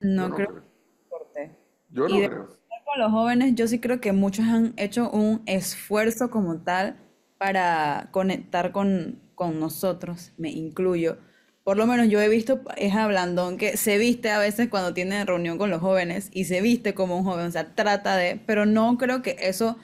No 0.00 0.28
no 0.28 0.34
creo 0.34 0.48
creo. 0.48 0.62
que 0.62 0.68
importe. 1.04 1.56
Yo 1.90 2.08
no 2.08 2.16
creo. 2.28 2.46
Con 2.84 2.98
los 2.98 3.12
jóvenes, 3.12 3.54
yo 3.54 3.68
sí 3.68 3.78
creo 3.78 4.00
que 4.00 4.12
muchos 4.12 4.46
han 4.46 4.74
hecho 4.76 5.10
un 5.12 5.42
esfuerzo 5.46 6.28
como 6.30 6.60
tal 6.62 6.96
para 7.40 8.10
conectar 8.10 8.70
con, 8.70 9.18
con 9.34 9.58
nosotros, 9.60 10.32
me 10.36 10.50
incluyo. 10.50 11.16
Por 11.64 11.78
lo 11.78 11.86
menos 11.86 12.08
yo 12.08 12.20
he 12.20 12.28
visto, 12.28 12.60
es 12.76 12.92
Blandón, 12.92 13.56
que 13.56 13.78
se 13.78 13.96
viste 13.96 14.30
a 14.30 14.38
veces 14.38 14.68
cuando 14.68 14.92
tiene 14.92 15.24
reunión 15.24 15.56
con 15.56 15.70
los 15.70 15.80
jóvenes 15.80 16.28
y 16.34 16.44
se 16.44 16.60
viste 16.60 16.92
como 16.92 17.16
un 17.16 17.24
joven, 17.24 17.46
o 17.46 17.50
sea, 17.50 17.74
trata 17.74 18.14
de, 18.16 18.38
pero 18.44 18.66
no 18.66 18.98
creo 18.98 19.22
que 19.22 19.36
eso 19.40 19.78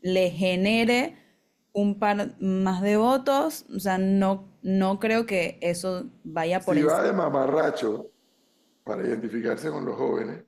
le 0.00 0.30
genere 0.30 1.18
un 1.72 1.98
par 1.98 2.34
más 2.40 2.80
de 2.80 2.96
votos, 2.96 3.66
o 3.76 3.78
sea, 3.78 3.98
no, 3.98 4.48
no 4.62 4.98
creo 4.98 5.26
que 5.26 5.58
eso 5.60 6.06
vaya 6.24 6.60
por 6.60 6.76
Si 6.76 6.82
va 6.82 7.02
de 7.02 7.12
mamarracho 7.12 8.10
para 8.84 9.06
identificarse 9.06 9.68
con 9.68 9.84
los 9.84 9.96
jóvenes, 9.96 10.44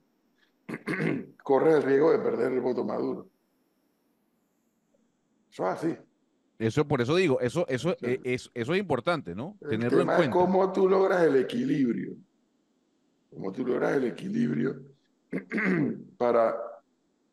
corre 1.43 1.73
el 1.73 1.83
riesgo 1.83 2.11
de 2.11 2.17
perder 2.17 2.53
el 2.53 2.61
voto 2.61 2.83
maduro. 2.83 3.29
Eso 5.51 5.69
es 5.69 5.75
así. 5.75 6.04
Eso, 6.57 6.87
por 6.87 7.01
eso 7.01 7.15
digo, 7.15 7.39
eso, 7.41 7.65
eso, 7.67 7.91
Sí. 7.99 8.05
eh, 8.05 8.21
es, 8.23 8.49
eso 8.53 8.73
es 8.73 8.79
importante, 8.79 9.35
¿no? 9.35 9.57
El 9.61 9.69
Tenerlo 9.71 9.99
en 9.99 10.03
tema 10.07 10.13
es 10.13 10.17
cuenta. 10.19 10.37
cómo 10.37 10.71
tú 10.73 10.87
logras 10.89 11.23
el 11.23 11.35
equilibrio. 11.35 12.15
Cómo 13.29 13.51
tú 13.51 13.65
logras 13.67 13.95
el 13.97 14.05
equilibrio 14.05 14.81
para 16.17 16.55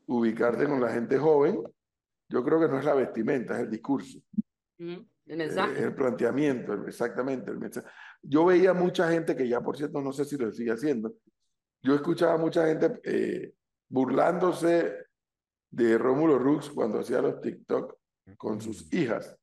ubicarte 0.06 0.66
con 0.66 0.80
la 0.80 0.90
gente 0.92 1.18
joven. 1.18 1.62
Yo 2.28 2.42
creo 2.44 2.60
que 2.60 2.68
no 2.68 2.78
es 2.78 2.84
la 2.84 2.94
vestimenta, 2.94 3.54
es 3.54 3.60
el 3.64 3.70
discurso. 3.70 4.18
El 4.78 5.06
Eh, 5.26 5.36
mensaje. 5.36 5.82
el 5.84 5.94
planteamiento, 5.94 6.74
exactamente. 6.86 7.50
El 7.50 7.58
mensaje. 7.58 7.86
Yo 8.22 8.44
veía 8.46 8.72
mucha 8.74 9.10
gente 9.10 9.36
que 9.36 9.46
ya, 9.48 9.60
por 9.60 9.76
cierto, 9.76 10.00
no 10.00 10.12
sé 10.12 10.24
si 10.24 10.36
lo 10.36 10.50
sigue 10.50 10.72
haciendo. 10.72 11.14
Yo 11.82 11.94
escuchaba 11.94 12.36
mucha 12.38 12.66
gente 12.66 13.00
eh, 13.04 13.52
burlándose 13.88 14.92
de 15.70 15.98
Rómulo 15.98 16.38
Rux 16.38 16.70
cuando 16.70 16.98
hacía 17.00 17.20
los 17.22 17.40
TikTok 17.40 17.96
con 18.36 18.60
sus 18.60 18.92
hijas. 18.92 19.36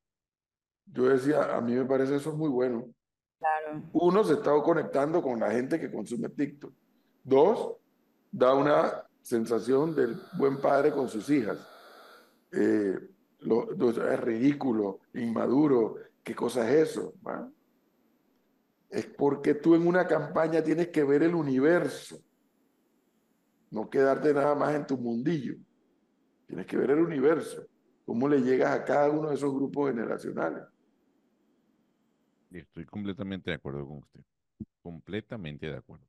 Yo 0.86 1.04
decía, 1.08 1.54
a 1.56 1.60
mí 1.60 1.74
me 1.74 1.84
parece 1.84 2.16
eso 2.16 2.34
muy 2.36 2.48
bueno. 2.48 2.86
Claro. 3.38 3.82
Uno, 3.92 4.24
se 4.24 4.34
está 4.34 4.50
conectando 4.62 5.22
con 5.22 5.40
la 5.40 5.50
gente 5.50 5.78
que 5.80 5.90
consume 5.90 6.28
TikTok. 6.28 6.72
Dos, 7.22 7.76
da 8.30 8.54
una 8.54 9.04
sensación 9.22 9.94
del 9.94 10.16
buen 10.36 10.60
padre 10.60 10.90
con 10.92 11.08
sus 11.08 11.28
hijas. 11.30 11.58
Eh, 12.52 12.98
lo- 13.40 13.70
lo- 13.72 13.90
es 13.90 14.20
ridículo, 14.20 15.00
inmaduro, 15.14 15.94
¿qué 16.22 16.34
cosa 16.34 16.68
es 16.70 16.90
eso? 16.90 17.14
¿va? 17.26 17.48
Es 18.90 19.06
porque 19.06 19.54
tú 19.54 19.74
en 19.74 19.86
una 19.86 20.06
campaña 20.06 20.62
tienes 20.62 20.88
que 20.88 21.04
ver 21.04 21.22
el 21.22 21.34
universo, 21.34 22.18
no 23.70 23.88
quedarte 23.88 24.34
nada 24.34 24.54
más 24.54 24.74
en 24.74 24.86
tu 24.86 24.98
mundillo. 24.98 25.54
Tienes 26.46 26.66
que 26.66 26.76
ver 26.76 26.90
el 26.90 26.98
universo, 27.00 27.64
cómo 28.10 28.28
le 28.28 28.40
llegas 28.40 28.72
a 28.72 28.84
cada 28.84 29.08
uno 29.08 29.28
de 29.28 29.36
esos 29.36 29.54
grupos 29.54 29.90
generacionales. 29.90 30.64
Estoy 32.50 32.84
completamente 32.84 33.50
de 33.50 33.54
acuerdo 33.54 33.86
con 33.86 33.98
usted. 33.98 34.20
Completamente 34.82 35.70
de 35.70 35.76
acuerdo. 35.76 36.04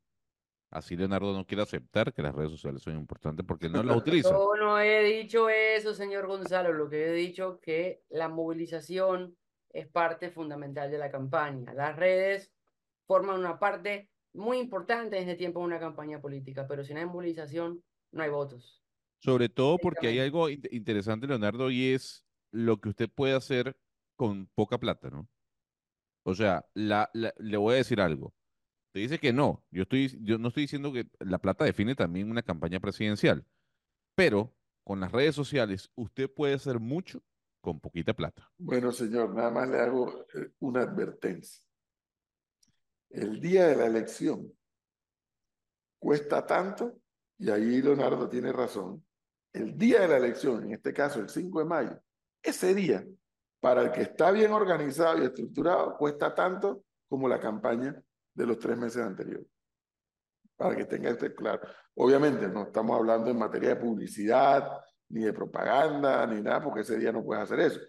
Así 0.72 0.97
Leonardo 0.97 1.32
no 1.32 1.45
quiere 1.45 1.62
aceptar 1.62 2.12
que 2.12 2.24
las 2.24 2.34
redes 2.34 2.49
sociales 2.49 2.82
son 2.82 2.95
importantes 2.95 3.45
porque 3.45 3.70
no 3.70 3.84
las 3.84 3.95
utiliza. 3.97 4.32
Yo 4.32 4.56
no 4.60 4.80
he 4.80 5.04
dicho 5.04 5.47
eso, 5.47 5.93
señor 5.93 6.26
Gonzalo. 6.26 6.74
Lo 6.74 6.89
que 6.89 7.06
he 7.06 7.12
dicho 7.12 7.60
que 7.62 8.02
la 8.10 8.30
movilización 8.30 9.38
es 9.70 9.86
parte 9.86 10.32
fundamental 10.32 10.89
de 10.89 10.97
la 10.97 11.12
campaña. 11.12 11.72
Las 11.72 11.95
redes 11.95 12.52
forman 13.06 13.38
una 13.38 13.60
parte 13.60 14.10
muy 14.34 14.58
importante 14.58 15.18
en 15.18 15.30
este 15.30 15.36
tiempo 15.36 15.60
de 15.60 15.68
una 15.68 15.80
campaña 15.80 16.20
política, 16.20 16.66
pero 16.68 16.84
si 16.84 16.95
no 16.95 16.99
hay 16.99 17.06
movilización, 17.06 17.84
no 18.12 18.24
hay 18.24 18.32
votos. 18.32 18.81
Sobre 19.22 19.49
todo 19.49 19.78
porque 19.78 20.07
hay 20.07 20.19
algo 20.19 20.49
in- 20.49 20.63
interesante, 20.72 21.28
Leonardo, 21.28 21.69
y 21.69 21.93
es 21.93 22.26
lo 22.51 22.82
que 22.82 22.89
usted 22.89 23.09
puede 23.09 23.34
hacer 23.36 23.78
con 24.15 24.47
poca 24.47 24.80
plata, 24.80 25.09
¿no? 25.09 25.30
O 26.24 26.34
sea, 26.36 26.65
la, 26.74 27.09
la- 27.13 27.34
le 27.38 27.57
voy 27.57 27.74
a 27.76 27.78
decir 27.78 28.01
algo. 28.01 28.34
Te 28.93 28.99
dice 28.99 29.19
que 29.19 29.32
no. 29.32 29.65
Yo 29.72 29.84
estoy, 29.84 30.17
yo 30.22 30.38
no 30.38 30.49
estoy 30.49 30.63
diciendo 30.63 30.91
que 30.91 31.07
la 31.19 31.39
plata 31.39 31.65
define 31.65 31.95
también 31.95 32.30
una 32.30 32.41
campaña 32.43 32.80
presidencial, 32.80 33.45
pero 34.15 34.55
con 34.84 34.99
las 34.99 35.11
redes 35.11 35.36
sociales 35.36 35.91
usted 35.95 36.30
puede 36.32 36.55
hacer 36.55 36.80
mucho 36.80 37.24
con 37.61 37.80
poquita 37.80 38.13
plata. 38.13 38.51
Bueno, 38.57 38.91
señor, 38.91 39.34
nada 39.34 39.51
más 39.51 39.69
le 39.69 39.80
hago 39.80 40.26
eh, 40.34 40.51
una 40.59 40.82
advertencia. 40.82 41.63
El 43.09 43.39
día 43.39 43.67
de 43.67 43.76
la 43.76 43.86
elección 43.86 44.51
cuesta 45.99 46.45
tanto, 46.45 46.99
y 47.38 47.49
ahí 47.49 47.82
Leonardo 47.82 48.28
tiene 48.30 48.51
razón, 48.51 49.05
el 49.54 49.78
día 49.78 50.02
de 50.02 50.08
la 50.08 50.18
elección, 50.18 50.64
en 50.64 50.74
este 50.74 50.93
caso 50.93 51.20
el 51.20 51.30
5 51.30 51.60
de 51.60 51.66
mayo, 51.66 51.99
ese 52.41 52.74
día, 52.74 53.06
para 53.60 53.84
el 53.84 53.91
que 53.91 54.02
está 54.02 54.32
bien 54.32 54.52
organizado 54.52 55.20
y 55.20 55.26
estructurado, 55.26 55.97
cuesta 55.97 56.34
tanto 56.34 56.84
como 57.08 57.28
la 57.28 57.39
campaña 57.39 58.02
de 58.34 58.45
los 58.45 58.58
tres 58.58 58.78
meses 58.78 59.04
anteriores. 59.04 59.47
Para 60.56 60.76
que 60.76 60.86
tenga 60.86 61.12
usted 61.12 61.36
claro. 61.36 61.68
Obviamente 61.95 62.47
no 62.47 62.64
estamos 62.64 62.97
hablando 62.97 63.30
en 63.30 63.38
materia 63.38 63.70
de 63.70 63.76
publicidad, 63.76 64.68
ni 65.10 65.24
de 65.24 65.34
propaganda, 65.34 66.26
ni 66.26 66.41
nada, 66.41 66.64
porque 66.64 66.82
ese 66.82 66.97
día 66.97 67.12
no 67.12 67.24
puedes 67.24 67.43
hacer 67.43 67.60
eso. 67.60 67.80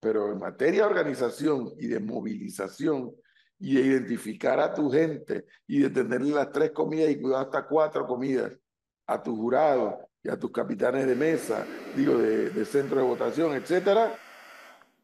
Pero 0.00 0.32
en 0.32 0.38
materia 0.38 0.80
de 0.80 0.90
organización 0.90 1.72
y 1.78 1.86
de 1.86 2.00
movilización 2.00 3.14
y 3.58 3.74
de 3.74 3.82
identificar 3.82 4.58
a 4.58 4.72
tu 4.72 4.90
gente 4.90 5.44
y 5.66 5.80
de 5.80 5.90
tenerle 5.90 6.30
las 6.30 6.50
tres 6.50 6.70
comidas 6.70 7.10
y 7.10 7.20
cuidado 7.20 7.42
hasta 7.42 7.66
cuatro 7.66 8.06
comidas 8.06 8.58
a 9.06 9.22
tus 9.22 9.36
jurados 9.36 9.94
y 10.22 10.28
a 10.28 10.38
tus 10.38 10.52
capitanes 10.52 11.06
de 11.06 11.14
mesa, 11.14 11.66
digo, 11.96 12.18
de, 12.18 12.50
de 12.50 12.64
centro 12.64 12.98
de 12.98 13.06
votación, 13.06 13.54
etcétera, 13.54 14.18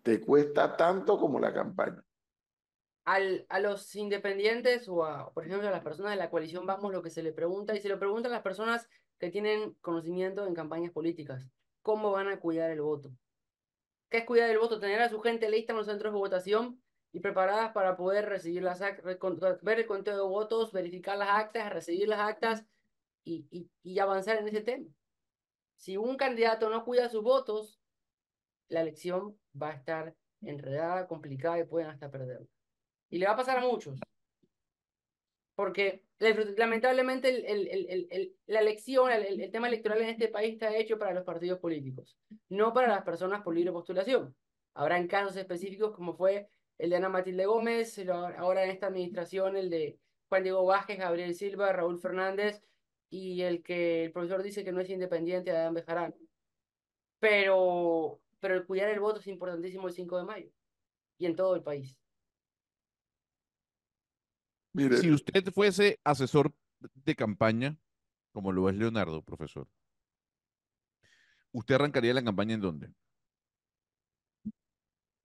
te 0.02 0.20
cuesta 0.20 0.76
tanto 0.76 1.18
como 1.18 1.40
la 1.40 1.52
campaña. 1.52 2.02
Al, 3.04 3.46
a 3.48 3.60
los 3.60 3.94
independientes 3.94 4.88
o 4.88 5.04
a, 5.04 5.32
por 5.32 5.46
ejemplo, 5.46 5.68
a 5.68 5.70
las 5.70 5.82
personas 5.82 6.10
de 6.12 6.16
la 6.16 6.28
coalición 6.28 6.66
Vamos, 6.66 6.92
lo 6.92 7.02
que 7.02 7.10
se 7.10 7.22
le 7.22 7.32
pregunta, 7.32 7.74
y 7.74 7.80
se 7.80 7.88
le 7.88 7.96
pregunta 7.96 8.28
a 8.28 8.32
las 8.32 8.42
personas 8.42 8.88
que 9.18 9.30
tienen 9.30 9.74
conocimiento 9.80 10.46
en 10.46 10.54
campañas 10.54 10.92
políticas, 10.92 11.48
¿cómo 11.82 12.10
van 12.10 12.28
a 12.28 12.40
cuidar 12.40 12.70
el 12.70 12.82
voto? 12.82 13.12
¿Qué 14.10 14.18
es 14.18 14.24
cuidar 14.24 14.50
el 14.50 14.58
voto? 14.58 14.78
Tener 14.78 15.00
a 15.00 15.08
su 15.08 15.20
gente 15.20 15.48
lista 15.48 15.72
en 15.72 15.78
los 15.78 15.86
centros 15.86 16.12
de 16.12 16.18
votación 16.18 16.82
y 17.12 17.20
preparadas 17.20 17.72
para 17.72 17.96
poder 17.96 18.28
recibir 18.28 18.62
las 18.62 18.80
ver 18.80 19.78
el 19.80 19.86
conteo 19.86 20.16
de 20.16 20.22
votos, 20.22 20.72
verificar 20.72 21.16
las 21.16 21.30
actas, 21.30 21.72
recibir 21.72 22.08
las 22.08 22.20
actas 22.20 22.64
y, 23.24 23.46
y, 23.50 23.70
y 23.82 23.98
avanzar 23.98 24.36
en 24.36 24.48
ese 24.48 24.60
tema. 24.60 24.86
Si 25.76 25.96
un 25.96 26.16
candidato 26.16 26.68
no 26.70 26.84
cuida 26.84 27.08
sus 27.08 27.22
votos, 27.22 27.80
la 28.68 28.80
elección 28.80 29.38
va 29.60 29.70
a 29.70 29.74
estar 29.74 30.16
enredada, 30.40 31.06
complicada 31.06 31.58
y 31.58 31.64
pueden 31.64 31.88
hasta 31.90 32.10
perderla. 32.10 32.46
Y 33.08 33.18
le 33.18 33.26
va 33.26 33.32
a 33.32 33.36
pasar 33.36 33.58
a 33.58 33.60
muchos. 33.60 34.00
Porque 35.54 36.04
le- 36.18 36.54
lamentablemente 36.56 37.28
el, 37.30 37.44
el- 37.68 38.06
el- 38.10 38.36
la 38.46 38.60
elección, 38.60 39.10
el, 39.10 39.50
tema 39.50 39.68
electoral 39.68 40.02
en 40.02 40.08
este 40.10 40.28
país 40.28 40.54
está 40.54 40.74
hecho 40.76 40.98
para 40.98 41.14
los 41.14 41.24
partidos 41.24 41.58
políticos, 41.60 42.16
no 42.48 42.72
para 42.74 42.88
las 42.88 43.04
personas 43.04 43.42
por 43.42 43.54
libre 43.54 43.72
postulación. 43.72 44.34
Habrán 44.74 45.06
casos 45.08 45.36
específicos 45.36 45.94
como 45.94 46.14
fue 46.14 46.48
el 46.78 46.90
de 46.90 46.96
Ana 46.96 47.08
Matilde 47.08 47.46
Gómez, 47.46 47.98
ahora 48.08 48.64
en 48.64 48.70
esta 48.70 48.88
administración 48.88 49.56
el 49.56 49.70
de 49.70 49.98
Juan 50.28 50.42
Diego 50.42 50.66
Vázquez, 50.66 50.98
Gabriel 50.98 51.34
Silva, 51.34 51.72
Raúl 51.72 51.98
Fernández 51.98 52.62
y 53.10 53.42
el 53.42 53.62
que 53.62 54.04
el 54.04 54.12
profesor 54.12 54.42
dice 54.42 54.64
que 54.64 54.72
no 54.72 54.80
es 54.80 54.90
independiente, 54.90 55.50
Adán 55.50 55.74
Bejarano. 55.74 56.14
Pero, 57.18 58.20
pero 58.40 58.54
el 58.54 58.66
cuidar 58.66 58.90
el 58.90 59.00
voto 59.00 59.20
es 59.20 59.26
importantísimo 59.26 59.88
el 59.88 59.94
5 59.94 60.18
de 60.18 60.24
mayo 60.24 60.50
y 61.18 61.26
en 61.26 61.36
todo 61.36 61.54
el 61.54 61.62
país. 61.62 61.96
Mire, 64.72 64.98
Si 64.98 65.10
usted 65.10 65.44
fuese 65.52 65.98
asesor 66.04 66.52
de 66.80 67.14
campaña, 67.14 67.78
como 68.32 68.52
lo 68.52 68.68
es 68.68 68.76
Leonardo, 68.76 69.22
profesor, 69.22 69.66
¿usted 71.52 71.76
arrancaría 71.76 72.12
la 72.12 72.22
campaña 72.22 72.54
en 72.54 72.60
dónde? 72.60 72.92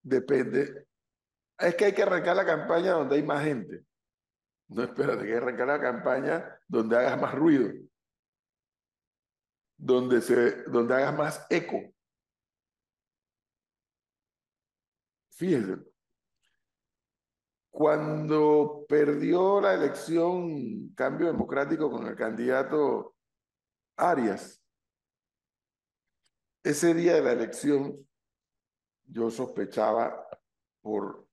depende. 0.04 0.88
Es 1.60 1.76
que 1.76 1.86
hay 1.86 1.94
que 1.94 2.04
arrancar 2.04 2.36
la 2.36 2.46
campaña 2.46 2.94
donde 2.94 3.16
hay 3.16 3.24
más 3.24 3.44
gente. 3.44 3.86
No, 4.72 4.84
espérate, 4.84 5.26
que 5.26 5.36
arrancar 5.36 5.68
la 5.68 5.82
campaña 5.82 6.60
donde 6.66 6.96
hagas 6.96 7.20
más 7.20 7.36
ruido. 7.36 7.74
Donde, 9.78 10.22
se, 10.22 10.64
donde 10.64 10.94
hagas 10.94 11.18
más 11.18 11.46
eco. 11.50 11.94
Fíjense. 15.32 15.84
Cuando 17.70 18.86
perdió 18.88 19.60
la 19.60 19.74
elección 19.74 20.94
Cambio 20.96 21.28
Democrático 21.28 21.92
con 21.92 22.08
el 22.08 22.16
candidato 22.16 23.16
Arias, 23.98 24.64
ese 26.64 26.94
día 26.94 27.16
de 27.16 27.22
la 27.24 27.34
elección 27.34 28.08
yo 29.04 29.30
sospechaba 29.30 30.28
por 30.82 31.28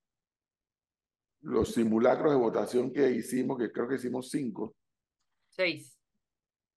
los 1.42 1.72
simulacros 1.72 2.32
de 2.32 2.38
votación 2.38 2.92
que 2.92 3.10
hicimos, 3.10 3.58
que 3.58 3.70
creo 3.70 3.88
que 3.88 3.94
hicimos 3.96 4.28
cinco, 4.30 4.74
Seis. 5.48 5.98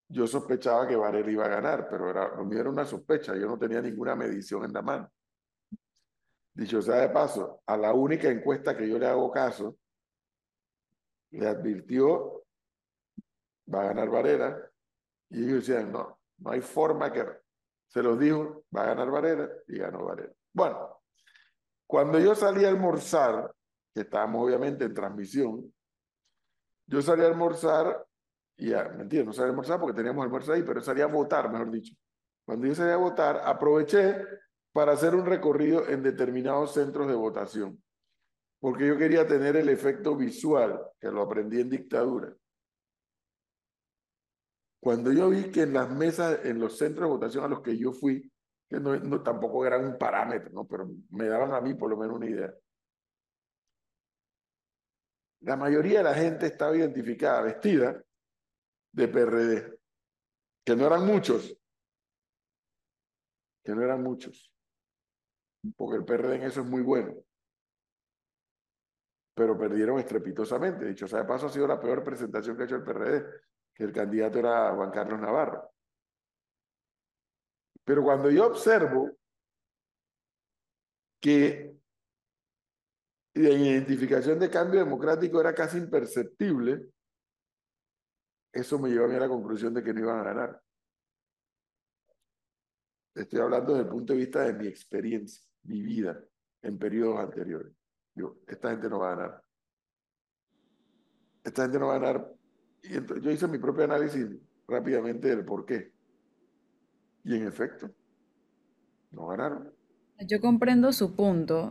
yo 0.07 0.27
sospechaba 0.27 0.87
que 0.87 0.95
Varela 0.95 1.31
iba 1.31 1.45
a 1.45 1.49
ganar, 1.49 1.87
pero 1.89 2.09
era, 2.09 2.35
lo 2.35 2.45
mío 2.45 2.59
era 2.59 2.69
una 2.69 2.85
sospecha, 2.85 3.35
yo 3.35 3.47
no 3.47 3.57
tenía 3.57 3.81
ninguna 3.81 4.15
medición 4.15 4.65
en 4.65 4.73
la 4.73 4.81
mano. 4.81 5.11
Dicho 6.53 6.81
sea 6.81 6.95
de 6.95 7.09
paso, 7.09 7.61
a 7.65 7.77
la 7.77 7.93
única 7.93 8.29
encuesta 8.29 8.75
que 8.75 8.87
yo 8.87 8.99
le 8.99 9.07
hago 9.07 9.31
caso, 9.31 9.77
le 11.31 11.47
advirtió, 11.47 12.43
va 13.73 13.81
a 13.81 13.85
ganar 13.85 14.09
Varela, 14.09 14.69
y 15.29 15.45
ellos 15.45 15.65
decían, 15.65 15.91
no, 15.91 16.19
no 16.39 16.51
hay 16.51 16.61
forma 16.61 17.11
que... 17.11 17.25
Se 17.87 18.01
los 18.01 18.17
dijo, 18.17 18.63
va 18.75 18.83
a 18.83 18.87
ganar 18.87 19.11
Varela, 19.11 19.49
y 19.67 19.77
ganó 19.77 20.05
Varela. 20.05 20.33
Bueno, 20.53 21.01
cuando 21.85 22.19
yo 22.19 22.33
salí 22.35 22.63
a 22.63 22.69
almorzar, 22.69 23.53
que 23.93 24.01
estábamos 24.01 24.45
obviamente 24.45 24.85
en 24.85 24.93
transmisión, 24.93 25.73
yo 26.87 27.01
salí 27.01 27.23
a 27.23 27.27
almorzar, 27.27 28.05
y 28.57 28.73
a, 28.73 28.89
mentira, 28.89 29.23
no 29.23 29.33
salí 29.33 29.45
a 29.45 29.49
almorzar 29.49 29.79
porque 29.79 29.95
teníamos 29.95 30.23
almuerzo 30.23 30.53
ahí, 30.53 30.63
pero 30.63 30.81
salí 30.81 31.01
a 31.01 31.07
votar, 31.07 31.51
mejor 31.51 31.71
dicho. 31.71 31.95
Cuando 32.45 32.67
yo 32.67 32.75
salí 32.75 32.91
a 32.91 32.97
votar, 32.97 33.41
aproveché 33.45 34.25
para 34.73 34.93
hacer 34.93 35.15
un 35.15 35.25
recorrido 35.25 35.87
en 35.87 36.03
determinados 36.03 36.73
centros 36.73 37.07
de 37.07 37.15
votación, 37.15 37.81
porque 38.59 38.87
yo 38.87 38.97
quería 38.97 39.27
tener 39.27 39.55
el 39.55 39.69
efecto 39.69 40.15
visual, 40.15 40.81
que 40.99 41.09
lo 41.09 41.21
aprendí 41.21 41.61
en 41.61 41.69
dictadura. 41.69 42.33
Cuando 44.81 45.11
yo 45.11 45.29
vi 45.29 45.51
que 45.51 45.61
en 45.61 45.73
las 45.73 45.89
mesas, 45.89 46.43
en 46.43 46.59
los 46.59 46.77
centros 46.77 47.07
de 47.07 47.13
votación 47.13 47.43
a 47.43 47.47
los 47.47 47.61
que 47.61 47.77
yo 47.77 47.93
fui, 47.93 48.31
que 48.67 48.79
no, 48.79 49.21
tampoco 49.21 49.65
eran 49.65 49.85
un 49.85 49.97
parámetro, 49.97 50.49
¿no? 50.53 50.65
pero 50.65 50.89
me 51.09 51.27
daban 51.27 51.53
a 51.53 51.61
mí 51.61 51.73
por 51.75 51.89
lo 51.89 51.97
menos 51.97 52.15
una 52.15 52.29
idea. 52.29 52.53
La 55.41 55.57
mayoría 55.57 55.99
de 55.99 56.03
la 56.03 56.13
gente 56.13 56.47
estaba 56.47 56.75
identificada, 56.75 57.41
vestida 57.41 58.03
de 58.93 59.07
PRD, 59.07 59.79
que 60.63 60.75
no 60.75 60.85
eran 60.85 61.05
muchos, 61.05 61.57
que 63.63 63.73
no 63.73 63.81
eran 63.81 64.03
muchos, 64.03 64.51
porque 65.75 65.97
el 65.97 66.05
PRD 66.05 66.35
en 66.35 66.43
eso 66.43 66.61
es 66.61 66.67
muy 66.67 66.81
bueno, 66.83 67.15
pero 69.33 69.57
perdieron 69.57 69.99
estrepitosamente. 69.99 70.85
Dicho 70.85 71.07
sea 71.07 71.19
de 71.19 71.25
paso, 71.25 71.47
ha 71.47 71.49
sido 71.49 71.67
la 71.67 71.79
peor 71.79 72.03
presentación 72.03 72.55
que 72.55 72.63
ha 72.63 72.65
hecho 72.65 72.75
el 72.75 72.83
PRD, 72.83 73.25
que 73.73 73.83
el 73.83 73.91
candidato 73.91 74.39
era 74.39 74.75
Juan 74.75 74.91
Carlos 74.91 75.19
Navarro. 75.19 75.71
Pero 77.83 78.03
cuando 78.03 78.29
yo 78.29 78.45
observo 78.45 79.09
que 81.19 81.70
la 83.33 83.49
identificación 83.49 84.39
de 84.39 84.49
cambio 84.49 84.79
democrático 84.79 85.39
era 85.39 85.53
casi 85.53 85.77
imperceptible, 85.77 86.89
eso 88.51 88.77
me 88.79 88.89
llevó 88.89 89.05
a 89.05 89.07
mí 89.07 89.15
a 89.15 89.19
la 89.19 89.29
conclusión 89.29 89.73
de 89.73 89.83
que 89.83 89.93
no 89.93 90.01
iban 90.01 90.19
a 90.19 90.23
ganar. 90.23 90.61
Estoy 93.15 93.39
hablando 93.39 93.73
desde 93.73 93.85
el 93.85 93.91
punto 93.91 94.13
de 94.13 94.19
vista 94.19 94.41
de 94.41 94.53
mi 94.53 94.67
experiencia, 94.67 95.43
mi 95.63 95.81
vida 95.81 96.21
en 96.61 96.77
periodos 96.77 97.19
anteriores. 97.19 97.73
Yo, 98.15 98.37
esta 98.47 98.71
gente 98.71 98.89
no 98.89 98.99
va 98.99 99.13
a 99.13 99.15
ganar. 99.15 99.43
Esta 101.43 101.63
gente 101.63 101.79
no 101.79 101.87
va 101.87 101.95
a 101.95 101.99
ganar 101.99 102.35
Y 102.83 102.95
entonces 102.95 103.23
yo 103.23 103.31
hice 103.31 103.47
mi 103.47 103.57
propio 103.57 103.85
análisis 103.85 104.27
rápidamente 104.67 105.29
del 105.29 105.45
por 105.45 105.65
qué. 105.65 105.93
Y 107.23 107.35
en 107.35 107.47
efecto, 107.47 107.89
no 109.11 109.27
ganaron. 109.27 109.73
Yo 110.27 110.39
comprendo 110.39 110.91
su 110.93 111.15
punto, 111.15 111.69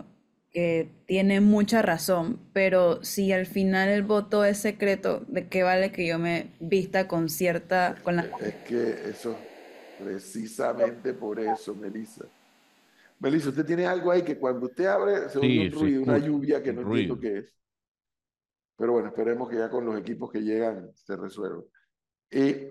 que 0.53 0.91
tiene 1.07 1.41
mucha 1.41 1.81
razón, 1.81 2.41
pero 2.53 3.05
si 3.05 3.33
al 3.33 3.47
final 3.47 3.89
el 3.89 4.03
voto 4.03 4.45
es 4.45 4.59
secreto, 4.59 5.25
¿de 5.29 5.49
qué 5.49 5.63
vale 5.63 5.93
que 5.93 6.07
yo 6.07 6.19
me 6.19 6.53
vista 6.59 7.07
con 7.07 7.29
cierta... 7.29 7.97
Con 8.03 8.17
la... 8.17 8.23
Es 8.41 8.55
que 8.67 9.11
eso, 9.11 9.37
precisamente 10.03 11.15
por 11.15 11.39
eso, 11.39 11.75
Melissa. 11.75 12.25
Melissa, 13.21 13.51
usted 13.51 13.65
tiene 13.65 13.87
algo 13.87 14.11
ahí 14.11 14.23
que 14.23 14.39
cuando 14.39 14.67
usted 14.67 14.87
abre 14.87 15.29
se 15.29 15.39
oye 15.39 15.67
un 15.67 15.73
ruido, 15.73 16.03
una 16.03 16.19
lluvia 16.19 16.63
que 16.63 16.73
no 16.73 16.81
entiendo 16.83 17.21
qué 17.21 17.39
es. 17.39 17.55
Pero 18.77 18.93
bueno, 18.93 19.09
esperemos 19.09 19.49
que 19.49 19.57
ya 19.57 19.69
con 19.69 19.85
los 19.85 19.99
equipos 20.01 20.33
que 20.33 20.41
llegan 20.41 20.91
se 20.95 21.15
resuelva. 21.15 21.63
Y 22.31 22.67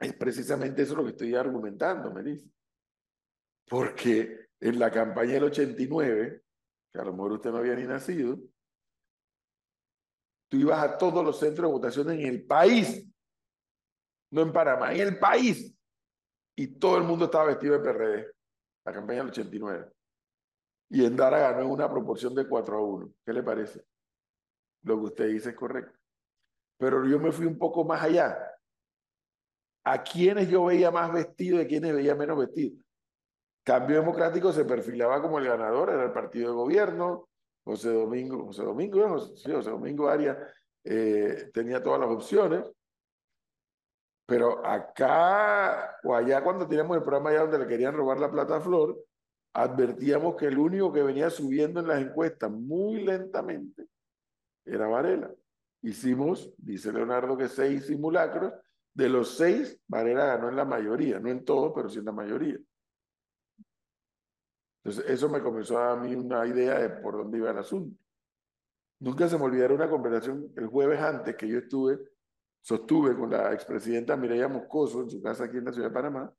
es 0.00 0.12
precisamente 0.18 0.82
eso 0.82 0.96
lo 0.96 1.04
que 1.04 1.10
estoy 1.10 1.34
argumentando, 1.34 2.10
Melissa. 2.10 2.48
Porque 3.68 4.48
en 4.60 4.78
la 4.78 4.90
campaña 4.90 5.34
del 5.34 5.44
89, 5.44 6.43
que 6.94 7.00
a 7.00 7.04
lo 7.04 7.12
mejor 7.12 7.32
usted 7.32 7.50
no 7.50 7.58
había 7.58 7.74
ni 7.74 7.82
nacido, 7.82 8.38
tú 10.48 10.56
ibas 10.58 10.80
a 10.80 10.96
todos 10.96 11.24
los 11.24 11.40
centros 11.40 11.68
de 11.68 11.72
votación 11.72 12.10
en 12.12 12.20
el 12.20 12.46
país, 12.46 13.04
no 14.30 14.42
en 14.42 14.52
Panamá, 14.52 14.94
en 14.94 15.00
el 15.00 15.18
país, 15.18 15.76
y 16.56 16.68
todo 16.78 16.96
el 16.98 17.02
mundo 17.02 17.24
estaba 17.24 17.46
vestido 17.46 17.76
de 17.76 17.80
PRD, 17.80 18.32
la 18.84 18.92
campaña 18.92 19.18
del 19.18 19.30
89. 19.30 19.90
Y 20.90 21.04
Endara 21.04 21.38
ganó 21.40 21.62
en 21.62 21.70
una 21.70 21.90
proporción 21.90 22.32
de 22.32 22.46
4 22.46 22.76
a 22.76 22.80
1. 22.80 23.12
¿Qué 23.26 23.32
le 23.32 23.42
parece? 23.42 23.84
Lo 24.84 24.96
que 25.00 25.06
usted 25.06 25.28
dice 25.30 25.50
es 25.50 25.56
correcto. 25.56 25.98
Pero 26.78 27.04
yo 27.08 27.18
me 27.18 27.32
fui 27.32 27.46
un 27.46 27.58
poco 27.58 27.84
más 27.84 28.02
allá. 28.02 28.38
¿A 29.84 30.00
quiénes 30.04 30.48
yo 30.48 30.66
veía 30.66 30.92
más 30.92 31.12
vestido 31.12 31.58
y 31.58 31.64
a 31.64 31.66
quiénes 31.66 31.92
veía 31.92 32.14
menos 32.14 32.38
vestido? 32.38 32.83
Cambio 33.64 33.96
Democrático 33.96 34.52
se 34.52 34.64
perfilaba 34.66 35.22
como 35.22 35.38
el 35.38 35.46
ganador, 35.46 35.88
era 35.88 36.04
el 36.04 36.12
partido 36.12 36.50
de 36.50 36.54
gobierno, 36.54 37.28
José 37.64 37.92
Domingo, 37.92 38.44
José 38.46 38.62
Domingo, 38.62 39.18
sí, 39.18 39.50
José 39.50 39.70
Domingo 39.70 40.08
Arias 40.08 40.36
eh, 40.84 41.50
tenía 41.52 41.82
todas 41.82 41.98
las 41.98 42.10
opciones, 42.10 42.70
pero 44.26 44.64
acá 44.66 45.96
o 46.04 46.14
allá 46.14 46.44
cuando 46.44 46.68
teníamos 46.68 46.98
el 46.98 47.02
programa 47.02 47.30
allá 47.30 47.40
donde 47.40 47.58
le 47.60 47.66
querían 47.66 47.94
robar 47.94 48.20
la 48.20 48.30
plata 48.30 48.56
a 48.56 48.60
Flor, 48.60 48.98
advertíamos 49.54 50.36
que 50.36 50.46
el 50.46 50.58
único 50.58 50.92
que 50.92 51.02
venía 51.02 51.30
subiendo 51.30 51.80
en 51.80 51.88
las 51.88 52.02
encuestas 52.02 52.50
muy 52.50 53.02
lentamente 53.02 53.86
era 54.64 54.88
Varela. 54.88 55.30
Hicimos, 55.82 56.52
dice 56.58 56.92
Leonardo, 56.92 57.36
que 57.36 57.48
seis 57.48 57.86
simulacros. 57.86 58.52
De 58.94 59.08
los 59.08 59.36
seis, 59.36 59.78
Varela 59.86 60.24
ganó 60.26 60.48
en 60.48 60.56
la 60.56 60.64
mayoría, 60.64 61.18
no 61.18 61.28
en 61.28 61.44
todo, 61.44 61.74
pero 61.74 61.88
sí 61.88 61.98
en 61.98 62.06
la 62.06 62.12
mayoría. 62.12 62.58
Entonces, 64.84 65.10
eso 65.10 65.30
me 65.30 65.40
comenzó 65.40 65.78
a 65.78 65.96
mí 65.96 66.14
una 66.14 66.46
idea 66.46 66.78
de 66.78 66.90
por 66.90 67.16
dónde 67.16 67.38
iba 67.38 67.50
el 67.50 67.56
asunto. 67.58 67.98
Nunca 69.00 69.28
se 69.28 69.38
me 69.38 69.44
olvidará 69.44 69.74
una 69.74 69.88
conversación 69.88 70.52
el 70.56 70.66
jueves 70.66 71.00
antes 71.00 71.34
que 71.36 71.48
yo 71.48 71.58
estuve, 71.58 71.98
sostuve 72.60 73.16
con 73.16 73.30
la 73.30 73.52
expresidenta 73.52 74.16
Mireya 74.16 74.46
Moscoso 74.48 75.02
en 75.02 75.10
su 75.10 75.22
casa 75.22 75.44
aquí 75.44 75.56
en 75.56 75.64
la 75.64 75.72
ciudad 75.72 75.88
de 75.88 75.94
Panamá, 75.94 76.34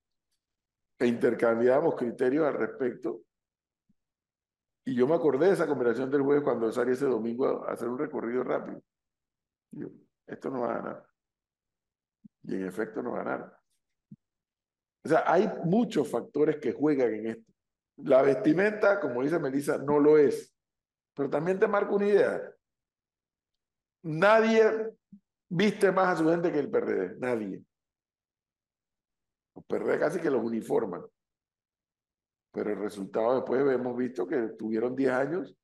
e 0.99 1.07
intercambiábamos 1.07 1.95
criterios 1.95 2.45
al 2.45 2.53
respecto. 2.53 3.23
Y 4.85 4.95
yo 4.95 5.07
me 5.07 5.15
acordé 5.15 5.47
de 5.47 5.53
esa 5.53 5.67
conversación 5.67 6.11
del 6.11 6.21
jueves 6.21 6.43
cuando 6.43 6.71
salí 6.71 6.91
ese 6.91 7.05
domingo 7.05 7.65
a 7.65 7.73
hacer 7.73 7.89
un 7.89 7.97
recorrido 7.97 8.43
rápido. 8.43 8.81
Y 9.71 9.83
esto 10.27 10.51
no 10.51 10.61
va 10.61 10.71
a 10.71 10.77
ganar. 10.77 11.07
Y 12.43 12.55
en 12.55 12.65
efecto 12.65 13.01
no 13.01 13.13
ganaron. 13.13 13.51
O 15.03 15.09
sea, 15.09 15.23
hay 15.25 15.51
muchos 15.63 16.09
factores 16.09 16.57
que 16.57 16.73
juegan 16.73 17.13
en 17.13 17.27
esto. 17.27 17.54
La 17.97 18.21
vestimenta, 18.21 18.99
como 18.99 19.23
dice 19.23 19.39
Melissa, 19.39 19.77
no 19.77 19.99
lo 19.99 20.17
es. 20.17 20.53
Pero 21.13 21.29
también 21.29 21.59
te 21.59 21.67
marco 21.67 21.95
una 21.95 22.07
idea. 22.07 22.55
Nadie 24.03 24.93
viste 25.49 25.91
más 25.91 26.09
a 26.09 26.17
su 26.17 26.29
gente 26.29 26.51
que 26.51 26.59
el 26.59 26.69
PRD. 26.69 27.17
Nadie. 27.17 27.63
Los 29.55 29.65
PRD 29.65 29.99
casi 29.99 30.19
que 30.19 30.29
los 30.29 30.43
uniforman. 30.43 31.05
Pero 32.51 32.69
el 32.69 32.79
resultado 32.79 33.35
después 33.35 33.61
hemos 33.61 33.97
visto 33.97 34.27
que 34.27 34.49
tuvieron 34.57 34.95
10 34.95 35.11
años, 35.11 35.55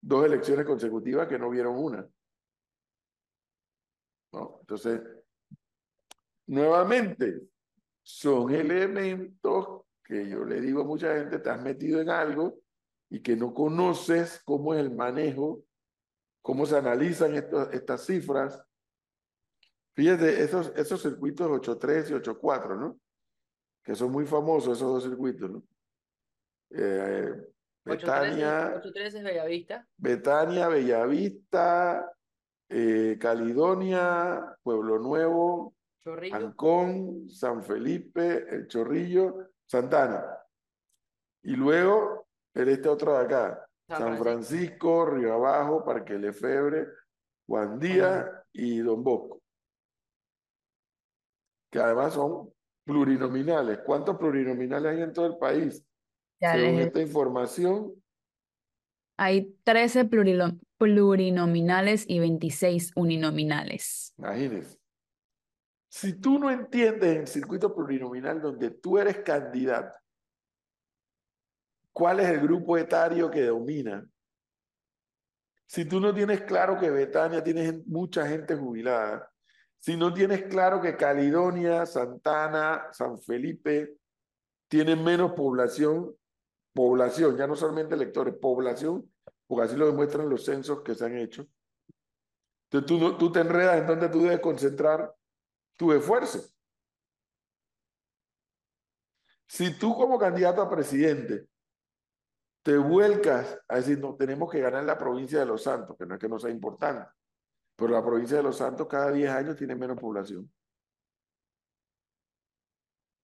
dos 0.00 0.24
elecciones 0.24 0.66
consecutivas 0.66 1.28
que 1.28 1.38
no 1.38 1.50
vieron 1.50 1.76
una. 1.76 2.06
¿No? 4.32 4.58
Entonces, 4.60 5.00
nuevamente, 6.46 7.40
son 8.02 8.50
elementos 8.50 9.82
que 10.08 10.26
yo 10.26 10.42
le 10.44 10.60
digo 10.60 10.80
a 10.80 10.84
mucha 10.84 11.14
gente, 11.14 11.38
te 11.38 11.50
has 11.50 11.62
metido 11.62 12.00
en 12.00 12.08
algo 12.08 12.58
y 13.10 13.20
que 13.20 13.36
no 13.36 13.52
conoces 13.52 14.40
cómo 14.44 14.72
es 14.72 14.80
el 14.80 14.90
manejo, 14.90 15.62
cómo 16.40 16.64
se 16.64 16.78
analizan 16.78 17.34
estas 17.34 18.06
cifras. 18.06 18.62
Fíjate, 19.94 20.42
esos, 20.42 20.72
esos 20.76 21.02
circuitos 21.02 21.46
8.3 21.48 22.10
y 22.10 22.12
8.4, 22.14 22.78
¿no? 22.78 22.98
Que 23.84 23.94
son 23.94 24.10
muy 24.10 24.24
famosos 24.24 24.78
esos 24.78 24.94
dos 24.94 25.04
circuitos, 25.04 25.50
¿no? 25.50 25.62
Eh, 26.70 27.30
Betania. 27.84 28.80
8.3 28.82 28.96
es 28.96 29.22
Bellavista. 29.22 29.86
Betania, 29.96 30.68
Bellavista, 30.68 32.12
eh, 32.70 33.18
Caledonia, 33.20 34.56
Pueblo 34.62 34.98
Nuevo, 34.98 35.74
Chorrillo. 36.00 36.36
Ancón, 36.36 37.28
San 37.28 37.62
Felipe, 37.62 38.46
El 38.48 38.68
Chorrillo 38.68 39.50
Santana. 39.68 40.24
Y 41.42 41.54
luego 41.54 42.26
el 42.54 42.68
este 42.68 42.88
otro 42.88 43.16
de 43.16 43.24
acá, 43.24 43.66
San, 43.86 44.18
Francisco, 44.18 45.06
Río 45.06 45.34
Abajo, 45.34 45.84
Parque 45.84 46.18
Lefebre, 46.18 46.86
Juan 47.46 47.78
Díaz 47.78 48.26
y 48.52 48.78
Don 48.78 49.02
Bosco. 49.04 49.40
Que 51.70 51.78
además 51.78 52.14
son 52.14 52.52
plurinominales. 52.84 53.80
¿Cuántos 53.84 54.16
plurinominales 54.16 54.96
hay 54.96 55.02
en 55.02 55.12
todo 55.12 55.26
el 55.26 55.36
país? 55.36 55.84
Según 56.40 56.80
esta 56.80 57.00
información. 57.00 57.94
Hay 59.18 59.54
13 59.64 60.08
plurinominales 60.78 62.04
y 62.08 62.20
26 62.20 62.92
uninominales. 62.94 64.14
Imagínense. 64.16 64.78
Si 65.88 66.20
tú 66.20 66.38
no 66.38 66.50
entiendes 66.50 67.16
el 67.16 67.26
circuito 67.26 67.74
plurinominal 67.74 68.40
donde 68.40 68.70
tú 68.70 68.98
eres 68.98 69.18
candidato, 69.18 69.98
cuál 71.92 72.20
es 72.20 72.28
el 72.28 72.40
grupo 72.40 72.76
etario 72.76 73.30
que 73.30 73.46
domina, 73.46 74.06
si 75.66 75.84
tú 75.84 76.00
no 76.00 76.14
tienes 76.14 76.42
claro 76.42 76.78
que 76.78 76.90
Betania 76.90 77.42
tiene 77.42 77.82
mucha 77.86 78.26
gente 78.26 78.54
jubilada, 78.54 79.30
si 79.78 79.96
no 79.96 80.12
tienes 80.12 80.44
claro 80.44 80.80
que 80.80 80.96
Caledonia, 80.96 81.86
Santana, 81.86 82.88
San 82.92 83.18
Felipe 83.18 83.96
tienen 84.68 85.02
menos 85.02 85.32
población, 85.32 86.14
población, 86.72 87.36
ya 87.36 87.46
no 87.46 87.56
solamente 87.56 87.94
electores, 87.94 88.34
población, 88.34 89.10
porque 89.46 89.64
así 89.64 89.76
lo 89.76 89.86
demuestran 89.86 90.28
los 90.28 90.44
censos 90.44 90.82
que 90.82 90.94
se 90.94 91.06
han 91.06 91.16
hecho. 91.16 91.46
Entonces 92.70 92.86
tú, 92.86 93.16
tú 93.16 93.32
te 93.32 93.40
enredas 93.40 93.78
en 93.78 93.86
donde 93.86 94.08
tú 94.08 94.22
debes 94.22 94.40
concentrar 94.40 95.14
tu 95.78 95.92
esfuerzo. 95.92 96.40
Si 99.46 99.78
tú 99.78 99.94
como 99.94 100.18
candidato 100.18 100.60
a 100.60 100.68
presidente 100.68 101.46
te 102.62 102.76
vuelcas 102.76 103.58
a 103.66 103.76
decir, 103.76 103.98
no, 103.98 104.14
tenemos 104.14 104.50
que 104.50 104.60
ganar 104.60 104.84
la 104.84 104.98
provincia 104.98 105.38
de 105.38 105.46
Los 105.46 105.62
Santos, 105.62 105.96
que 105.96 106.04
no 106.04 106.14
es 106.14 106.20
que 106.20 106.28
no 106.28 106.38
sea 106.38 106.50
importante, 106.50 107.08
pero 107.76 107.92
la 107.92 108.04
provincia 108.04 108.36
de 108.36 108.42
Los 108.42 108.58
Santos 108.58 108.86
cada 108.88 109.10
10 109.10 109.30
años 109.30 109.56
tiene 109.56 109.74
menos 109.74 109.98
población. 109.98 110.52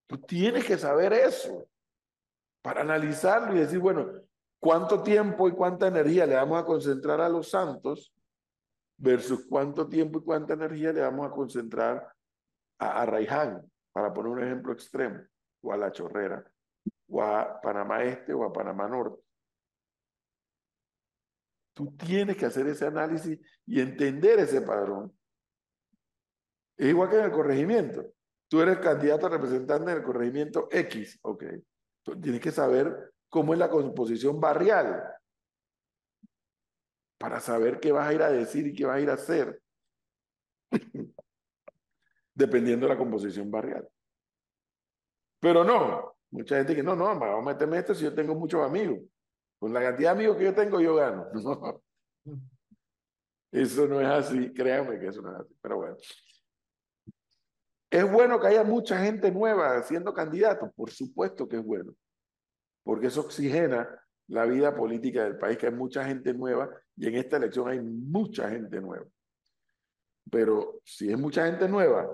Tú 0.07 0.18
tienes 0.18 0.64
que 0.64 0.78
saber 0.78 1.12
eso 1.12 1.68
para 2.62 2.80
analizarlo 2.80 3.55
y 3.55 3.59
decir, 3.59 3.80
bueno, 3.80 4.12
¿cuánto 4.59 5.02
tiempo 5.02 5.48
y 5.48 5.52
cuánta 5.52 5.88
energía 5.88 6.24
le 6.24 6.36
vamos 6.36 6.62
a 6.62 6.64
concentrar 6.64 7.20
a 7.20 7.28
Los 7.28 7.50
Santos 7.50 8.14
versus 8.96 9.44
cuánto 9.46 9.88
tiempo 9.88 10.20
y 10.20 10.22
cuánta 10.22 10.55
energía 10.55 10.92
le 10.92 11.00
vamos 11.00 11.26
a 11.26 11.30
concentrar 11.30 12.14
a 12.79 13.03
Arraiján, 13.03 13.70
para 13.93 14.12
poner 14.12 14.33
un 14.33 14.43
ejemplo 14.43 14.72
extremo, 14.72 15.20
o 15.62 15.72
a 15.72 15.77
La 15.77 15.93
Chorrera, 15.93 16.45
o 17.09 17.22
a 17.22 17.61
Panamá 17.61 18.03
Este 18.05 18.33
o 18.33 18.45
a 18.45 18.53
Panamá 18.53 18.89
Norte. 18.89 19.22
Tú 21.75 21.97
tienes 21.97 22.37
que 22.37 22.47
hacer 22.47 22.66
ese 22.68 22.87
análisis 22.87 23.39
y 23.66 23.81
entender 23.81 24.39
ese 24.39 24.61
padrón. 24.62 25.12
Es 26.77 26.89
igual 26.89 27.11
que 27.11 27.18
en 27.18 27.25
el 27.25 27.33
corregimiento. 27.33 28.05
Tú 28.49 28.61
eres 28.61 28.79
candidato 28.79 29.27
a 29.27 29.31
representante 29.31 29.91
en 29.91 29.99
el 29.99 30.05
corregimiento 30.05 30.68
X, 30.70 31.18
ok. 31.22 31.45
Tienes 32.20 32.41
que 32.41 32.53
saber 32.53 33.14
cómo 33.29 33.53
es 33.53 33.59
la 33.59 33.70
composición 33.70 34.41
barrial 34.41 35.03
para 37.18 37.41
saber 37.41 37.81
qué 37.81 37.91
vas 37.91 38.09
a 38.09 38.12
ir 38.12 38.22
a 38.22 38.31
decir 38.31 38.66
y 38.66 38.75
qué 38.75 38.85
vas 38.85 38.97
a 38.97 39.01
ir 39.01 39.11
a 39.11 39.14
hacer. 39.14 39.61
Dependiendo 42.35 42.87
de 42.87 42.93
la 42.93 42.99
composición 42.99 43.51
barrial. 43.51 43.89
Pero 45.41 45.62
no, 45.62 46.16
mucha 46.30 46.57
gente 46.57 46.74
que 46.74 46.82
no, 46.82 46.97
no, 46.97 47.05
vamos 47.05 47.43
a 47.43 47.53
meterme 47.53 47.78
esto 47.78 47.95
si 47.95 48.05
yo 48.05 48.14
tengo 48.14 48.35
muchos 48.35 48.61
amigos. 48.62 48.99
Con 49.59 49.72
la 49.72 49.80
cantidad 49.80 50.11
de 50.11 50.16
amigos 50.16 50.37
que 50.37 50.45
yo 50.45 50.55
tengo, 50.55 50.80
yo 50.80 50.97
gano. 50.97 51.26
Eso 53.53 53.87
no 53.87 54.01
es 54.01 54.09
así, 54.09 54.53
créanme 54.53 54.99
que 54.99 55.07
eso 55.07 55.22
no 55.22 55.30
es 55.30 55.43
así, 55.43 55.55
pero 55.62 55.76
bueno. 55.76 55.97
¿Es 57.89 58.11
bueno 58.11 58.41
que 58.41 58.49
haya 58.49 58.64
mucha 58.64 58.99
gente 58.99 59.30
nueva 59.30 59.80
siendo 59.85 60.12
candidato? 60.12 60.72
Por 60.72 60.91
supuesto 60.91 61.49
que 61.49 61.59
es 61.59 61.64
bueno, 61.64 61.95
porque 62.82 63.07
eso 63.07 63.20
oxigena 63.20 63.89
la 64.26 64.45
vida 64.47 64.74
política 64.74 65.22
del 65.22 65.39
país, 65.39 65.57
que 65.57 65.66
hay 65.66 65.72
mucha 65.72 66.05
gente 66.05 66.35
nueva 66.35 66.68
y 66.97 67.07
en 67.07 67.14
esta 67.14 67.37
elección 67.37 67.68
hay 67.68 67.80
mucha 67.80 68.51
gente 68.51 68.80
nueva. 68.80 69.07
Pero 70.31 70.81
si 70.85 71.11
es 71.11 71.18
mucha 71.18 71.47
gente 71.47 71.68
nueva 71.68 72.09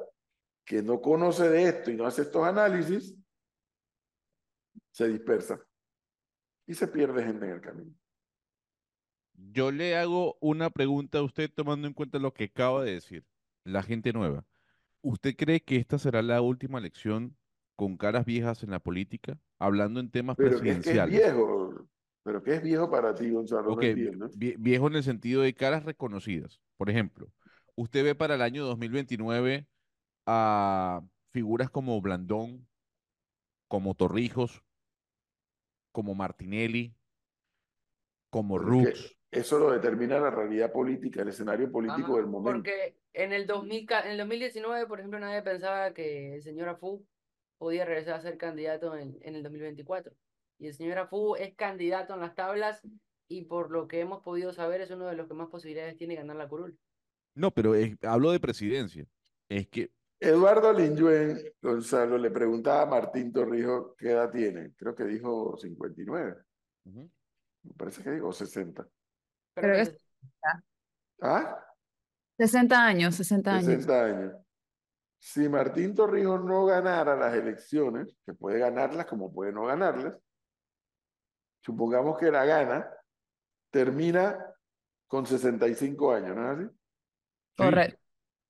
que 0.64 0.82
no 0.82 1.00
conoce 1.00 1.48
de 1.50 1.64
esto 1.64 1.90
y 1.90 1.96
no 1.96 2.06
hace 2.06 2.22
estos 2.22 2.44
análisis, 2.46 3.16
se 4.92 5.08
dispersa 5.08 5.58
y 6.66 6.74
se 6.74 6.88
pierde 6.88 7.22
gente 7.24 7.44
en 7.46 7.52
el 7.52 7.60
camino. 7.60 7.94
Yo 9.34 9.72
le 9.72 9.96
hago 9.96 10.36
una 10.40 10.70
pregunta 10.70 11.18
a 11.18 11.22
usted 11.22 11.50
tomando 11.52 11.88
en 11.88 11.94
cuenta 11.94 12.18
lo 12.18 12.32
que 12.34 12.44
acaba 12.44 12.84
de 12.84 12.92
decir, 12.94 13.26
la 13.64 13.82
gente 13.82 14.12
nueva. 14.12 14.46
¿Usted 15.02 15.36
cree 15.36 15.62
que 15.64 15.76
esta 15.76 15.98
será 15.98 16.22
la 16.22 16.42
última 16.42 16.78
elección 16.78 17.38
con 17.76 17.96
caras 17.98 18.26
viejas 18.26 18.62
en 18.64 18.70
la 18.70 18.80
política, 18.80 19.40
hablando 19.58 20.00
en 20.00 20.10
temas 20.10 20.36
Pero 20.36 20.38
presidenciales? 20.38 20.82
es 20.82 21.04
viejo, 21.04 21.88
pero 22.22 22.42
¿qué 22.42 22.54
es 22.54 22.62
viejo 22.62 22.90
para 22.90 23.14
ti, 23.14 23.30
Gonzalo? 23.30 23.72
Ok, 23.72 23.74
no 23.74 23.82
entiendo. 23.82 24.30
vie- 24.32 24.56
viejo 24.58 24.86
en 24.88 24.96
el 24.96 25.02
sentido 25.04 25.42
de 25.42 25.54
caras 25.54 25.84
reconocidas. 25.84 26.60
Por 26.76 26.90
ejemplo, 26.90 27.32
usted 27.80 28.04
ve 28.04 28.14
para 28.14 28.34
el 28.34 28.42
año 28.42 28.64
2029 28.66 29.66
a 30.26 31.02
figuras 31.32 31.70
como 31.70 32.00
Blandón, 32.00 32.68
como 33.68 33.94
Torrijos, 33.94 34.62
como 35.92 36.14
Martinelli, 36.14 36.94
como 38.28 38.58
Rux. 38.58 39.16
Eso 39.30 39.58
lo 39.58 39.70
determina 39.70 40.18
la 40.18 40.30
realidad 40.30 40.72
política, 40.72 41.22
el 41.22 41.28
escenario 41.28 41.70
político 41.70 42.12
Ajá, 42.12 42.16
del 42.16 42.26
momento. 42.26 42.52
Porque 42.52 42.98
en 43.12 43.32
el 43.32 43.46
2000, 43.46 43.86
ca- 43.86 44.02
en 44.02 44.10
el 44.12 44.18
2019, 44.18 44.86
por 44.86 44.98
ejemplo, 44.98 45.20
nadie 45.20 45.42
pensaba 45.42 45.94
que 45.94 46.34
el 46.34 46.42
señor 46.42 46.68
Afu 46.68 47.06
podía 47.58 47.84
regresar 47.84 48.14
a 48.14 48.20
ser 48.20 48.36
candidato 48.36 48.96
en, 48.96 49.16
en 49.22 49.36
el 49.36 49.42
2024. 49.42 50.12
Y 50.58 50.66
el 50.66 50.74
señor 50.74 50.98
Afu 50.98 51.36
es 51.36 51.54
candidato 51.54 52.12
en 52.14 52.20
las 52.20 52.34
tablas 52.34 52.82
y 53.28 53.44
por 53.44 53.70
lo 53.70 53.86
que 53.86 54.00
hemos 54.00 54.22
podido 54.22 54.52
saber 54.52 54.80
es 54.80 54.90
uno 54.90 55.06
de 55.06 55.14
los 55.14 55.28
que 55.28 55.34
más 55.34 55.48
posibilidades 55.48 55.96
tiene 55.96 56.14
de 56.14 56.20
ganar 56.20 56.36
la 56.36 56.48
curul. 56.48 56.76
No, 57.40 57.50
pero 57.50 57.74
es- 57.74 57.96
hablo 58.04 58.30
de 58.32 58.38
presidencia. 58.40 59.06
Es 59.48 59.66
que 59.68 59.90
Eduardo 60.20 60.72
Linjuen, 60.74 61.38
Gonzalo, 61.62 62.18
le 62.18 62.30
preguntaba 62.30 62.82
a 62.82 62.86
Martín 62.86 63.32
Torrijos 63.32 63.94
qué 63.96 64.10
edad 64.10 64.30
tiene. 64.30 64.74
Creo 64.76 64.94
que 64.94 65.04
dijo 65.04 65.56
59. 65.56 66.36
Ujú. 66.84 67.10
Me 67.62 67.72
parece 67.72 68.02
que 68.02 68.10
dijo 68.10 68.30
60. 68.30 68.86
Creo 69.54 69.74
que 69.74 69.80
es- 69.80 70.06
¿Ah? 71.22 71.64
60 72.36 72.86
años, 72.86 73.14
60 73.14 73.52
años. 73.52 73.64
60 73.64 74.04
años. 74.04 74.34
Si 75.18 75.48
Martín 75.48 75.94
Torrijos 75.94 76.44
no 76.44 76.66
ganara 76.66 77.16
las 77.16 77.34
elecciones, 77.34 78.14
que 78.26 78.34
puede 78.34 78.58
ganarlas 78.58 79.06
como 79.06 79.32
puede 79.32 79.52
no 79.52 79.64
ganarlas, 79.64 80.18
supongamos 81.62 82.18
que 82.18 82.30
la 82.30 82.44
gana, 82.44 82.90
termina 83.70 84.38
con 85.06 85.26
65 85.26 86.12
años, 86.12 86.36
¿no 86.36 86.52
es 86.52 86.58
así? 86.58 86.76
Correcto. 87.64 88.00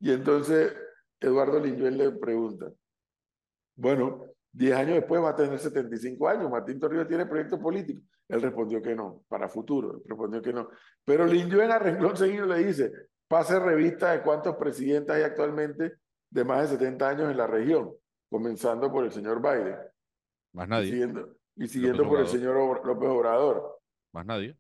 Y 0.01 0.13
entonces 0.13 0.75
Eduardo 1.21 1.61
Linjuel 1.61 1.99
le 1.99 2.11
pregunta, 2.13 2.73
bueno, 3.77 4.27
10 4.53 4.77
años 4.77 4.95
después 4.95 5.23
va 5.23 5.31
a 5.31 5.37
tener 5.37 5.59
75 5.59 6.29
años, 6.29 6.51
Martín 6.51 6.81
Torrijos 6.81 7.07
tiene 7.07 7.27
proyecto 7.27 7.61
político. 7.61 8.03
Él 8.29 8.43
respondió 8.43 8.81
que 8.81 8.95
no, 8.95 9.25
para 9.29 9.49
futuro, 9.49 9.95
él 9.95 10.03
respondió 10.07 10.41
que 10.41 10.53
no. 10.53 10.69
Pero 11.05 11.27
Linjuel 11.27 11.71
a 11.71 11.79
renglón 11.79 12.17
seguido 12.17 12.47
le 12.47 12.65
dice, 12.65 12.93
pase 13.29 13.59
revista 13.59 14.13
de 14.13 14.23
cuántos 14.23 14.57
presidentes 14.57 15.15
hay 15.15 15.23
actualmente 15.23 15.95
de 16.31 16.45
más 16.45 16.63
de 16.63 16.79
70 16.79 17.09
años 17.09 17.31
en 17.31 17.37
la 17.37 17.47
región, 17.47 17.93
comenzando 18.29 18.91
por 18.91 19.05
el 19.05 19.13
señor 19.13 19.41
Biden 19.41 19.77
más 20.53 20.67
y 20.67 20.71
nadie, 20.71 20.91
siguiendo, 20.91 21.37
y 21.57 21.69
siguiendo 21.69 22.09
por 22.09 22.21
el 22.21 22.27
señor 22.27 22.85
López 22.85 23.09
Obrador. 23.09 23.81
más 24.13 24.27
nadie. 24.27 24.57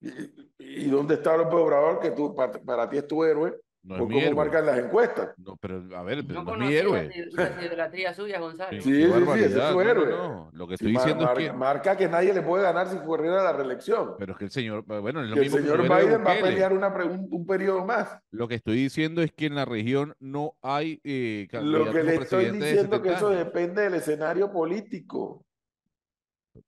¿Y, 0.00 0.10
y 0.58 0.90
dónde 0.90 1.14
está 1.14 1.36
López 1.36 1.54
Obrador? 1.54 2.00
Que 2.00 2.10
tú, 2.10 2.34
para, 2.34 2.52
para 2.52 2.88
ti 2.88 2.98
es 2.98 3.06
tu 3.06 3.24
héroe, 3.24 3.60
No 3.86 3.96
es 3.96 4.00
mi 4.00 4.06
cómo 4.06 4.18
héroe. 4.20 4.34
marcan 4.34 4.64
las 4.64 4.78
encuestas. 4.78 5.34
No, 5.36 5.56
pero 5.58 5.82
a 5.94 6.02
ver, 6.02 6.24
pero 6.26 6.42
No 6.42 6.56
no 6.56 6.64
es 6.64 6.70
mi 6.70 6.74
héroe. 6.74 7.10
las 7.32 7.62
idolatrías 7.62 8.16
suyas, 8.16 8.40
Gonzalo. 8.40 8.80
Sí, 8.80 8.80
sí, 8.80 8.90
sí, 8.90 9.02
ese 9.04 9.44
es 9.46 9.52
su 9.52 9.58
No, 9.58 9.72
no, 9.74 9.80
héroe. 9.82 10.06
no. 10.10 10.50
Lo 10.54 10.66
que 10.66 10.76
Sí, 10.78 10.84
estoy 10.86 10.92
mar- 10.94 11.02
diciendo 11.04 11.24
es 11.24 11.28
marca, 11.28 11.40
que, 11.42 11.52
marca 11.52 11.96
que 11.98 12.08
nadie 12.08 12.32
le 12.32 12.40
puede 12.42 12.62
ganar 12.62 12.88
si 12.88 12.96
corriera 12.98 13.42
la 13.42 13.52
reelección. 13.52 14.14
pero 14.18 14.32
es 14.32 14.38
que 14.38 14.44
el 14.46 14.50
señor, 14.50 14.84
bueno, 14.86 15.22
es 15.22 15.28
lo 15.28 15.34
que 15.34 15.40
el 15.40 15.44
mismo 15.46 15.58
que 15.58 15.62
señor 15.64 15.86
fuera 15.86 16.02
Biden 16.02 16.24
va 16.26 16.32
a 16.32 16.40
pelear 16.40 16.72
una, 16.72 16.88
un, 17.04 17.28
un 17.30 17.46
periodo 17.46 17.84
más. 17.84 18.18
Lo 18.30 18.48
que 18.48 18.54
estoy 18.54 18.76
diciendo 18.76 19.20
es 19.20 19.32
que 19.32 19.46
en 19.46 19.54
la 19.54 19.66
región 19.66 20.14
no 20.18 20.56
hay 20.62 20.98
eh, 21.04 21.46
Lo 21.52 21.90
que 21.92 22.02
le 22.02 22.14
estoy 22.16 22.46
diciendo 22.52 23.02
que 23.02 23.10
70 23.10 23.16
eso 23.16 23.28
depende 23.30 23.82
del 23.82 23.94
escenario 23.94 24.50
político. 24.50 25.44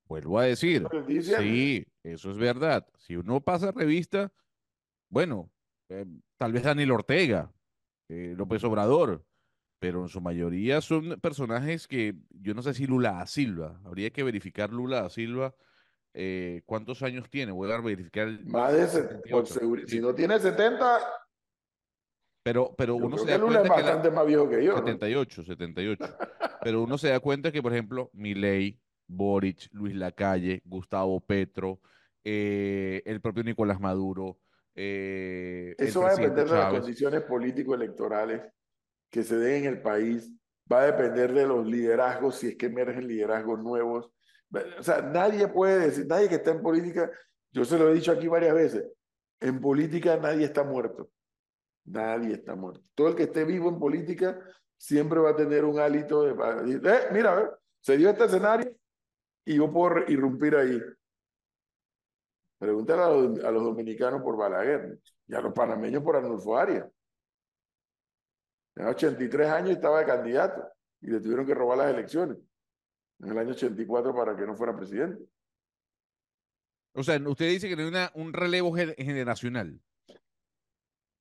Vuelvo 0.08 0.38
a 0.38 0.44
decir, 0.44 0.84
que 1.06 1.22
sí, 1.22 1.86
eso 2.02 2.30
es 2.30 2.36
verdad. 2.36 2.86
Si 2.98 3.16
uno 3.16 3.40
pasa 3.40 3.70
revista, 3.72 4.32
bueno, 5.08 5.48
eh, 5.88 6.04
tal 6.36 6.52
vez 6.52 6.62
Daniel 6.62 6.92
Ortega, 6.92 7.52
eh, 8.08 8.34
López 8.36 8.62
Obrador, 8.64 9.24
pero 9.78 10.02
en 10.02 10.08
su 10.08 10.20
mayoría 10.20 10.80
son 10.80 11.20
personajes 11.20 11.86
que 11.86 12.14
yo 12.30 12.54
no 12.54 12.62
sé 12.62 12.74
si 12.74 12.86
Lula 12.86 13.12
da 13.12 13.26
Silva, 13.26 13.80
habría 13.84 14.10
que 14.10 14.22
verificar 14.22 14.70
Lula 14.72 15.02
da 15.02 15.10
Silva 15.10 15.54
eh, 16.14 16.62
cuántos 16.66 17.02
años 17.02 17.28
tiene, 17.28 17.52
voy 17.52 17.70
a 17.70 17.78
verificar, 17.80 18.28
Más 18.44 18.72
de 18.72 18.84
ese, 18.84 19.02
por 19.02 19.46
78, 19.46 19.54
seguridad. 19.54 19.86
sí. 19.88 19.96
Si 19.96 20.00
no 20.00 20.14
tiene 20.14 20.38
70, 20.38 20.98
pero, 22.42 22.74
pero 22.76 22.96
yo 22.98 23.06
uno 23.06 23.18
se 23.18 23.26
que 23.26 23.30
da 23.32 23.38
Lula 23.38 23.60
es 23.62 23.68
cuenta 23.68 23.76
que 23.76 23.82
la- 23.82 23.88
bastante 23.96 24.10
más 24.16 24.26
viejo 24.26 24.48
que 24.48 24.64
yo. 24.64 24.72
¿no? 24.72 24.78
78, 24.78 25.44
78. 25.44 26.04
Pero 26.62 26.82
uno 26.82 26.98
se 26.98 27.08
da 27.10 27.20
cuenta 27.20 27.52
que, 27.52 27.62
por 27.62 27.72
ejemplo, 27.72 28.10
Milei, 28.12 28.80
Boric, 29.06 29.68
Luis 29.72 29.94
Lacalle, 29.94 30.62
Gustavo 30.64 31.20
Petro, 31.20 31.80
eh, 32.24 33.02
el 33.04 33.20
propio 33.20 33.44
Nicolás 33.44 33.78
Maduro, 33.78 34.40
eh, 34.76 35.74
Eso 35.78 36.02
va 36.02 36.10
a 36.10 36.14
depender 36.14 36.46
de 36.46 36.56
las 36.56 36.72
condiciones 36.72 37.22
político-electorales 37.22 38.42
que 39.10 39.22
se 39.22 39.36
den 39.36 39.64
en 39.64 39.74
el 39.74 39.82
país. 39.82 40.30
Va 40.70 40.82
a 40.82 40.86
depender 40.86 41.32
de 41.32 41.46
los 41.46 41.66
liderazgos, 41.66 42.36
si 42.36 42.48
es 42.48 42.56
que 42.56 42.66
emergen 42.66 43.06
liderazgos 43.06 43.62
nuevos. 43.62 44.10
O 44.78 44.82
sea, 44.82 45.00
nadie 45.00 45.48
puede 45.48 45.78
decir, 45.86 46.06
nadie 46.06 46.28
que 46.28 46.36
está 46.36 46.50
en 46.50 46.62
política, 46.62 47.10
yo 47.52 47.64
se 47.64 47.78
lo 47.78 47.88
he 47.88 47.94
dicho 47.94 48.12
aquí 48.12 48.28
varias 48.28 48.54
veces, 48.54 48.84
en 49.40 49.60
política 49.60 50.16
nadie 50.18 50.44
está 50.44 50.62
muerto. 50.62 51.10
Nadie 51.84 52.34
está 52.34 52.54
muerto. 52.56 52.82
Todo 52.94 53.08
el 53.08 53.14
que 53.14 53.24
esté 53.24 53.44
vivo 53.44 53.68
en 53.68 53.78
política 53.78 54.38
siempre 54.76 55.20
va 55.20 55.30
a 55.30 55.36
tener 55.36 55.64
un 55.64 55.78
hálito 55.78 56.22
de... 56.22 56.32
Eh, 56.32 57.00
mira, 57.12 57.32
a 57.32 57.36
ver, 57.36 57.50
se 57.80 57.96
dio 57.96 58.10
este 58.10 58.24
escenario 58.24 58.76
y 59.44 59.56
yo 59.56 59.72
puedo 59.72 60.04
irrumpir 60.08 60.56
ahí. 60.56 60.82
Pregúntale 62.58 63.02
a 63.02 63.08
los, 63.10 63.44
a 63.44 63.50
los 63.50 63.62
dominicanos 63.64 64.22
por 64.22 64.36
Balaguer 64.36 64.98
y 65.26 65.34
a 65.34 65.40
los 65.40 65.52
panameños 65.52 66.02
por 66.02 66.16
Arnulfo 66.16 66.56
Arias. 66.56 66.86
Tenía 68.74 68.90
83 68.90 69.48
años 69.48 69.70
y 69.70 69.72
estaba 69.72 70.00
de 70.00 70.06
candidato 70.06 70.66
y 71.00 71.08
le 71.08 71.20
tuvieron 71.20 71.46
que 71.46 71.54
robar 71.54 71.78
las 71.78 71.92
elecciones 71.92 72.38
en 73.20 73.28
el 73.30 73.38
año 73.38 73.50
84 73.50 74.14
para 74.14 74.36
que 74.36 74.46
no 74.46 74.54
fuera 74.54 74.76
presidente. 74.76 75.24
O 76.94 77.02
sea, 77.02 77.20
usted 77.26 77.48
dice 77.50 77.68
que 77.68 77.76
no 77.76 77.82
hay 77.82 77.88
una, 77.88 78.10
un 78.14 78.32
relevo 78.32 78.72
gen- 78.74 78.94
generacional. 78.96 79.78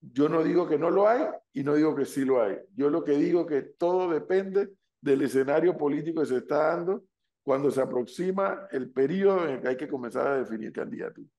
Yo 0.02 0.30
no 0.30 0.44
digo 0.44 0.68
que 0.68 0.78
no 0.78 0.90
lo 0.90 1.08
hay 1.08 1.26
y 1.52 1.64
no 1.64 1.74
digo 1.74 1.96
que 1.96 2.06
sí 2.06 2.24
lo 2.24 2.42
hay. 2.42 2.58
Yo 2.76 2.90
lo 2.90 3.04
que 3.04 3.14
digo 3.14 3.46
que 3.46 3.62
todo 3.62 4.10
depende 4.10 4.70
del 5.02 5.22
escenario 5.24 5.76
político 5.78 6.22
que 6.22 6.28
se 6.28 6.38
está 6.38 6.76
dando 6.76 7.04
cuando 7.46 7.70
se 7.70 7.82
aproxima 7.82 8.68
el 8.72 8.90
periodo 8.90 9.46
en 9.46 9.52
el 9.56 9.62
que 9.62 9.68
hay 9.68 9.78
que 9.78 9.88
comenzar 9.88 10.28
a 10.28 10.38
definir 10.38 10.74
candidatura. 10.74 11.30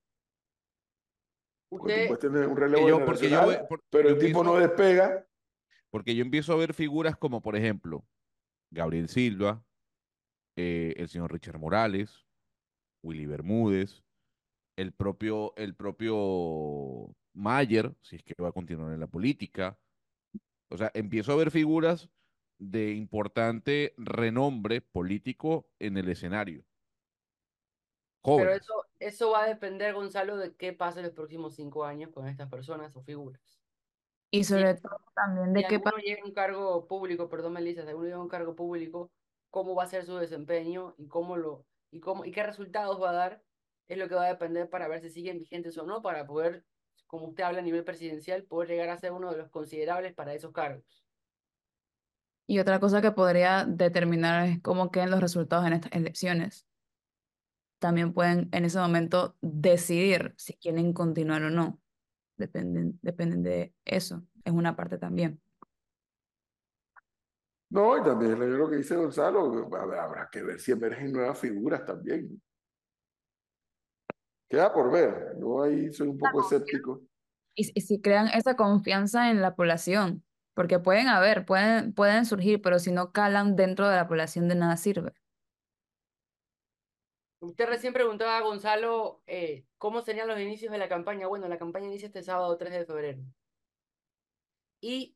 Porque 1.68 2.04
puedes 2.06 2.20
tener 2.20 2.46
un 2.46 2.56
relevo 2.56 2.88
yo, 2.88 3.04
porque 3.04 3.28
yo, 3.28 3.40
generacional, 3.40 3.62
ve- 3.62 3.68
por- 3.68 3.82
pero 3.90 4.08
yo 4.10 4.14
el 4.14 4.20
tipo 4.20 4.40
empiezo- 4.40 4.44
no 4.44 4.60
despega. 4.60 5.26
porque 5.90 6.14
yo 6.14 6.22
empiezo 6.22 6.52
a 6.52 6.56
ver 6.56 6.74
figuras 6.74 7.16
como, 7.16 7.42
por 7.42 7.56
ejemplo, 7.56 8.06
Gabriel 8.72 9.08
Silva, 9.08 9.64
eh, 10.56 10.94
el 10.96 11.08
señor 11.08 11.32
Richard 11.32 11.58
Morales, 11.58 12.24
Willy 13.02 13.26
Bermúdez, 13.26 14.04
el 14.78 14.92
propio, 14.92 15.54
el 15.56 15.74
propio 15.74 17.14
Mayer, 17.34 17.94
si 18.00 18.16
es 18.16 18.22
que 18.22 18.34
va 18.40 18.48
a 18.48 18.52
continuar 18.52 18.92
en 18.92 19.00
la 19.00 19.06
política. 19.08 19.78
O 20.70 20.76
sea, 20.76 20.90
empiezo 20.94 21.32
a 21.32 21.36
ver 21.36 21.50
figuras 21.50 22.08
de 22.58 22.92
importante 22.92 23.94
renombre 23.96 24.80
político 24.80 25.68
en 25.78 25.96
el 25.96 26.08
escenario. 26.08 26.64
pero 28.22 28.52
eso, 28.52 28.74
eso 28.98 29.30
va 29.30 29.44
a 29.44 29.48
depender, 29.48 29.94
Gonzalo, 29.94 30.36
de 30.36 30.54
qué 30.54 30.72
pase 30.72 31.02
los 31.02 31.12
próximos 31.12 31.54
cinco 31.54 31.84
años 31.84 32.10
con 32.10 32.26
estas 32.26 32.48
personas 32.48 32.94
o 32.96 33.02
figuras. 33.02 33.60
Y 34.30 34.44
sobre 34.44 34.74
todo 34.74 34.98
también 35.14 35.48
si 35.48 35.52
de 35.54 35.68
qué 35.68 35.76
alguno 35.76 35.98
llega 35.98 36.22
a 36.22 36.26
un 36.26 36.32
cargo 36.32 36.86
público, 36.86 37.28
perdón, 37.28 37.52
Melissa, 37.52 37.82
si 37.82 37.88
alguno 37.88 38.06
llega 38.06 38.18
a 38.18 38.22
un 38.22 38.28
cargo 38.28 38.56
público, 38.56 39.10
cómo 39.50 39.74
va 39.74 39.84
a 39.84 39.88
ser 39.88 40.04
su 40.04 40.16
desempeño 40.16 40.94
y 40.98 41.06
cómo 41.06 41.36
lo, 41.36 41.64
y 41.90 42.00
cómo, 42.00 42.24
y 42.24 42.32
qué 42.32 42.42
resultados 42.42 43.00
va 43.00 43.10
a 43.10 43.14
dar, 43.14 43.42
es 43.88 43.98
lo 43.98 44.08
que 44.08 44.16
va 44.16 44.24
a 44.24 44.28
depender 44.28 44.68
para 44.68 44.88
ver 44.88 45.00
si 45.00 45.10
siguen 45.10 45.38
vigentes 45.38 45.78
o 45.78 45.86
no, 45.86 46.02
para 46.02 46.26
poder, 46.26 46.64
como 47.06 47.28
usted 47.28 47.44
habla 47.44 47.60
a 47.60 47.62
nivel 47.62 47.84
presidencial, 47.84 48.44
poder 48.44 48.68
llegar 48.68 48.88
a 48.88 48.98
ser 48.98 49.12
uno 49.12 49.30
de 49.30 49.38
los 49.38 49.50
considerables 49.50 50.12
para 50.12 50.34
esos 50.34 50.52
cargos. 50.52 51.05
Y 52.46 52.60
otra 52.60 52.78
cosa 52.78 53.02
que 53.02 53.10
podría 53.10 53.64
determinar 53.64 54.46
es 54.46 54.60
cómo 54.62 54.90
queden 54.90 55.10
los 55.10 55.20
resultados 55.20 55.66
en 55.66 55.72
estas 55.72 55.92
elecciones. 55.92 56.66
También 57.80 58.12
pueden 58.12 58.48
en 58.52 58.64
ese 58.64 58.78
momento 58.78 59.36
decidir 59.40 60.34
si 60.36 60.54
quieren 60.54 60.92
continuar 60.92 61.42
o 61.42 61.50
no. 61.50 61.80
Dependen, 62.36 62.98
dependen 63.02 63.42
de 63.42 63.74
eso. 63.84 64.22
Es 64.44 64.52
una 64.52 64.76
parte 64.76 64.96
también. 64.96 65.40
No, 67.68 67.98
y 67.98 68.02
también 68.04 68.38
lo 68.56 68.70
que 68.70 68.76
dice 68.76 68.94
Gonzalo, 68.94 69.68
habrá, 69.76 70.28
que 70.30 70.42
ver 70.42 70.60
si 70.60 70.70
emergen 70.70 71.12
nuevas 71.12 71.38
figuras 71.38 71.84
también. 71.84 72.40
Queda 74.48 74.72
por 74.72 74.92
ver, 74.92 75.36
yo 75.40 75.64
ahí 75.64 75.92
soy 75.92 76.06
un 76.08 76.18
poco 76.18 76.42
escéptico. 76.42 77.02
Y, 77.56 77.72
y 77.74 77.80
si 77.80 78.00
crean 78.00 78.28
esa 78.28 78.54
confianza 78.54 79.30
en 79.30 79.42
la 79.42 79.56
población, 79.56 80.22
porque 80.56 80.78
pueden 80.78 81.08
haber, 81.08 81.44
pueden, 81.44 81.92
pueden 81.92 82.24
surgir, 82.24 82.62
pero 82.62 82.78
si 82.78 82.90
no 82.90 83.12
calan 83.12 83.56
dentro 83.56 83.86
de 83.90 83.96
la 83.96 84.08
población 84.08 84.48
de 84.48 84.54
nada 84.54 84.78
sirve. 84.78 85.12
Usted 87.40 87.66
recién 87.66 87.92
preguntaba 87.92 88.38
a 88.38 88.40
Gonzalo 88.40 89.20
eh, 89.26 89.66
cómo 89.76 90.00
serían 90.00 90.28
los 90.28 90.40
inicios 90.40 90.72
de 90.72 90.78
la 90.78 90.88
campaña. 90.88 91.26
Bueno, 91.26 91.46
la 91.46 91.58
campaña 91.58 91.88
inicia 91.88 92.06
este 92.06 92.22
sábado 92.22 92.56
3 92.56 92.72
de 92.72 92.86
febrero. 92.86 93.22
Y, 94.80 95.14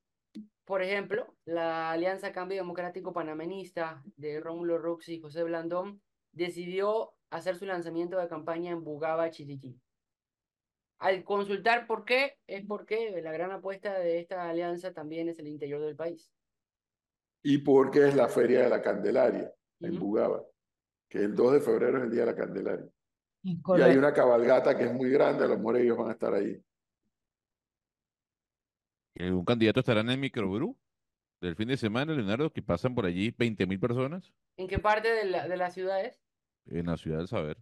por 0.67 0.83
ejemplo, 0.83 1.35
la 1.47 1.91
Alianza 1.91 2.33
Cambio 2.33 2.59
Democrático 2.59 3.15
Panamenista 3.15 4.03
de 4.17 4.41
Rómulo 4.41 4.77
Rux 4.77 5.09
y 5.09 5.23
José 5.23 5.43
Blandón 5.43 6.03
decidió 6.33 7.15
hacer 7.31 7.57
su 7.57 7.65
lanzamiento 7.65 8.19
de 8.19 8.29
campaña 8.29 8.73
en 8.73 8.85
Bugaba, 8.85 9.31
Chiriquí. 9.31 9.81
Al 11.01 11.25
consultar 11.25 11.87
por 11.87 12.05
qué, 12.05 12.37
es 12.47 12.65
porque 12.67 13.21
la 13.23 13.33
gran 13.33 13.51
apuesta 13.51 13.99
de 13.99 14.21
esta 14.21 14.49
alianza 14.49 14.93
también 14.93 15.29
es 15.29 15.39
el 15.39 15.49
interior 15.49 15.81
del 15.81 15.97
país. 15.97 16.31
Y 17.43 17.59
porque 17.59 18.07
es 18.07 18.15
la 18.15 18.29
Feria 18.29 18.61
de 18.63 18.69
la 18.69 18.83
Candelaria 18.83 19.51
en. 19.81 19.99
Bugaba, 19.99 20.45
que 21.09 21.19
el 21.19 21.35
2 21.35 21.55
de 21.55 21.61
febrero 21.61 21.99
es 21.99 22.05
el 22.05 22.11
Día 22.11 22.21
de 22.21 22.27
la 22.27 22.37
Candelaria. 22.37 22.87
Y 23.43 23.81
hay 23.81 23.97
una 23.97 24.13
cabalgata 24.13 24.77
que 24.77 24.85
es 24.85 24.93
muy 24.93 25.11
grande, 25.11 25.45
a 25.45 25.49
lo 25.49 25.57
mejor 25.57 25.79
ellos 25.79 25.97
van 25.97 26.09
a 26.09 26.13
estar 26.13 26.35
ahí. 26.35 26.63
¿Un 29.19 29.45
candidato 29.45 29.81
estará 29.81 30.01
en 30.03 30.11
el 30.11 30.19
microbrew 30.19 30.77
del 31.41 31.57
fin 31.57 31.69
de 31.69 31.79
semana, 31.79 32.13
Leonardo, 32.13 32.53
que 32.53 32.63
pasan 32.63 32.95
por 32.95 33.07
allí 33.07 33.35
20 33.37 33.67
mil 33.67 33.81
personas 33.81 34.33
¿En 34.59 34.69
qué 34.69 34.79
parte 34.79 35.11
de 35.11 35.25
la, 35.25 35.49
de 35.49 35.57
la 35.57 35.71
ciudad 35.71 36.05
es? 36.05 36.23
en 36.67 36.87
la 36.87 36.99
ciudad 36.99 37.19
del 37.19 37.29
saber? 37.29 37.57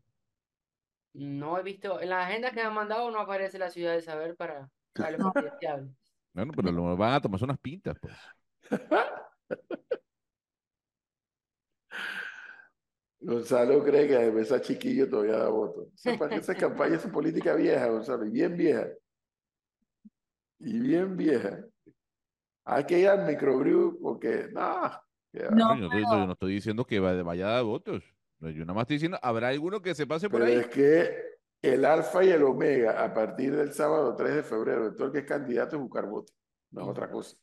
No 1.18 1.58
he 1.58 1.64
visto, 1.64 2.00
en 2.00 2.10
las 2.10 2.28
agendas 2.28 2.52
que 2.52 2.60
me 2.60 2.66
han 2.66 2.74
mandado 2.74 3.10
no 3.10 3.18
aparece 3.18 3.58
la 3.58 3.70
ciudad 3.70 3.94
de 3.94 4.02
saber 4.02 4.36
para, 4.36 4.70
para 4.92 5.18
los 5.18 5.20
presidenciables. 5.34 5.90
Bueno, 6.32 6.52
pero 6.54 6.70
lo 6.70 6.96
van 6.96 7.14
a 7.14 7.20
tomarse 7.20 7.44
unas 7.44 7.58
pintas, 7.58 7.96
pues. 8.00 8.14
Gonzalo 13.20 13.82
cree 13.82 14.06
que 14.06 14.16
a 14.16 14.60
chiquillo 14.60 15.10
todavía 15.10 15.38
da 15.38 15.48
voto. 15.48 15.88
Sepa 15.96 16.28
que 16.28 16.36
esa 16.36 16.54
campaña 16.54 16.94
es 16.94 17.06
política 17.08 17.56
vieja, 17.56 17.88
Gonzalo, 17.88 18.24
y 18.24 18.30
bien 18.30 18.56
vieja. 18.56 18.86
Y 20.60 20.78
bien 20.78 21.16
vieja. 21.16 21.64
Hay 22.64 22.84
que 22.84 23.00
ir 23.00 23.08
al 23.08 23.26
microbrew 23.26 23.98
porque, 24.00 24.46
no, 24.52 24.60
va. 24.60 25.04
No, 25.32 25.74
Yo 25.74 25.80
no 25.80 25.86
estoy, 25.86 26.02
yo 26.02 26.26
no 26.26 26.32
estoy 26.32 26.54
diciendo 26.54 26.84
que 26.84 27.00
vaya 27.00 27.48
a 27.48 27.52
dar 27.54 27.64
votos. 27.64 28.04
Yo 28.40 28.64
nada 28.64 28.74
más 28.74 28.82
estoy 28.82 28.96
diciendo, 28.96 29.18
habrá 29.22 29.48
alguno 29.48 29.82
que 29.82 29.94
se 29.94 30.06
pase 30.06 30.30
por 30.30 30.40
Pero 30.40 30.52
ahí. 30.52 30.58
es 30.60 30.68
que 30.68 31.38
el 31.60 31.84
alfa 31.84 32.22
y 32.24 32.30
el 32.30 32.42
omega, 32.44 33.02
a 33.02 33.12
partir 33.12 33.54
del 33.54 33.72
sábado 33.72 34.14
3 34.14 34.36
de 34.36 34.42
febrero, 34.42 34.94
todo 34.94 35.08
el 35.08 35.12
que 35.12 35.18
es 35.20 35.24
candidato 35.24 35.76
es 35.76 35.82
buscar 35.82 36.06
votos, 36.06 36.34
no 36.70 36.82
es 36.82 36.88
otra 36.88 37.10
cosa. 37.10 37.36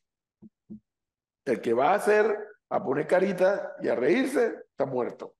El 1.44 1.62
que 1.62 1.74
va 1.74 1.92
a 1.92 1.96
hacer, 1.96 2.38
a 2.70 2.84
poner 2.84 3.08
carita 3.08 3.76
y 3.82 3.90
a 3.90 3.96
reírse, 3.96 4.64
está 4.70 4.86
muerto. 4.86 5.36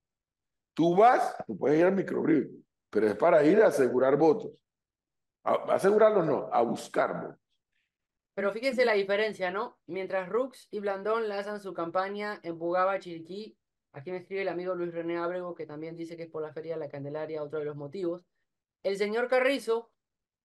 Tú 0.74 0.94
vas, 0.94 1.34
tú 1.46 1.56
puedes 1.56 1.78
ir 1.80 1.86
al 1.86 1.94
microbrew, 1.96 2.62
pero 2.90 3.06
es 3.06 3.16
para 3.16 3.42
ir 3.42 3.62
a 3.62 3.68
asegurar 3.68 4.16
votos. 4.16 4.52
A, 5.42 5.52
a 5.52 5.74
asegurarlos 5.76 6.26
no, 6.26 6.50
a 6.52 6.60
buscar 6.60 7.20
votos. 7.22 7.40
Pero 8.34 8.52
fíjense 8.52 8.84
la 8.84 8.92
diferencia, 8.92 9.50
¿no? 9.50 9.78
Mientras 9.86 10.28
Rux 10.28 10.68
y 10.70 10.80
Blandón 10.80 11.26
lanzan 11.26 11.60
su 11.60 11.72
campaña 11.72 12.38
en 12.42 12.58
Bugaba, 12.58 12.98
Chiriquí, 12.98 13.56
aquí 13.96 14.10
me 14.10 14.18
escribe 14.18 14.42
el 14.42 14.48
amigo 14.48 14.74
Luis 14.74 14.92
René 14.92 15.16
Ábrego, 15.16 15.54
que 15.54 15.66
también 15.66 15.96
dice 15.96 16.16
que 16.16 16.24
es 16.24 16.30
por 16.30 16.42
la 16.42 16.52
Feria 16.52 16.74
de 16.74 16.80
la 16.80 16.88
Candelaria, 16.88 17.42
otro 17.42 17.58
de 17.58 17.64
los 17.64 17.76
motivos. 17.76 18.26
El 18.82 18.96
señor 18.98 19.28
Carrizo 19.28 19.90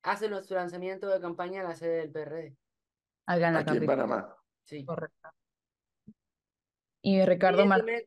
hace 0.04 0.30
nuestro 0.30 0.56
lanzamiento 0.56 1.08
de 1.08 1.20
campaña 1.20 1.62
en 1.62 1.68
la 1.68 1.76
sede 1.76 1.98
del 1.98 2.12
PRD. 2.12 2.46
en 2.48 2.56
Aquí 3.28 3.44
en 3.44 3.54
capital. 3.66 3.86
Panamá. 3.88 4.36
Sí. 4.64 4.86
Correcto. 4.86 5.30
Y 7.04 7.24
Ricardo 7.26 7.66
Martínez. 7.66 8.06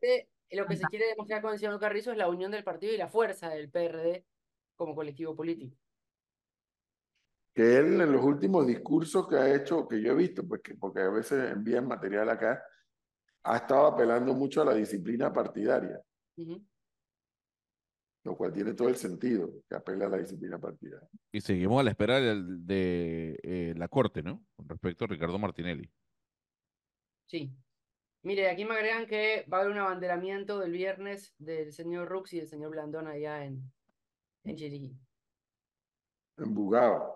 Lo 0.50 0.66
que 0.66 0.76
se 0.76 0.84
quiere 0.84 1.06
demostrar 1.08 1.42
con 1.42 1.52
el 1.52 1.58
señor 1.58 1.80
Carrizo 1.80 2.12
es 2.12 2.16
la 2.18 2.28
unión 2.28 2.50
del 2.52 2.62
partido 2.62 2.92
y 2.92 2.96
la 2.96 3.08
fuerza 3.08 3.48
del 3.50 3.70
PRD 3.70 4.24
como 4.76 4.94
colectivo 4.94 5.34
político. 5.34 5.76
Que 7.54 7.76
él 7.78 8.00
en 8.00 8.12
los 8.12 8.24
últimos 8.24 8.66
discursos 8.66 9.26
que 9.28 9.36
ha 9.36 9.52
hecho, 9.54 9.88
que 9.88 10.00
yo 10.00 10.12
he 10.12 10.14
visto, 10.14 10.46
pues 10.46 10.60
que- 10.62 10.74
porque 10.74 11.00
a 11.00 11.08
veces 11.10 11.52
envían 11.52 11.88
material 11.88 12.28
acá, 12.30 12.62
ha 13.44 13.56
estado 13.58 13.86
apelando 13.86 14.34
mucho 14.34 14.62
a 14.62 14.64
la 14.64 14.74
disciplina 14.74 15.32
partidaria. 15.32 16.00
Lo 18.24 18.36
cual 18.36 18.52
tiene 18.52 18.72
todo 18.72 18.88
el 18.88 18.96
sentido, 18.96 19.52
que 19.68 19.76
apela 19.76 20.06
a 20.06 20.08
la 20.08 20.16
disciplina 20.16 20.58
partidaria. 20.58 21.08
Y 21.30 21.42
seguimos 21.42 21.78
a 21.78 21.82
la 21.82 21.90
espera 21.90 22.18
de, 22.18 23.38
eh, 23.42 23.74
la 23.76 23.88
corte, 23.88 24.22
¿no? 24.22 24.42
Con 24.56 24.66
respecto 24.68 25.04
a 25.04 25.08
Ricardo 25.08 25.38
Martinelli. 25.38 25.90
Sí. 27.26 27.54
Mire, 28.22 28.48
aquí 28.48 28.64
me 28.64 28.74
agregan 28.74 29.06
que 29.06 29.44
va 29.52 29.58
a 29.58 29.60
haber 29.60 29.72
un 29.72 29.78
abanderamiento 29.78 30.58
del 30.58 30.72
viernes 30.72 31.34
del 31.36 31.72
señor 31.72 32.08
Rux 32.08 32.32
y 32.32 32.38
del 32.38 32.48
señor 32.48 32.70
Blandón 32.70 33.06
allá 33.06 33.44
en, 33.44 33.70
en 34.44 34.56
Chiriquí. 34.56 34.96
En 36.38 36.54
Bugaba, 36.54 37.14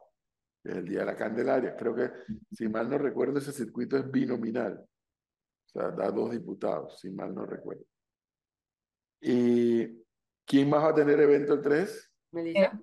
el 0.64 0.86
Día 0.86 1.00
de 1.00 1.06
la 1.06 1.16
Candelaria. 1.16 1.74
Creo 1.74 1.94
que, 1.94 2.10
si 2.52 2.68
mal 2.68 2.90
no 2.90 2.98
recuerdo, 2.98 3.38
ese 3.38 3.52
circuito 3.52 3.96
es 3.96 4.10
binominal. 4.10 4.86
O 5.68 5.70
sea, 5.70 5.90
da 5.90 6.10
dos 6.10 6.30
diputados, 6.30 6.98
si 6.98 7.10
mal 7.10 7.34
no 7.34 7.44
recuerdo. 7.44 7.84
¿Y 9.20 9.86
quién 10.46 10.70
más 10.70 10.82
va 10.82 10.90
a 10.90 10.94
tener 10.94 11.20
evento 11.20 11.54
el 11.54 11.62
3? 11.62 12.12
Melissa. 12.32 12.80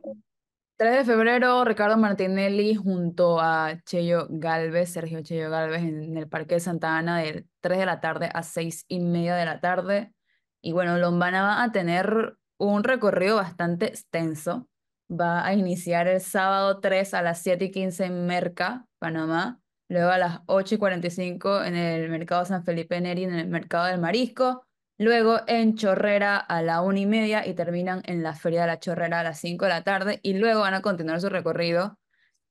3 0.77 0.97
de 0.97 1.05
febrero, 1.05 1.63
Ricardo 1.63 1.95
Martinelli 1.97 2.75
junto 2.75 3.39
a 3.39 3.81
Cheyo 3.85 4.27
Galvez, 4.29 4.89
Sergio 4.89 5.21
Cheyo 5.21 5.49
Galvez, 5.49 5.83
en 5.83 6.17
el 6.17 6.27
Parque 6.27 6.55
de 6.55 6.59
Santa 6.59 6.97
Ana 6.97 7.19
de 7.19 7.47
3 7.61 7.79
de 7.79 7.85
la 7.85 8.01
tarde 8.01 8.29
a 8.33 8.43
6 8.43 8.83
y 8.89 8.99
media 8.99 9.35
de 9.35 9.45
la 9.45 9.61
tarde. 9.61 10.13
Y 10.61 10.73
bueno, 10.73 10.97
Lombana 10.97 11.43
va 11.43 11.63
a 11.63 11.71
tener 11.71 12.37
un 12.57 12.83
recorrido 12.83 13.37
bastante 13.37 13.85
extenso. 13.85 14.67
Va 15.09 15.45
a 15.45 15.53
iniciar 15.53 16.07
el 16.07 16.19
sábado 16.19 16.81
3 16.81 17.13
a 17.13 17.21
las 17.21 17.41
7 17.41 17.65
y 17.65 17.71
15 17.71 18.05
en 18.05 18.25
Merca, 18.25 18.85
Panamá. 18.99 19.61
Luego 19.87 20.09
a 20.09 20.17
las 20.17 20.39
8 20.47 20.75
y 20.75 20.77
45 20.77 21.63
en 21.63 21.75
el 21.75 22.09
Mercado 22.09 22.45
San 22.45 22.63
Felipe 22.63 22.99
Neri, 23.01 23.23
en 23.23 23.35
el 23.35 23.47
Mercado 23.47 23.85
del 23.85 23.99
Marisco. 23.99 24.65
Luego 24.97 25.41
en 25.47 25.75
Chorrera 25.75 26.37
a 26.37 26.61
la 26.61 26.81
una 26.81 26.99
y 26.99 27.05
media 27.05 27.45
y 27.45 27.53
terminan 27.53 28.01
en 28.05 28.23
la 28.23 28.33
Feria 28.33 28.61
de 28.61 28.67
la 28.67 28.79
Chorrera 28.79 29.19
a 29.19 29.23
las 29.23 29.39
5 29.39 29.65
de 29.65 29.69
la 29.69 29.83
tarde 29.83 30.19
y 30.23 30.33
luego 30.33 30.61
van 30.61 30.73
a 30.73 30.81
continuar 30.81 31.19
su 31.21 31.29
recorrido 31.29 31.99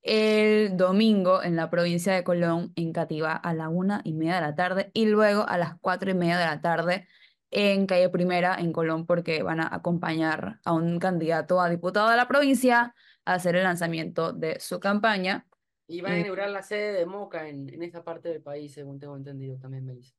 el 0.05 0.77
domingo 0.77 1.43
en 1.43 1.57
la 1.57 1.71
provincia 1.71 2.13
de 2.15 2.25
Colón, 2.25 2.73
en 2.77 2.93
Cativá, 2.93 3.33
a 3.33 3.55
la 3.55 3.71
una 3.71 4.03
y 4.05 4.13
media 4.13 4.37
de 4.37 4.41
la 4.43 4.55
tarde 4.55 4.91
y 4.93 5.07
luego 5.07 5.49
a 5.49 5.57
las 5.57 5.77
cuatro 5.81 6.11
y 6.11 6.15
media 6.15 6.39
de 6.39 6.45
la 6.45 6.61
tarde 6.61 7.09
en 7.51 7.87
Calle 7.87 8.11
Primera, 8.11 8.57
en 8.59 8.73
Colón, 8.73 9.07
porque 9.07 9.43
van 9.43 9.61
a 9.61 9.75
acompañar 9.75 10.61
a 10.65 10.73
un 10.75 10.99
candidato 10.99 11.61
a 11.61 11.71
diputado 11.71 12.11
de 12.11 12.17
la 12.17 12.29
provincia 12.29 12.95
a 13.25 13.35
hacer 13.35 13.57
el 13.57 13.65
lanzamiento 13.65 14.33
de 14.33 14.61
su 14.61 14.79
campaña. 14.79 15.47
Y 15.87 16.01
van 16.01 16.13
a 16.13 16.17
Y- 16.17 16.21
inaugurar 16.21 16.51
la 16.51 16.63
sede 16.63 16.93
de 16.93 17.07
Moca 17.07 17.49
en, 17.49 17.69
en 17.73 17.83
esa 17.83 18.03
parte 18.03 18.29
del 18.29 18.43
país, 18.43 18.73
según 18.73 18.99
tengo 18.99 19.17
entendido 19.17 19.59
también, 19.59 19.85
Melissa. 19.85 20.15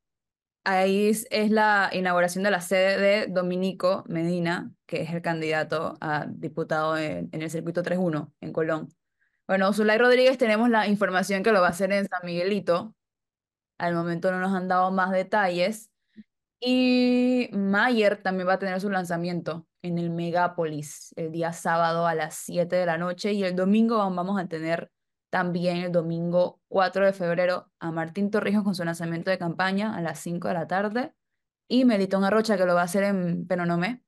Ahí 0.63 1.09
es, 1.09 1.28
es 1.30 1.51
la 1.51 1.89
inauguración 1.93 2.43
de 2.43 2.49
la 2.51 2.59
sede 2.61 2.99
de 2.99 3.28
Dominico 3.28 4.03
Medina, 4.07 4.72
que 4.88 5.01
es 5.03 5.11
el 5.13 5.22
candidato 5.22 5.95
a 6.01 6.26
diputado 6.28 6.97
en, 6.97 7.30
en 7.32 7.41
el 7.43 7.51
circuito 7.51 7.84
3-1 7.84 8.34
en 8.41 8.51
Colón. 8.51 8.89
Bueno, 9.47 9.72
Zulay 9.74 9.99
Rodríguez 9.99 10.39
tenemos 10.39 10.70
la 10.72 10.88
información 10.88 11.43
que 11.43 11.51
lo 11.51 11.61
va 11.61 11.68
a 11.68 11.70
hacer 11.70 11.91
en 11.91 12.07
San 12.07 12.22
Miguelito. 12.24 12.95
Al 13.78 13.93
momento 13.93 14.32
no 14.32 14.39
nos 14.39 14.53
han 14.55 14.68
dado 14.68 14.89
más 14.91 15.11
detalles. 15.11 15.91
Y 16.59 17.49
Mayer 17.51 18.24
también 18.24 18.47
va 18.47 18.53
a 18.53 18.59
tener 18.59 18.82
su 18.82 18.89
lanzamiento 18.89 19.68
en 19.84 19.99
el 19.99 20.09
Megápolis 20.09 21.13
el 21.16 21.32
día 21.32 21.53
sábado 21.53 22.07
a 22.07 22.16
las 22.16 22.36
7 22.38 22.76
de 22.76 22.86
la 22.88 22.97
noche 22.97 23.34
y 23.34 23.43
el 23.43 23.55
domingo 23.55 23.97
vamos 23.97 24.41
a 24.41 24.47
tener 24.47 24.89
también 25.36 25.76
el 25.80 25.92
domingo 25.92 26.62
4 26.70 27.06
de 27.06 27.12
febrero 27.12 27.70
a 27.80 27.92
Martín 27.92 28.32
Torrijos 28.32 28.64
con 28.64 28.74
su 28.74 28.86
lanzamiento 28.86 29.30
de 29.30 29.38
campaña 29.38 29.94
a 29.94 30.02
las 30.02 30.18
5 30.20 30.48
de 30.48 30.54
la 30.54 30.66
tarde 30.66 31.14
y 31.68 31.84
Melitón 31.84 32.24
Arrocha 32.24 32.56
que 32.56 32.66
lo 32.66 32.74
va 32.74 32.80
a 32.80 32.86
hacer 32.86 33.04
en 33.04 33.46
Penonomé. 33.46 34.02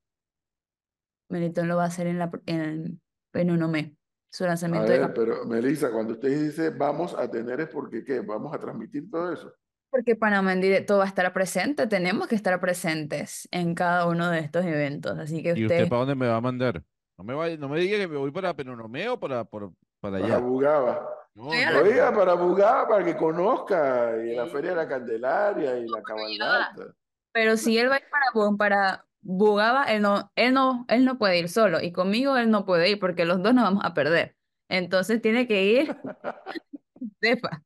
Melitón 1.30 1.68
lo 1.68 1.76
va 1.76 1.84
a 1.84 1.88
hacer 1.88 2.08
en, 2.08 2.18
la, 2.20 2.32
en 2.46 3.02
Penonomé, 3.34 3.98
su 4.32 4.46
A 4.46 4.48
lanzamiento 4.48 4.90
de 4.90 5.00
campaña. 5.00 5.14
pero 5.26 5.46
Melissa, 5.46 5.92
cuando 5.92 6.14
usted 6.14 6.30
dice 6.30 6.70
vamos 6.70 7.14
a 7.14 7.30
tener 7.30 7.60
es 7.60 7.68
porque 7.68 8.06
¿qué? 8.06 8.22
¿Vamos 8.22 8.54
a 8.56 8.58
transmitir 8.60 9.12
todo 9.12 9.34
eso? 9.34 9.52
Porque 9.90 10.16
Panamá 10.16 10.54
en 10.54 10.62
directo 10.62 10.98
va 10.98 11.04
a 11.04 11.08
estar 11.08 11.34
presente, 11.34 11.88
tenemos 11.88 12.28
que 12.30 12.36
estar 12.36 12.58
presentes 12.62 13.50
en 13.52 13.76
cada 13.76 14.08
uno 14.08 14.30
de 14.30 14.40
estos 14.40 14.64
eventos. 14.64 15.20
Así 15.20 15.44
que 15.44 15.50
¿Y 15.50 15.64
usted, 15.64 15.80
usted 15.80 15.90
para 15.90 16.00
dónde 16.00 16.16
me 16.16 16.28
va 16.28 16.38
a 16.38 16.42
mandar? 16.42 16.86
No 17.18 17.26
me, 17.26 17.34
vaya, 17.34 17.58
no 17.58 17.68
me 17.68 17.82
diga 17.82 17.98
que 17.98 18.08
me 18.08 18.16
voy 18.16 18.32
para 18.32 18.54
Penonomé 18.56 19.10
o 19.10 19.20
para, 19.20 19.44
por- 19.44 19.74
para 20.00 20.20
Para 20.20 20.26
allá. 20.26 20.38
Bugaba. 20.38 21.17
No, 21.38 21.50
Oiga, 21.50 21.70
no, 21.72 21.82
Oiga, 21.82 22.12
para 22.12 22.34
Bugaba, 22.34 22.88
para 22.88 23.06
que 23.06 23.16
conozca, 23.16 24.12
y 24.26 24.36
la 24.36 24.46
Sí. 24.46 24.52
Feria 24.54 24.72
de 24.72 24.76
la 24.76 24.88
Candelaria, 24.88 25.78
y 25.78 25.88
la 25.88 26.02
cabalgata. 26.02 26.96
pero 27.32 27.58
si 27.58 27.78
él 27.78 27.92
va 27.92 27.96
a 27.96 28.00
ir 28.00 28.06
para, 28.10 28.58
para 28.58 29.06
Bugaba, 29.22 29.84
él 29.84 30.02
no, 30.02 30.32
él 30.36 30.56
no, 30.56 30.86
él 30.90 31.06
no 31.06 31.20
puede 31.20 31.38
ir 31.38 31.48
solo 31.48 31.80
y 31.80 31.92
conmigo 31.92 32.38
él 32.38 32.50
no 32.50 32.66
puede 32.66 32.90
ir 32.90 33.00
porque 33.00 33.26
los 33.26 33.44
dos 33.44 33.54
nos 33.54 33.66
vamos 33.66 33.86
a 33.86 33.94
perder. 33.94 34.36
Entonces 34.68 35.22
tiene 35.22 35.46
que 35.48 35.64
ir, 35.64 35.96
sepa, 37.22 37.64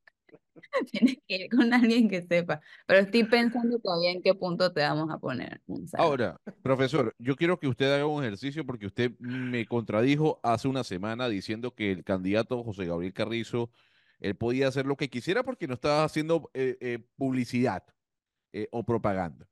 tiene 0.92 1.22
que 1.28 1.36
ir 1.36 1.50
con 1.50 1.74
alguien 1.74 2.10
que 2.10 2.22
sepa. 2.22 2.62
Pero 2.86 3.02
estoy 3.02 3.24
pensando 3.24 3.80
todavía 3.80 4.12
en 4.12 4.22
qué 4.22 4.34
punto 4.34 4.72
te 4.72 4.82
vamos 4.82 5.10
a 5.10 5.18
poner. 5.18 5.62
Ahora, 5.94 6.40
profesor, 6.62 7.16
yo 7.20 7.36
quiero 7.36 7.60
que 7.60 7.68
usted 7.68 7.94
haga 7.94 8.06
un 8.06 8.24
ejercicio 8.24 8.66
porque 8.66 8.88
usted 8.88 9.12
me 9.20 9.66
contradijo 9.66 10.40
hace 10.44 10.68
una 10.68 10.84
semana 10.84 11.30
diciendo 11.30 11.74
que 11.76 11.92
el 11.92 12.04
candidato 12.04 12.64
José 12.64 12.86
Gabriel 12.86 13.14
Carrizo, 13.14 13.72
él 14.20 14.36
podía 14.36 14.68
hacer 14.68 14.86
lo 14.86 14.96
que 14.96 15.10
quisiera 15.10 15.44
porque 15.44 15.68
no 15.68 15.74
estaba 15.74 16.04
haciendo 16.04 16.50
eh, 16.54 16.78
eh, 16.80 17.00
publicidad 17.18 17.84
eh, 18.54 18.68
o 18.72 18.84
propaganda. 18.84 19.48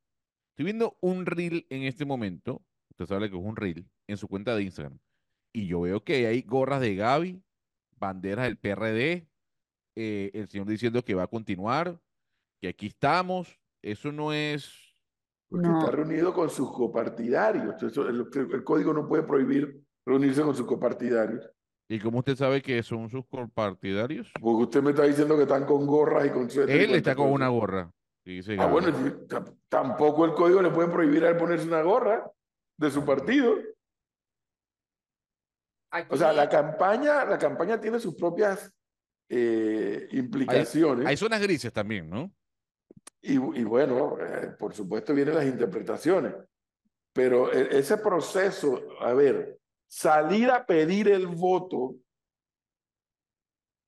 Estoy 0.52 0.66
viendo 0.66 0.98
un 1.02 1.26
reel 1.26 1.66
en 1.70 1.84
este 1.84 2.06
momento, 2.06 2.62
usted 2.92 3.06
sabe 3.06 3.30
que 3.30 3.38
es 3.38 3.44
un 3.44 3.56
reel, 3.56 3.88
en 4.08 4.18
su 4.18 4.28
cuenta 4.28 4.56
de 4.56 4.64
Instagram, 4.64 5.00
y 5.54 5.68
yo 5.68 5.82
veo 5.82 6.04
que 6.04 6.28
hay 6.28 6.42
gorras 6.42 6.82
de 6.82 6.96
Gaby, 6.96 7.42
banderas 7.98 8.46
del 8.46 8.58
PRD, 8.58 9.28
eh, 10.02 10.32
el 10.34 10.48
señor 10.48 10.68
diciendo 10.68 11.04
que 11.04 11.14
va 11.14 11.24
a 11.24 11.28
continuar, 11.28 12.00
que 12.62 12.70
aquí 12.70 12.88
estamos, 12.88 13.60
eso 13.82 14.14
no 14.14 14.32
es... 14.32 14.72
Porque 15.50 15.68
No. 15.68 15.80
está 15.80 15.92
reunido 15.92 16.34
con 16.34 16.50
sus 16.50 16.72
copartidarios. 16.72 17.82
Eso, 17.84 18.08
el, 18.08 18.26
el 18.54 18.64
código 18.64 18.94
no 18.94 19.08
puede 19.10 19.24
prohibir 19.24 19.84
reunirse 20.06 20.42
con 20.42 20.56
sus 20.56 20.66
copartidarios. 20.66 21.52
¿Y 21.90 22.00
cómo 22.00 22.20
usted 22.20 22.36
sabe 22.38 22.62
que 22.62 22.82
son 22.82 23.10
sus 23.10 23.26
compartidarios? 23.28 24.32
Porque 24.40 24.64
usted 24.64 24.82
me 24.82 24.92
está 24.92 25.04
diciendo 25.04 25.36
que 25.36 25.44
están 25.44 25.66
con 25.66 25.86
gorras 25.86 26.26
y 26.28 26.30
con 26.30 26.50
suéter 26.50 26.80
Él 26.80 26.96
está 26.96 27.14
con 27.16 27.32
una 27.32 27.50
gorra. 27.50 27.92
dice 28.24 28.56
Ah, 28.58 28.68
bueno, 28.68 28.90
tampoco 29.68 30.24
el 30.26 30.34
código 30.34 30.62
le 30.62 30.70
puede 30.70 30.88
prohibir 30.88 31.26
a 31.26 31.30
él 31.30 31.38
ponerse 31.38 31.68
una 31.68 31.82
gorra 31.82 32.32
de 32.78 32.92
su 32.92 33.04
partido. 33.04 33.56
O 36.10 36.16
sea, 36.16 36.32
la 36.32 36.48
campaña, 36.48 37.26
la 37.26 37.38
campaña 37.40 37.82
tiene 37.82 38.00
sus 38.00 38.16
propias 38.16 38.72
eh, 39.30 40.08
implicaciones. 40.12 41.06
Hay 41.08 41.18
zonas 41.18 41.42
grises 41.42 41.72
también, 41.72 42.10
¿no? 42.10 42.32
Y, 43.22 43.34
y 43.34 43.64
bueno, 43.64 44.18
eh, 44.20 44.56
por 44.58 44.74
supuesto 44.74 45.14
vienen 45.14 45.36
las 45.36 45.46
interpretaciones, 45.46 46.34
pero 47.14 47.52
e- 47.54 47.78
ese 47.78 47.98
proceso, 47.98 48.82
a 49.02 49.14
ver, 49.14 49.60
salir 49.88 50.50
a 50.50 50.66
pedir 50.66 51.10
el 51.10 51.28
voto, 51.28 51.96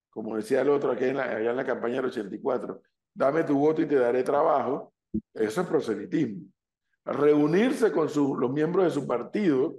como 0.10 0.36
decía 0.36 0.62
el 0.62 0.70
otro 0.70 0.92
aquí 0.92 1.06
en 1.06 1.18
la, 1.18 1.24
allá 1.24 1.52
en 1.52 1.56
la 1.58 1.66
campaña 1.66 1.96
del 1.96 2.06
84, 2.06 2.82
dame 3.14 3.44
tu 3.44 3.58
voto 3.58 3.82
y 3.82 3.86
te 3.88 3.96
daré 3.96 4.24
trabajo, 4.24 4.94
eso 5.34 5.62
es 5.62 5.68
proselitismo. 5.68 6.44
Reunirse 7.06 7.92
con 7.92 8.10
su- 8.10 8.36
los 8.36 8.52
miembros 8.52 8.86
de 8.86 8.92
su 8.92 9.08
partido 9.08 9.76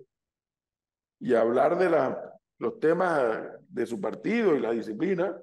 y 1.20 1.34
hablar 1.34 1.78
de 1.78 1.90
la- 1.90 2.32
los 2.58 2.78
temas 2.80 3.42
de 3.68 3.86
su 3.86 4.00
partido 4.00 4.56
y 4.56 4.60
la 4.60 4.70
disciplina, 4.72 5.36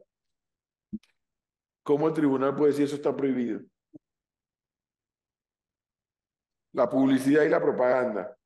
¿cómo 1.90 2.08
el 2.08 2.14
tribunal 2.14 2.56
puede 2.56 2.70
decir 2.70 2.86
eso 2.86 2.98
está 2.98 3.16
prohibido? 3.16 3.62
La 6.72 6.88
publicidad 6.88 7.44
y 7.46 7.50
la 7.50 7.60
propaganda. 7.60 8.38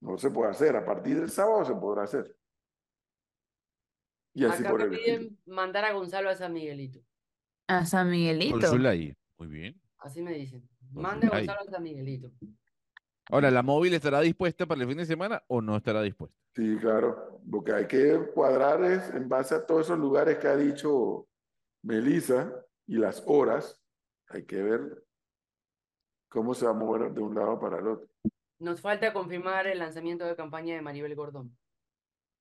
No 0.00 0.18
se 0.18 0.32
puede 0.32 0.50
hacer. 0.50 0.74
A 0.74 0.84
partir 0.84 1.20
del 1.20 1.30
sábado 1.30 1.64
se 1.64 1.74
podrá 1.76 2.02
hacer. 2.02 2.36
Y 4.34 4.44
así 4.44 4.64
Acá 4.64 4.70
por 4.72 4.80
me 4.80 4.86
el 4.86 4.94
estilo. 4.94 5.18
piden 5.18 5.38
mandar 5.46 5.84
a 5.84 5.92
Gonzalo 5.92 6.28
a 6.28 6.34
San 6.34 6.52
Miguelito. 6.52 6.98
A 7.68 7.86
San 7.86 8.10
Miguelito. 8.10 8.68
Muy 9.38 9.48
bien. 9.48 9.80
Así 9.98 10.22
me 10.22 10.32
dicen. 10.32 10.68
Mande 10.90 11.28
a. 11.28 11.38
Gonzalo 11.38 11.60
a 11.60 11.70
San 11.70 11.84
Miguelito. 11.84 12.32
Ahora, 13.30 13.52
¿la 13.52 13.62
móvil 13.62 13.94
estará 13.94 14.22
dispuesta 14.22 14.66
para 14.66 14.82
el 14.82 14.88
fin 14.88 14.98
de 14.98 15.06
semana 15.06 15.40
o 15.46 15.62
no 15.62 15.76
estará 15.76 16.02
dispuesta? 16.02 16.36
Sí, 16.56 16.78
claro. 16.80 17.40
Lo 17.46 17.62
que 17.62 17.72
hay 17.72 17.86
que 17.86 18.28
cuadrar 18.34 18.82
es 18.82 19.08
en 19.10 19.28
base 19.28 19.54
a 19.54 19.64
todos 19.64 19.86
esos 19.86 19.98
lugares 20.00 20.38
que 20.38 20.48
ha 20.48 20.56
dicho 20.56 21.28
Melissa 21.86 22.52
y 22.86 22.96
las 22.96 23.22
horas. 23.26 23.80
Hay 24.28 24.44
que 24.44 24.60
ver 24.62 25.04
cómo 26.28 26.52
se 26.52 26.64
va 26.64 26.72
a 26.72 26.74
mover 26.74 27.12
de 27.12 27.20
un 27.20 27.34
lado 27.34 27.58
para 27.60 27.78
el 27.78 27.86
otro. 27.86 28.08
Nos 28.58 28.80
falta 28.80 29.12
confirmar 29.12 29.66
el 29.66 29.78
lanzamiento 29.78 30.24
de 30.24 30.34
campaña 30.34 30.74
de 30.74 30.82
Maribel 30.82 31.14
Gordón. 31.14 31.56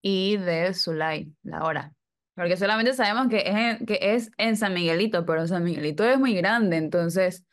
y 0.02 0.38
de 0.38 0.74
Zulay, 0.74 1.34
la 1.44 1.64
hora. 1.66 1.94
Porque 2.36 2.58
solamente 2.58 2.94
sabemos 2.94 3.28
que 3.28 3.38
es, 3.38 3.56
en, 3.56 3.86
que 3.86 4.00
es 4.02 4.32
en 4.38 4.56
San 4.58 4.74
Miguelito, 4.74 5.26
pero 5.26 5.48
San 5.48 5.64
Miguelito 5.64 6.04
es 6.04 6.20
muy 6.20 6.36
grande, 6.36 6.78
entonces 6.78 7.46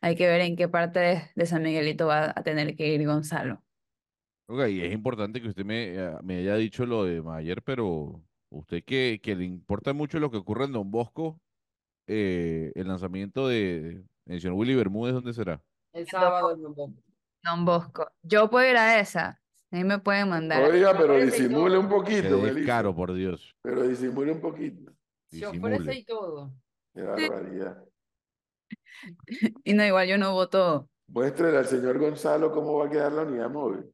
hay 0.00 0.14
que 0.16 0.26
ver 0.26 0.40
en 0.42 0.56
qué 0.56 0.68
parte 0.68 1.00
de, 1.00 1.22
de 1.34 1.46
San 1.46 1.62
Miguelito 1.62 2.06
va 2.06 2.32
a 2.34 2.42
tener 2.42 2.76
que 2.76 2.88
ir 2.94 3.04
Gonzalo. 3.06 3.62
Ok, 4.46 4.68
y 4.68 4.80
es 4.80 4.92
importante 4.92 5.42
que 5.42 5.48
usted 5.48 5.64
me, 5.64 5.94
eh, 5.94 6.16
me 6.22 6.38
haya 6.38 6.54
dicho 6.56 6.86
lo 6.86 7.04
de 7.04 7.20
Mayer, 7.20 7.62
pero 7.62 8.22
usted 8.50 8.82
que, 8.84 9.20
que 9.22 9.34
le 9.34 9.44
importa 9.44 9.92
mucho 9.92 10.18
lo 10.18 10.30
que 10.30 10.38
ocurre 10.38 10.64
en 10.64 10.72
Don 10.72 10.90
Bosco, 10.90 11.40
eh, 12.06 12.72
el 12.74 12.88
lanzamiento 12.88 13.48
de, 13.48 14.02
señor 14.26 14.54
Willy 14.54 14.74
Bermúdez, 14.74 15.14
¿dónde 15.14 15.32
será? 15.32 15.62
El 15.92 16.06
sábado 16.06 16.52
en 16.54 16.62
Don 16.62 16.74
Bosco. 16.74 17.02
Don 17.44 17.64
Bosco, 17.64 18.10
yo 18.22 18.50
puedo 18.50 18.68
ir 18.68 18.76
a 18.76 18.98
esa, 19.00 19.40
ahí 19.70 19.84
me 19.84 19.98
pueden 19.98 20.28
mandar. 20.28 20.62
Oiga, 20.62 20.96
pero 20.96 21.18
disimule 21.18 21.78
un 21.78 21.88
poquito, 21.88 22.46
es 22.46 22.66
caro, 22.66 22.94
por 22.94 23.12
Dios. 23.12 23.54
Pero 23.62 23.86
disimule 23.86 24.32
un 24.32 24.40
poquito. 24.40 24.92
Se 25.30 25.46
ofrece 25.46 25.94
y 25.94 26.04
todo. 26.04 26.52
Qué 26.94 27.02
barbaridad. 27.02 27.84
Y 29.64 29.74
no, 29.74 29.84
igual 29.84 30.08
yo 30.08 30.18
no 30.18 30.32
voto. 30.32 30.88
Muéstrele 31.06 31.58
al 31.58 31.66
señor 31.66 31.98
Gonzalo 31.98 32.50
cómo 32.50 32.78
va 32.78 32.86
a 32.86 32.90
quedar 32.90 33.12
la 33.12 33.22
unidad 33.22 33.48
móvil. 33.48 33.84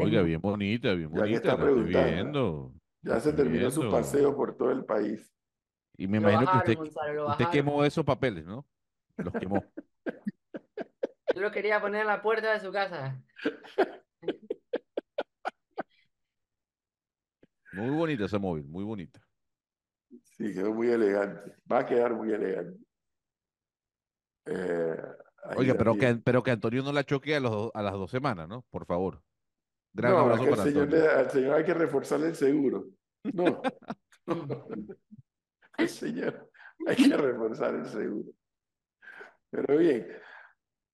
Oiga, 0.00 0.22
bien 0.22 0.40
bonita, 0.40 0.92
bien 0.94 1.08
Ya 1.10 1.14
que 1.14 1.20
bonita, 1.20 1.52
está 1.52 1.64
la 1.64 1.70
estoy 1.70 1.84
viendo. 1.84 2.72
Ya 3.02 3.20
se 3.20 3.32
terminó 3.32 3.70
su 3.70 3.90
paseo 3.90 4.36
por 4.36 4.56
todo 4.56 4.70
el 4.70 4.84
país. 4.84 5.34
Y 5.96 6.06
me 6.06 6.20
Lo 6.20 6.30
imagino 6.30 6.52
que 6.52 6.58
usted, 6.58 6.76
Gonzalo, 6.76 7.50
quemó 7.50 7.84
esos 7.84 8.04
papeles, 8.04 8.46
¿no? 8.46 8.66
Los 9.16 9.34
quemó. 9.34 9.64
Yo 11.34 11.42
lo 11.42 11.50
quería 11.50 11.80
poner 11.80 12.02
en 12.02 12.06
la 12.08 12.22
puerta 12.22 12.52
de 12.52 12.60
su 12.60 12.72
casa. 12.72 13.22
Muy 17.72 17.90
bonita 17.90 18.24
esa 18.24 18.38
móvil, 18.38 18.66
muy 18.66 18.84
bonita. 18.84 19.20
Sí, 20.24 20.52
quedó 20.52 20.74
muy 20.74 20.88
elegante. 20.88 21.54
Va 21.70 21.80
a 21.80 21.86
quedar 21.86 22.14
muy 22.14 22.32
elegante. 22.32 22.80
Eh, 24.46 24.96
Oiga, 25.56 25.74
pero 25.74 25.94
que, 25.94 26.14
pero 26.16 26.42
que 26.42 26.50
Antonio 26.50 26.82
no 26.82 26.92
la 26.92 27.04
choque 27.04 27.36
a, 27.36 27.40
los, 27.40 27.70
a 27.74 27.82
las 27.82 27.92
dos 27.92 28.10
semanas, 28.10 28.48
¿no? 28.48 28.62
Por 28.70 28.86
favor. 28.86 29.22
Gran 29.92 30.12
No, 30.12 30.18
abrazo 30.20 30.44
para 30.50 30.62
señor, 30.62 30.82
Antonio. 30.84 31.10
al 31.10 31.30
señor 31.30 31.54
hay 31.56 31.64
que 31.64 31.74
reforzarle 31.74 32.26
el 32.28 32.36
seguro. 32.36 32.86
No. 33.34 33.60
Al 35.72 35.88
señor 35.88 36.50
hay 36.86 36.96
que 36.96 37.16
reforzar 37.16 37.74
el 37.74 37.86
seguro. 37.86 38.30
Pero 39.50 39.78
bien. 39.78 40.06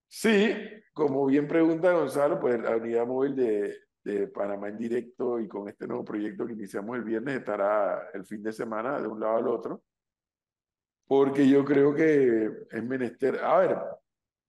Sí, 0.09 0.55
como 0.93 1.27
bien 1.27 1.47
pregunta 1.49 1.93
Gonzalo, 1.93 2.39
pues 2.41 2.61
la 2.61 2.77
unidad 2.77 3.07
móvil 3.07 3.35
de, 3.37 3.77
de 4.05 4.29
Panamá 4.29 4.69
en 4.69 4.79
directo 4.79 5.41
y 5.41 5.49
con 5.49 5.69
este 5.69 5.87
nuevo 5.87 6.05
proyecto 6.05 6.47
que 6.47 6.53
iniciamos 6.53 6.97
el 6.97 7.05
viernes 7.05 7.37
estará 7.39 8.11
el 8.15 8.25
fin 8.25 8.43
de 8.43 8.53
semana 8.53 9.01
de 9.01 9.09
un 9.09 9.19
lado 9.21 9.37
al 9.37 9.49
otro. 9.49 9.83
Porque 11.09 11.49
yo 11.49 11.65
creo 11.65 11.95
que 11.95 12.51
es 12.71 12.85
menester. 12.85 13.39
A 13.45 13.59
ver, 13.59 13.79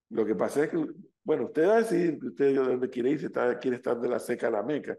lo 0.10 0.26
que 0.26 0.36
pasa 0.36 0.64
es 0.64 0.70
que, 0.70 0.86
bueno, 1.28 1.44
usted 1.48 1.68
va 1.68 1.74
a 1.74 1.78
decidir 1.80 2.18
que 2.22 2.28
usted 2.28 2.46
de 2.46 2.54
dónde 2.54 2.90
quiere 2.90 3.10
ir, 3.10 3.20
si 3.20 3.26
está, 3.26 3.60
quiere 3.60 3.76
estar 3.76 4.00
de 4.00 4.08
la 4.08 4.18
seca 4.18 4.48
a 4.48 4.52
la 4.52 4.64
meca. 4.64 4.98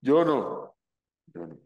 Yo 0.00 0.24
no. 0.24 0.76
Yo 1.26 1.46
no. 1.48 1.58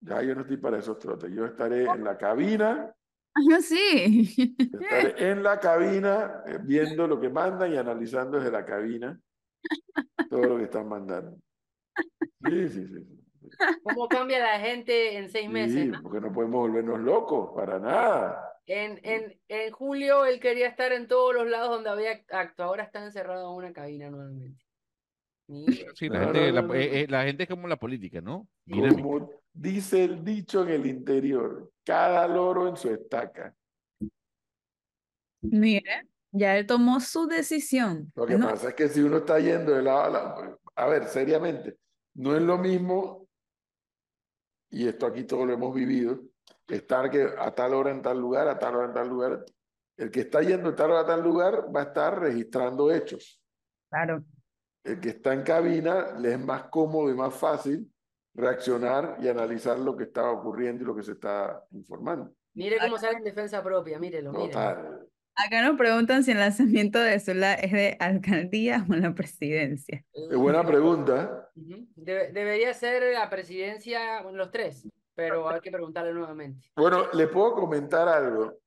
Ya 0.00 0.22
yo 0.22 0.34
no 0.34 0.40
estoy 0.40 0.56
para 0.56 0.78
esos 0.78 0.98
trotes. 0.98 1.30
Yo 1.30 1.44
estaré 1.44 1.84
en 1.84 2.02
la 2.02 2.16
cabina, 2.16 2.90
Ah, 3.36 3.40
yo 3.50 3.60
sí. 3.60 4.56
estaré 4.58 5.30
en 5.30 5.42
la 5.42 5.60
cabina 5.60 6.42
eh, 6.46 6.58
viendo 6.62 7.06
lo 7.06 7.20
que 7.20 7.28
mandan 7.28 7.70
y 7.70 7.76
analizando 7.76 8.38
desde 8.38 8.50
la 8.50 8.64
cabina 8.64 9.20
todo 10.30 10.44
lo 10.44 10.56
que 10.56 10.64
están 10.64 10.88
mandando. 10.88 11.36
Sí, 12.46 12.68
sí, 12.70 12.86
sí. 12.86 12.94
sí. 12.94 13.50
¿Cómo 13.82 14.08
cambia 14.08 14.38
la 14.38 14.58
gente 14.58 15.18
en 15.18 15.28
seis 15.28 15.50
meses? 15.50 15.82
Sí, 15.82 15.88
no? 15.88 16.00
porque 16.02 16.20
no 16.22 16.32
podemos 16.32 16.60
volvernos 16.62 16.98
locos, 17.00 17.50
para 17.54 17.78
nada. 17.78 18.53
En, 18.66 18.98
en, 19.02 19.40
en 19.48 19.72
julio 19.72 20.24
él 20.24 20.40
quería 20.40 20.68
estar 20.68 20.92
en 20.92 21.06
todos 21.06 21.34
los 21.34 21.46
lados 21.48 21.70
donde 21.70 21.90
había 21.90 22.24
acto, 22.30 22.64
ahora 22.64 22.84
está 22.84 23.04
encerrado 23.04 23.50
en 23.50 23.56
una 23.56 23.72
cabina 23.72 24.10
nuevamente. 24.10 24.64
Sí, 25.94 26.08
la 26.08 26.20
No, 26.20 26.32
gente, 26.32 26.52
no, 26.52 26.62
no, 26.62 26.74
eh, 26.74 27.02
eh, 27.02 27.06
la 27.08 27.24
gente 27.24 27.42
es 27.42 27.48
como 27.48 27.68
la 27.68 27.76
política, 27.76 28.20
¿no? 28.22 28.48
Dinámica. 28.64 29.02
Como 29.02 29.30
dice 29.52 30.04
el 30.04 30.24
dicho 30.24 30.62
en 30.62 30.70
el 30.70 30.86
interior, 30.86 31.70
cada 31.84 32.26
loro 32.26 32.68
en 32.68 32.76
su 32.76 32.88
estaca. 32.88 33.54
Mire, 35.42 36.08
ya 36.32 36.56
él 36.56 36.66
tomó 36.66 37.00
su 37.00 37.26
decisión. 37.26 38.10
Lo 38.14 38.26
que 38.26 38.38
pasa 38.38 38.70
es 38.70 38.74
que 38.74 38.88
si 38.88 39.00
uno 39.00 39.18
está 39.18 39.38
yendo 39.38 39.72
de 39.72 39.82
lado 39.82 40.00
a 40.04 40.10
lado, 40.10 40.60
a 40.74 40.86
ver, 40.86 41.04
seriamente, 41.04 41.76
no 42.14 42.34
es 42.34 42.42
lo 42.42 42.56
mismo, 42.56 43.28
y 44.70 44.88
esto 44.88 45.06
aquí 45.06 45.24
todo 45.24 45.44
lo 45.44 45.52
hemos 45.52 45.74
vivido, 45.74 46.20
estar 46.68 47.10
que 47.10 47.28
a 47.38 47.54
tal 47.54 47.74
hora 47.74 47.90
en 47.90 48.02
tal 48.02 48.18
lugar, 48.18 48.48
a 48.48 48.58
tal 48.58 48.76
hora 48.76 48.86
en 48.86 48.94
tal 48.94 49.08
lugar. 49.08 49.44
El 49.96 50.10
que 50.10 50.20
está 50.20 50.42
yendo 50.42 50.70
de 50.70 50.76
tal 50.76 50.90
hora 50.90 51.00
a 51.00 51.06
tal 51.06 51.22
lugar 51.22 51.74
va 51.74 51.80
a 51.80 51.84
estar 51.84 52.18
registrando 52.18 52.90
hechos. 52.92 53.40
Claro. 53.90 54.24
El 54.82 55.00
que 55.00 55.10
está 55.10 55.32
en 55.32 55.42
cabina 55.42 56.18
le 56.18 56.32
es 56.32 56.40
más 56.40 56.64
cómodo 56.64 57.10
y 57.10 57.14
más 57.14 57.34
fácil 57.34 57.90
reaccionar 58.34 59.16
y 59.20 59.28
analizar 59.28 59.78
lo 59.78 59.96
que 59.96 60.04
está 60.04 60.28
ocurriendo 60.30 60.82
y 60.82 60.86
lo 60.86 60.96
que 60.96 61.02
se 61.02 61.12
está 61.12 61.64
informando. 61.70 62.34
mire 62.54 62.78
cómo 62.78 62.98
sale 62.98 63.18
en 63.18 63.24
defensa 63.24 63.62
propia, 63.62 63.98
mírelo, 63.98 64.32
mírelo. 64.32 64.50
Total. 64.50 65.08
Acá 65.36 65.62
nos 65.62 65.76
preguntan 65.76 66.22
si 66.22 66.30
el 66.30 66.38
lanzamiento 66.38 67.00
de 67.00 67.18
Zula 67.18 67.54
es 67.54 67.72
de 67.72 67.96
alcaldía 67.98 68.86
o 68.88 68.94
la 68.94 69.14
presidencia. 69.14 70.04
Es 70.12 70.36
buena 70.36 70.64
pregunta. 70.64 71.50
Debería 71.96 72.72
ser 72.72 73.12
la 73.12 73.28
presidencia, 73.30 74.22
bueno, 74.22 74.38
los 74.38 74.52
tres, 74.52 74.86
pero 75.14 75.48
hay 75.48 75.60
que 75.60 75.70
preguntarle 75.70 76.12
nuevamente. 76.12 76.70
Bueno, 76.76 77.10
le 77.12 77.28
puedo 77.28 77.54
comentar 77.54 78.08
algo 78.08 78.58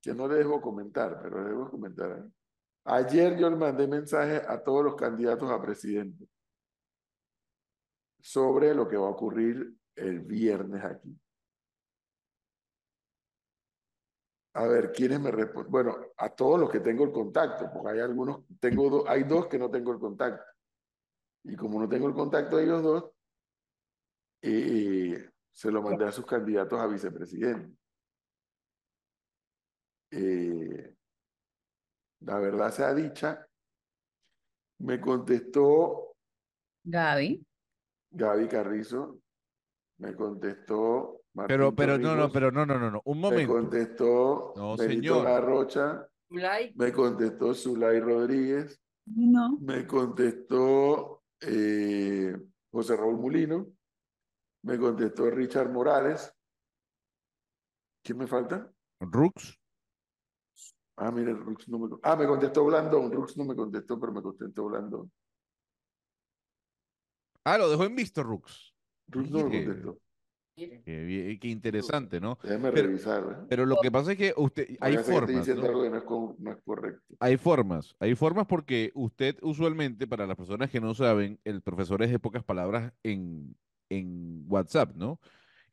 que 0.00 0.14
no 0.14 0.28
le 0.28 0.36
debo 0.36 0.60
comentar, 0.60 1.20
pero 1.22 1.42
le 1.42 1.48
debo 1.50 1.70
comentar 1.70 2.10
algo. 2.12 2.30
Ayer 2.84 3.36
yo 3.36 3.50
le 3.50 3.56
mandé 3.56 3.86
mensaje 3.86 4.36
a 4.46 4.62
todos 4.62 4.84
los 4.84 4.94
candidatos 4.94 5.50
a 5.50 5.60
presidente 5.60 6.26
sobre 8.20 8.74
lo 8.74 8.88
que 8.88 8.96
va 8.96 9.06
a 9.06 9.10
ocurrir 9.10 9.74
el 9.96 10.20
viernes 10.20 10.82
aquí. 10.84 11.16
A 14.54 14.66
ver, 14.66 14.90
¿quiénes 14.92 15.20
me 15.20 15.30
responden? 15.30 15.70
Bueno, 15.70 15.96
a 16.16 16.30
todos 16.30 16.58
los 16.58 16.70
que 16.70 16.80
tengo 16.80 17.04
el 17.04 17.12
contacto, 17.12 17.70
porque 17.72 17.90
hay 17.92 18.00
algunos, 18.00 18.40
tengo 18.58 18.88
do- 18.90 19.08
hay 19.08 19.22
dos 19.24 19.46
que 19.46 19.58
no 19.58 19.70
tengo 19.70 19.92
el 19.92 19.98
contacto. 19.98 20.42
Y 21.44 21.54
como 21.54 21.78
no 21.80 21.88
tengo 21.88 22.08
el 22.08 22.14
contacto 22.14 22.56
de 22.56 22.64
ellos 22.64 22.82
dos, 22.82 23.04
eh, 24.42 25.30
se 25.52 25.70
lo 25.70 25.82
mandé 25.82 26.04
a 26.06 26.12
sus 26.12 26.24
candidatos 26.26 26.78
a 26.80 26.86
vicepresidente. 26.86 27.76
Eh, 30.10 30.94
la 32.20 32.38
verdad 32.38 32.70
sea 32.70 32.94
dicha, 32.94 33.46
me 34.80 35.00
contestó 35.00 36.16
Gaby. 36.84 37.44
Gaby 38.10 38.48
Carrizo, 38.48 39.20
me 39.98 40.14
contestó 40.14 41.20
Martín 41.34 41.56
Pero, 41.56 41.74
pero, 41.74 41.98
no, 41.98 42.16
no, 42.16 42.32
pero 42.32 42.50
no, 42.50 42.64
no, 42.64 42.78
no, 42.78 42.90
no. 42.90 43.02
Un 43.04 43.20
me 43.20 43.22
momento. 43.30 43.52
contestó 43.52 44.54
No, 44.56 44.76
Benito 44.76 45.22
Like, 46.30 46.74
me 46.76 46.92
contestó 46.92 47.54
Zulay 47.54 48.00
Rodríguez, 48.00 48.80
No. 49.06 49.58
me 49.60 49.86
contestó 49.86 51.22
eh, 51.40 52.34
José 52.70 52.96
Raúl 52.96 53.16
Mulino, 53.18 53.66
me 54.62 54.78
contestó 54.78 55.30
Richard 55.30 55.70
Morales. 55.70 56.32
¿Quién 58.02 58.18
me 58.18 58.26
falta? 58.26 58.72
Rux. 59.00 59.58
Ah, 60.96 61.10
mire, 61.10 61.32
Rux 61.32 61.68
no 61.68 61.78
me... 61.78 61.96
Ah, 62.02 62.16
me 62.16 62.26
contestó 62.26 62.64
Blandón. 62.64 63.12
Rux 63.12 63.36
no 63.36 63.44
me 63.44 63.54
contestó, 63.54 64.00
pero 64.00 64.12
me 64.12 64.22
contestó 64.22 64.64
Blandón. 64.66 65.12
Ah, 67.44 67.58
lo 67.58 67.70
dejó 67.70 67.84
en 67.84 67.94
visto, 67.94 68.22
Rux. 68.22 68.74
Rux 69.08 69.30
no 69.30 69.48
me 69.48 69.64
contestó. 69.64 69.98
Qué, 70.56 71.38
qué 71.40 71.48
interesante, 71.48 72.20
¿no? 72.20 72.36
Déjeme 72.42 72.72
Pero- 72.72 72.88
revisar. 72.88 73.22
¿eh? 73.22 73.46
Pero 73.48 73.64
lo 73.64 73.76
que 73.80 73.92
pasa 73.92 74.12
es 74.12 74.18
que 74.18 74.34
usted, 74.36 74.76
hay 74.80 74.96
que 74.96 75.04
formas, 75.04 75.28
diciendo 75.28 75.62
¿no? 75.62 75.68
algo 75.68 75.82
que 75.82 75.90
no 75.90 75.98
es, 75.98 76.38
no 76.40 76.50
es 76.50 76.58
correcto. 76.64 77.14
Hay 77.20 77.36
formas, 77.36 77.94
hay 78.00 78.16
formas 78.16 78.46
porque 78.46 78.90
usted 78.94 79.36
usualmente, 79.42 80.08
para 80.08 80.26
las 80.26 80.36
personas 80.36 80.68
que 80.68 80.80
no 80.80 80.94
saben, 80.94 81.38
el 81.44 81.62
profesor 81.62 82.02
es 82.02 82.10
de 82.10 82.18
pocas 82.18 82.42
palabras 82.42 82.92
en, 83.04 83.56
en 83.90 84.44
WhatsApp, 84.48 84.94
¿no? 84.94 85.20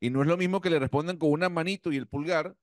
Y 0.00 0.10
no 0.10 0.22
es 0.22 0.28
lo 0.28 0.36
mismo 0.36 0.60
que 0.60 0.70
le 0.70 0.78
respondan 0.78 1.16
con 1.16 1.30
una 1.30 1.48
manito 1.48 1.90
y 1.92 1.96
el 1.96 2.06
pulgar 2.06 2.54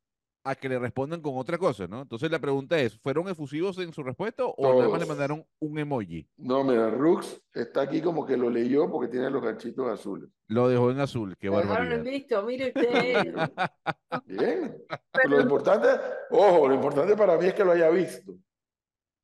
a 0.45 0.55
que 0.55 0.67
le 0.67 0.77
respondan 0.77 1.21
con 1.21 1.37
otra 1.37 1.57
cosa, 1.57 1.87
¿no? 1.87 2.01
Entonces 2.01 2.29
la 2.29 2.37
pregunta 2.39 2.77
es, 2.77 2.99
¿fueron 2.99 3.29
efusivos 3.29 3.77
en 3.79 3.93
su 3.93 4.03
respuesta 4.03 4.43
o 4.45 4.55
nada 4.61 4.75
más 4.89 4.99
le 4.99 5.05
Todos. 5.05 5.07
mandaron 5.07 5.45
un 5.59 5.79
emoji? 5.79 6.27
No, 6.35 6.63
mira, 6.65 6.89
Rux 6.89 7.41
está 7.53 7.81
aquí 7.83 8.01
como 8.01 8.25
que 8.25 8.35
lo 8.35 8.49
leyó 8.49 8.91
porque 8.91 9.09
tiene 9.09 9.29
los 9.29 9.41
ganchitos 9.41 9.87
azules. 9.89 10.29
Lo 10.47 10.67
dejó 10.67 10.91
en 10.91 10.99
azul, 10.99 11.35
qué 11.39 11.47
barbaridad. 11.49 12.03
visto, 12.03 12.43
mire 12.43 12.67
usted. 12.75 13.33
Bien. 14.25 14.77
Pero 15.13 15.29
lo 15.29 15.41
importante, 15.41 15.87
ojo, 16.31 16.67
lo 16.67 16.75
importante 16.75 17.15
para 17.15 17.37
mí 17.37 17.45
es 17.45 17.53
que 17.53 17.63
lo 17.63 17.71
haya 17.71 17.89
visto. 17.89 18.33
no 18.33 18.39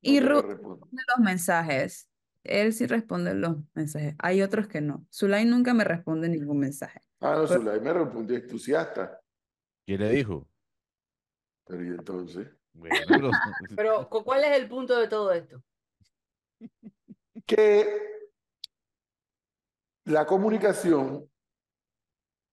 Y 0.00 0.14
que 0.18 0.20
me 0.22 0.30
Ru- 0.30 0.42
responda. 0.42 0.86
los 0.90 1.18
mensajes. 1.24 2.08
Él 2.44 2.72
sí 2.72 2.86
responde 2.86 3.34
los 3.34 3.56
mensajes. 3.74 4.14
Hay 4.18 4.40
otros 4.42 4.66
que 4.66 4.80
no. 4.80 5.06
Zulay 5.12 5.44
nunca 5.44 5.74
me 5.74 5.84
responde 5.84 6.28
ningún 6.28 6.58
mensaje. 6.58 7.00
Ah, 7.20 7.34
no, 7.36 7.46
Pero- 7.46 7.60
Zulay 7.60 7.80
me 7.80 7.92
respondió 7.92 8.36
entusiasta. 8.36 9.20
¿Qué 9.86 9.98
le 9.98 10.10
dijo? 10.10 10.48
Pero 11.66 11.84
y 11.84 11.88
entonces, 11.88 12.48
Bueno, 12.72 12.96
pero- 13.08 13.30
Pero, 13.76 14.08
¿cu- 14.08 14.24
¿cuál 14.24 14.44
es 14.44 14.56
el 14.58 14.68
punto 14.68 14.98
de 14.98 15.08
todo 15.08 15.32
esto? 15.32 15.62
que 17.46 17.86
la 20.04 20.24
comunicación 20.26 21.28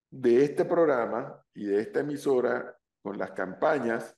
de 0.10 0.44
este 0.44 0.66
programa 0.66 1.44
y 1.54 1.66
de 1.66 1.82
esta 1.82 2.00
emisora 2.00 2.76
con 3.04 3.18
las 3.18 3.32
campañas 3.32 4.16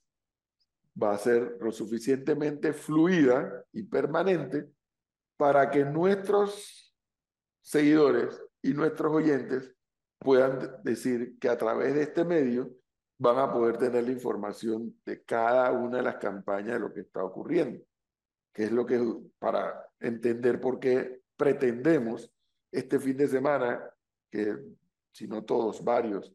va 1.00 1.12
a 1.12 1.18
ser 1.18 1.56
lo 1.60 1.70
suficientemente 1.72 2.72
fluida 2.72 3.64
y 3.72 3.82
permanente 3.82 4.70
para 5.40 5.70
que 5.70 5.86
nuestros 5.86 6.94
seguidores 7.62 8.38
y 8.60 8.74
nuestros 8.74 9.10
oyentes 9.10 9.74
puedan 10.18 10.58
de- 10.58 10.68
decir 10.84 11.38
que 11.38 11.48
a 11.48 11.56
través 11.56 11.94
de 11.94 12.02
este 12.02 12.26
medio 12.26 12.70
van 13.18 13.38
a 13.38 13.50
poder 13.50 13.78
tener 13.78 14.04
la 14.04 14.10
información 14.12 15.00
de 15.06 15.24
cada 15.24 15.72
una 15.72 15.96
de 15.96 16.02
las 16.02 16.16
campañas 16.16 16.74
de 16.74 16.80
lo 16.80 16.92
que 16.92 17.00
está 17.00 17.24
ocurriendo, 17.24 17.82
que 18.52 18.64
es 18.64 18.70
lo 18.70 18.84
que 18.84 19.00
para 19.38 19.82
entender 19.98 20.60
por 20.60 20.78
qué 20.78 21.22
pretendemos 21.38 22.30
este 22.70 23.00
fin 23.00 23.16
de 23.16 23.26
semana, 23.26 23.82
que 24.30 24.58
si 25.10 25.26
no 25.26 25.42
todos, 25.42 25.82
varios, 25.82 26.34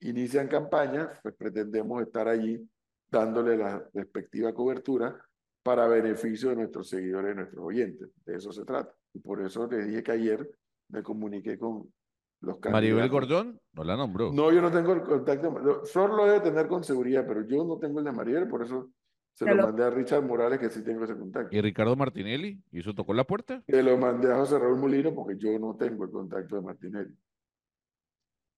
inician 0.00 0.48
campañas, 0.48 1.10
pues 1.22 1.34
pretendemos 1.34 2.00
estar 2.00 2.26
allí 2.26 2.66
dándole 3.10 3.58
la 3.58 3.86
respectiva 3.92 4.54
cobertura 4.54 5.22
para 5.62 5.86
beneficio 5.88 6.50
de 6.50 6.56
nuestros 6.56 6.88
seguidores 6.88 7.32
y 7.32 7.36
nuestros 7.36 7.64
oyentes. 7.64 8.08
De 8.24 8.36
eso 8.36 8.52
se 8.52 8.64
trata. 8.64 8.94
Y 9.12 9.18
por 9.20 9.42
eso 9.42 9.66
les 9.70 9.86
dije 9.86 10.02
que 10.02 10.12
ayer 10.12 10.50
me 10.88 11.02
comuniqué 11.02 11.58
con 11.58 11.92
los 12.40 12.58
Maribel 12.60 13.00
candidatos. 13.00 13.10
Gordón 13.10 13.60
no 13.74 13.84
la 13.84 13.96
nombró. 13.96 14.32
No, 14.32 14.50
yo 14.52 14.62
no 14.62 14.70
tengo 14.70 14.92
el 14.92 15.02
contacto. 15.02 15.84
Flor 15.84 16.10
lo 16.14 16.24
debe 16.26 16.40
tener 16.40 16.66
con 16.68 16.82
seguridad, 16.82 17.24
pero 17.26 17.46
yo 17.46 17.64
no 17.64 17.78
tengo 17.78 17.98
el 17.98 18.04
de 18.06 18.12
Maribel, 18.12 18.48
por 18.48 18.62
eso 18.62 18.90
se 19.34 19.44
lo- 19.54 19.64
mandé 19.66 19.84
a 19.84 19.90
Richard 19.90 20.24
Morales, 20.24 20.58
que 20.58 20.70
sí 20.70 20.82
tengo 20.82 21.04
ese 21.04 21.16
contacto. 21.16 21.54
¿Y 21.54 21.60
Ricardo 21.60 21.94
Martinelli? 21.96 22.62
¿Y 22.72 22.80
eso 22.80 22.94
tocó 22.94 23.12
la 23.12 23.24
puerta? 23.24 23.62
Se 23.66 23.82
lo 23.82 23.96
mandé 23.98 24.32
a 24.32 24.36
José 24.36 24.58
Raúl 24.58 24.78
Molino 24.78 25.14
porque 25.14 25.36
yo 25.36 25.58
no 25.58 25.76
tengo 25.76 26.04
el 26.04 26.10
contacto 26.10 26.56
de 26.56 26.62
Martinelli. 26.62 27.14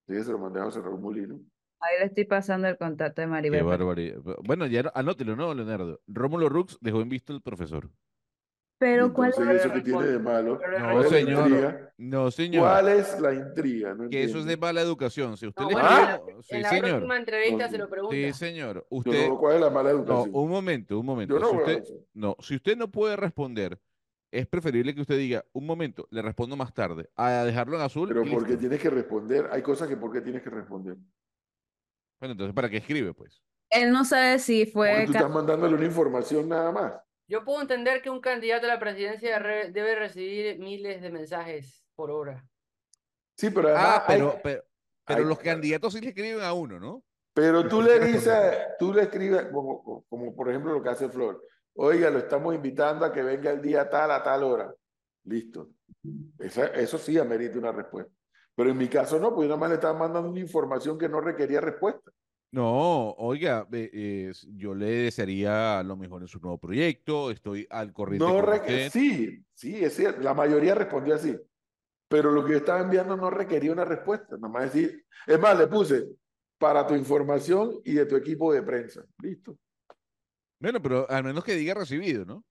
Sí, 0.08 0.22
se 0.22 0.32
lo 0.32 0.38
mandé 0.38 0.60
a 0.60 0.64
José 0.64 0.80
Raúl 0.80 1.00
Molino. 1.00 1.40
Ahí 1.82 1.98
le 1.98 2.06
estoy 2.06 2.24
pasando 2.24 2.68
el 2.68 2.78
contacto 2.78 3.20
de 3.20 3.26
Qué 3.26 3.30
Maribel. 3.30 3.64
barbaridad. 3.64 4.18
Bueno, 4.44 4.66
ya 4.66 4.84
no- 4.84 4.92
anótelo, 4.94 5.34
¿no, 5.34 5.52
Leonardo? 5.52 6.00
Rómulo 6.06 6.48
Rux 6.48 6.78
dejó 6.80 7.00
en 7.00 7.08
visto 7.08 7.32
el 7.32 7.42
profesor. 7.42 7.90
Pero 8.78 9.12
¿cuál 9.12 9.30
es 9.30 9.38
¿eso 9.38 9.72
qué 9.72 9.80
tiene 9.80 10.06
de 10.06 10.18
malo? 10.18 10.58
Pero 10.58 10.78
No, 10.80 10.84
¿Cuál 10.92 11.04
es 11.04 11.12
la 11.12 11.18
señor. 11.18 11.46
intriga? 11.48 11.92
No, 11.98 12.30
señor. 12.32 12.62
¿Cuál 12.62 12.88
es 12.88 13.20
la 13.20 13.34
intriga? 13.34 13.94
No 13.94 14.08
Que 14.10 14.24
eso 14.24 14.38
es 14.38 14.44
de 14.44 14.56
mala 14.56 14.80
educación. 14.80 15.36
Si 15.36 15.46
usted 15.46 15.62
No, 15.62 15.68
le 15.68 15.74
bueno, 15.74 15.88
¿Ah? 15.88 16.20
Sí, 16.42 16.56
En 16.56 16.62
la 16.62 16.68
señor. 16.68 16.88
próxima 16.88 17.16
entrevista 17.16 17.64
No, 17.66 17.70
se 17.70 17.78
lo 17.78 17.88
pregunta. 17.88 18.16
Sí, 18.16 18.32
señor. 18.32 18.74
Yo 18.78 18.86
Usted. 18.90 19.28
no, 19.28 19.38
¿Cuál 19.38 19.54
es 19.56 19.60
la 19.60 19.70
mala 19.70 19.92
No, 19.92 19.98
educación? 19.98 20.30
un 20.34 20.50
momento, 20.50 20.98
un 20.98 21.06
momento. 21.06 21.34
Yo 21.34 21.40
no 21.40 21.50
Si 21.50 21.56
usted, 21.56 21.84
no, 22.14 22.36
si 22.40 22.56
usted 22.56 22.76
no 22.76 22.90
puede 22.90 23.14
responder, 23.14 23.78
es 24.32 24.46
preferible 24.48 24.94
que 24.96 25.00
usted 25.02 25.16
diga, 25.18 25.44
un 25.52 25.64
momento, 25.66 26.08
le 26.10 26.20
respondo 26.22 26.56
más 26.56 26.74
tarde, 26.74 27.08
a 27.14 27.44
dejarlo 27.44 27.76
en 27.76 27.82
azul. 27.82 28.08
Pero 28.08 28.22
porque 28.22 28.48
listo. 28.48 28.58
tienes 28.58 28.80
que 28.80 28.90
responder. 28.90 29.48
Hay 29.52 29.62
cosas 29.62 29.88
que 29.88 29.96
por 29.96 30.10
qué 30.12 30.20
tienes 30.22 30.42
que 30.42 30.50
responder. 30.50 30.96
Bueno, 32.22 32.34
entonces, 32.34 32.54
¿para 32.54 32.70
qué 32.70 32.76
escribe, 32.76 33.12
pues? 33.12 33.42
Él 33.68 33.90
no 33.90 34.04
sabe 34.04 34.38
si 34.38 34.64
fue 34.64 35.06
tú 35.06 35.10
estás 35.12 35.28
mandándole 35.28 35.74
una 35.74 35.86
información 35.86 36.48
nada 36.48 36.70
más. 36.70 36.92
Yo 37.26 37.44
puedo 37.44 37.60
entender 37.60 38.00
que 38.00 38.10
un 38.10 38.20
candidato 38.20 38.66
a 38.66 38.68
la 38.68 38.78
presidencia 38.78 39.40
re- 39.40 39.72
debe 39.72 39.96
recibir 39.96 40.56
miles 40.60 41.02
de 41.02 41.10
mensajes 41.10 41.84
por 41.96 42.12
hora. 42.12 42.46
Sí, 43.36 43.50
pero 43.50 43.70
además 43.70 43.88
Ah, 43.96 44.04
pero, 44.06 44.30
hay- 44.34 44.38
pero, 44.40 44.64
pero 45.04 45.18
hay- 45.18 45.26
los 45.26 45.38
candidatos 45.40 45.94
sí 45.94 46.00
le 46.00 46.10
escriben 46.10 46.42
a 46.42 46.52
uno, 46.52 46.78
¿no? 46.78 47.02
Pero 47.34 47.66
tú 47.66 47.82
le 47.82 47.98
dices, 47.98 48.56
tú 48.78 48.94
le 48.94 49.02
escribes, 49.02 49.46
como, 49.46 49.82
como- 49.82 50.04
como 50.08 50.36
por 50.36 50.48
ejemplo 50.48 50.74
lo 50.74 50.80
que 50.80 50.90
hace 50.90 51.08
Flor, 51.08 51.42
oiga, 51.74 52.08
lo 52.08 52.20
estamos 52.20 52.54
invitando 52.54 53.04
a 53.04 53.12
que 53.12 53.22
venga 53.24 53.50
el 53.50 53.60
día 53.60 53.90
tal 53.90 54.12
a 54.12 54.22
tal 54.22 54.44
hora. 54.44 54.72
Listo. 55.24 55.70
Esa- 56.38 56.66
eso 56.66 56.98
sí 56.98 57.18
amerita 57.18 57.58
una 57.58 57.72
respuesta. 57.72 58.12
Pero 58.54 58.70
en 58.70 58.76
mi 58.78 58.88
caso 58.88 59.18
no, 59.18 59.34
pues 59.34 59.46
yo 59.46 59.48
nada 59.48 59.60
más 59.60 59.68
le 59.70 59.74
estaba 59.76 59.98
mandando 59.98 60.30
una 60.30 60.40
información 60.40 60.98
que 60.98 61.08
no 61.08 61.20
requería 61.20 61.60
respuesta. 61.60 62.10
No, 62.52 63.12
oiga, 63.12 63.66
eh, 63.72 63.90
eh, 63.94 64.32
yo 64.56 64.74
le 64.74 64.86
desearía 65.04 65.82
lo 65.82 65.96
mejor 65.96 66.20
en 66.20 66.28
su 66.28 66.38
nuevo 66.38 66.58
proyecto, 66.58 67.30
estoy 67.30 67.66
al 67.70 67.94
corriente 67.94 68.26
No 68.26 68.34
con 68.34 68.44
requ- 68.44 68.60
usted. 68.60 68.90
sí, 68.90 69.42
sí, 69.54 69.82
es 69.82 69.94
cierto. 69.96 70.20
La 70.20 70.34
mayoría 70.34 70.74
respondió 70.74 71.14
así. 71.14 71.34
Pero 72.08 72.30
lo 72.30 72.44
que 72.44 72.52
yo 72.52 72.58
estaba 72.58 72.80
enviando 72.80 73.16
no 73.16 73.30
requería 73.30 73.72
una 73.72 73.86
respuesta. 73.86 74.36
Nada 74.36 74.48
más 74.52 74.64
decir, 74.74 75.02
es 75.26 75.40
más, 75.40 75.58
le 75.58 75.66
puse 75.66 76.08
para 76.58 76.86
tu 76.86 76.94
información 76.94 77.80
y 77.86 77.94
de 77.94 78.04
tu 78.04 78.16
equipo 78.16 78.52
de 78.52 78.62
prensa. 78.62 79.02
Listo. 79.22 79.56
Bueno, 80.60 80.80
pero 80.82 81.10
al 81.10 81.24
menos 81.24 81.42
que 81.42 81.54
diga 81.54 81.72
recibido, 81.72 82.26
¿no? 82.26 82.44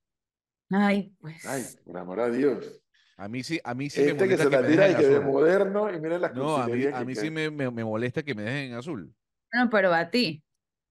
Ay, 0.72 1.16
pues. 1.22 1.46
Ay, 1.46 1.64
por 1.86 1.96
amor 1.98 2.20
a 2.22 2.30
Dios. 2.32 2.81
A 3.22 3.28
mí 3.28 3.44
sí, 3.44 3.60
a 3.64 3.76
mí 3.76 3.88
sí 3.88 4.02
me 4.02 4.08
Este 4.12 4.28
que 4.28 4.36
molesta 4.36 4.44
se 4.46 4.50
que 4.50 4.56
la 4.56 4.62
me 4.64 4.68
tira 4.70 4.90
y 4.90 4.96
dejen 4.96 5.14
que 5.14 5.20
moderno 5.20 5.94
y 5.94 6.00
miren 6.02 6.22
las 6.22 6.34
No, 6.34 6.58
a 6.58 6.66
mí, 6.66 6.86
a 6.88 6.98
que 7.00 7.06
mí 7.06 7.14
sí 7.14 7.30
me, 7.30 7.52
me, 7.52 7.70
me 7.70 7.84
molesta 7.84 8.24
que 8.24 8.34
me 8.34 8.42
dejen 8.42 8.72
en 8.72 8.78
azul. 8.80 9.14
Bueno, 9.54 9.70
pero 9.70 9.94
a 9.94 10.10
ti. 10.10 10.44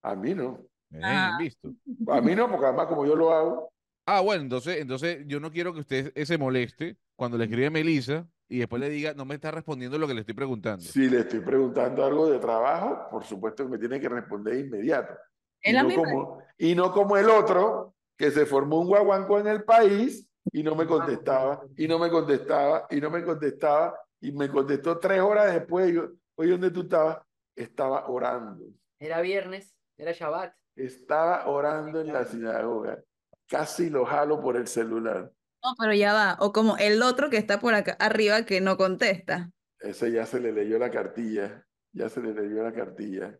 A 0.04 0.14
mí 0.14 0.32
no. 0.32 0.60
Me 0.90 0.98
dejen 0.98 1.12
Ah. 1.12 1.30
en 1.32 1.38
visto. 1.38 1.72
A 2.08 2.20
mí 2.20 2.36
no, 2.36 2.48
porque 2.48 2.66
además 2.66 2.86
como 2.86 3.04
yo 3.04 3.16
lo 3.16 3.32
hago, 3.32 3.72
Ah, 4.06 4.20
bueno, 4.20 4.42
entonces, 4.42 4.76
entonces 4.80 5.24
yo 5.26 5.40
no 5.40 5.50
quiero 5.50 5.72
que 5.74 5.80
usted 5.80 6.12
se 6.24 6.38
moleste 6.38 6.96
cuando 7.16 7.36
le 7.36 7.44
escribe 7.44 7.66
a 7.66 7.70
Melissa 7.70 8.26
y 8.48 8.58
después 8.58 8.80
le 8.80 8.88
diga, 8.90 9.12
no 9.14 9.24
me 9.24 9.34
está 9.34 9.50
respondiendo 9.50 9.98
lo 9.98 10.06
que 10.06 10.14
le 10.14 10.20
estoy 10.20 10.34
preguntando. 10.34 10.82
si 10.84 11.10
le 11.10 11.20
estoy 11.20 11.40
preguntando 11.40 12.04
algo 12.04 12.30
de 12.30 12.38
trabajo, 12.38 13.08
por 13.10 13.24
supuesto 13.24 13.64
que 13.64 13.70
me 13.70 13.78
tiene 13.78 14.00
que 14.00 14.08
responder 14.08 14.54
de 14.54 14.60
inmediato. 14.60 15.14
Es 15.60 15.72
Y 15.72 15.74
la 15.74 15.82
no, 15.82 15.88
misma. 15.88 16.04
como, 16.04 16.42
y 16.58 16.74
no 16.76 16.92
como 16.92 17.16
el 17.16 17.28
otro, 17.28 17.94
que 18.16 18.30
se 18.30 18.46
formó 18.46 18.80
un 18.80 18.86
guaguanco 18.86 19.38
en 19.40 19.48
el 19.48 19.64
país 19.64 20.29
y 20.52 20.62
no 20.62 20.74
me 20.74 20.86
contestaba, 20.86 21.62
y 21.76 21.86
no 21.86 21.98
me 21.98 22.10
contestaba, 22.10 22.86
y 22.90 23.00
no 23.00 23.10
me 23.10 23.22
contestaba, 23.24 23.98
y 24.20 24.32
me 24.32 24.48
contestó 24.48 24.98
tres 24.98 25.20
horas 25.20 25.52
después. 25.52 25.90
y 25.90 25.94
Yo, 25.94 26.08
oye, 26.36 26.50
¿dónde 26.52 26.70
tú 26.70 26.82
estabas? 26.82 27.18
Estaba 27.56 28.08
orando. 28.08 28.64
Era 28.98 29.20
viernes, 29.20 29.74
era 29.96 30.12
Shabbat. 30.12 30.54
Estaba 30.76 31.46
orando 31.48 32.00
en 32.00 32.12
la 32.12 32.24
sinagoga. 32.24 33.02
Casi 33.48 33.90
lo 33.90 34.04
jalo 34.04 34.40
por 34.40 34.56
el 34.56 34.66
celular. 34.66 35.30
No, 35.62 35.74
pero 35.78 35.92
ya 35.92 36.12
va. 36.12 36.36
O 36.40 36.52
como 36.52 36.76
el 36.78 37.02
otro 37.02 37.28
que 37.28 37.36
está 37.36 37.60
por 37.60 37.74
acá 37.74 37.92
arriba 37.98 38.44
que 38.44 38.60
no 38.60 38.76
contesta. 38.76 39.50
Ese 39.78 40.12
ya 40.12 40.26
se 40.26 40.40
le 40.40 40.52
leyó 40.52 40.78
la 40.78 40.90
cartilla, 40.90 41.66
ya 41.92 42.08
se 42.08 42.20
le 42.22 42.32
leyó 42.34 42.62
la 42.62 42.72
cartilla, 42.72 43.38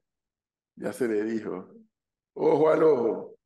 ya 0.75 0.93
se 0.93 1.07
le 1.07 1.23
dijo, 1.23 1.69
ojo 2.35 2.71
al 2.71 2.83
ojo. 2.83 3.37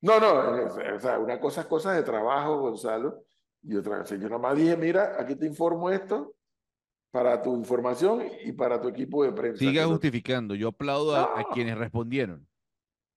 No, 0.00 0.20
no, 0.20 0.66
o 0.66 1.00
sea, 1.00 1.18
una 1.18 1.40
cosa 1.40 1.62
es 1.62 1.66
cosas 1.66 1.96
de 1.96 2.02
trabajo, 2.02 2.60
Gonzalo, 2.60 3.24
y 3.62 3.76
otra 3.76 3.98
cosa, 3.98 4.16
yo 4.16 4.28
nomás 4.28 4.56
dije, 4.56 4.76
mira, 4.76 5.16
aquí 5.18 5.34
te 5.34 5.46
informo 5.46 5.90
esto 5.90 6.34
para 7.10 7.40
tu 7.42 7.56
información 7.56 8.22
y 8.44 8.52
para 8.52 8.80
tu 8.80 8.88
equipo 8.88 9.24
de 9.24 9.32
prensa. 9.32 9.58
Siga 9.58 9.86
justificando. 9.86 10.54
Yo 10.54 10.68
aplaudo 10.68 11.16
a, 11.16 11.48
quienes 11.52 11.78
respondieron. 11.78 12.46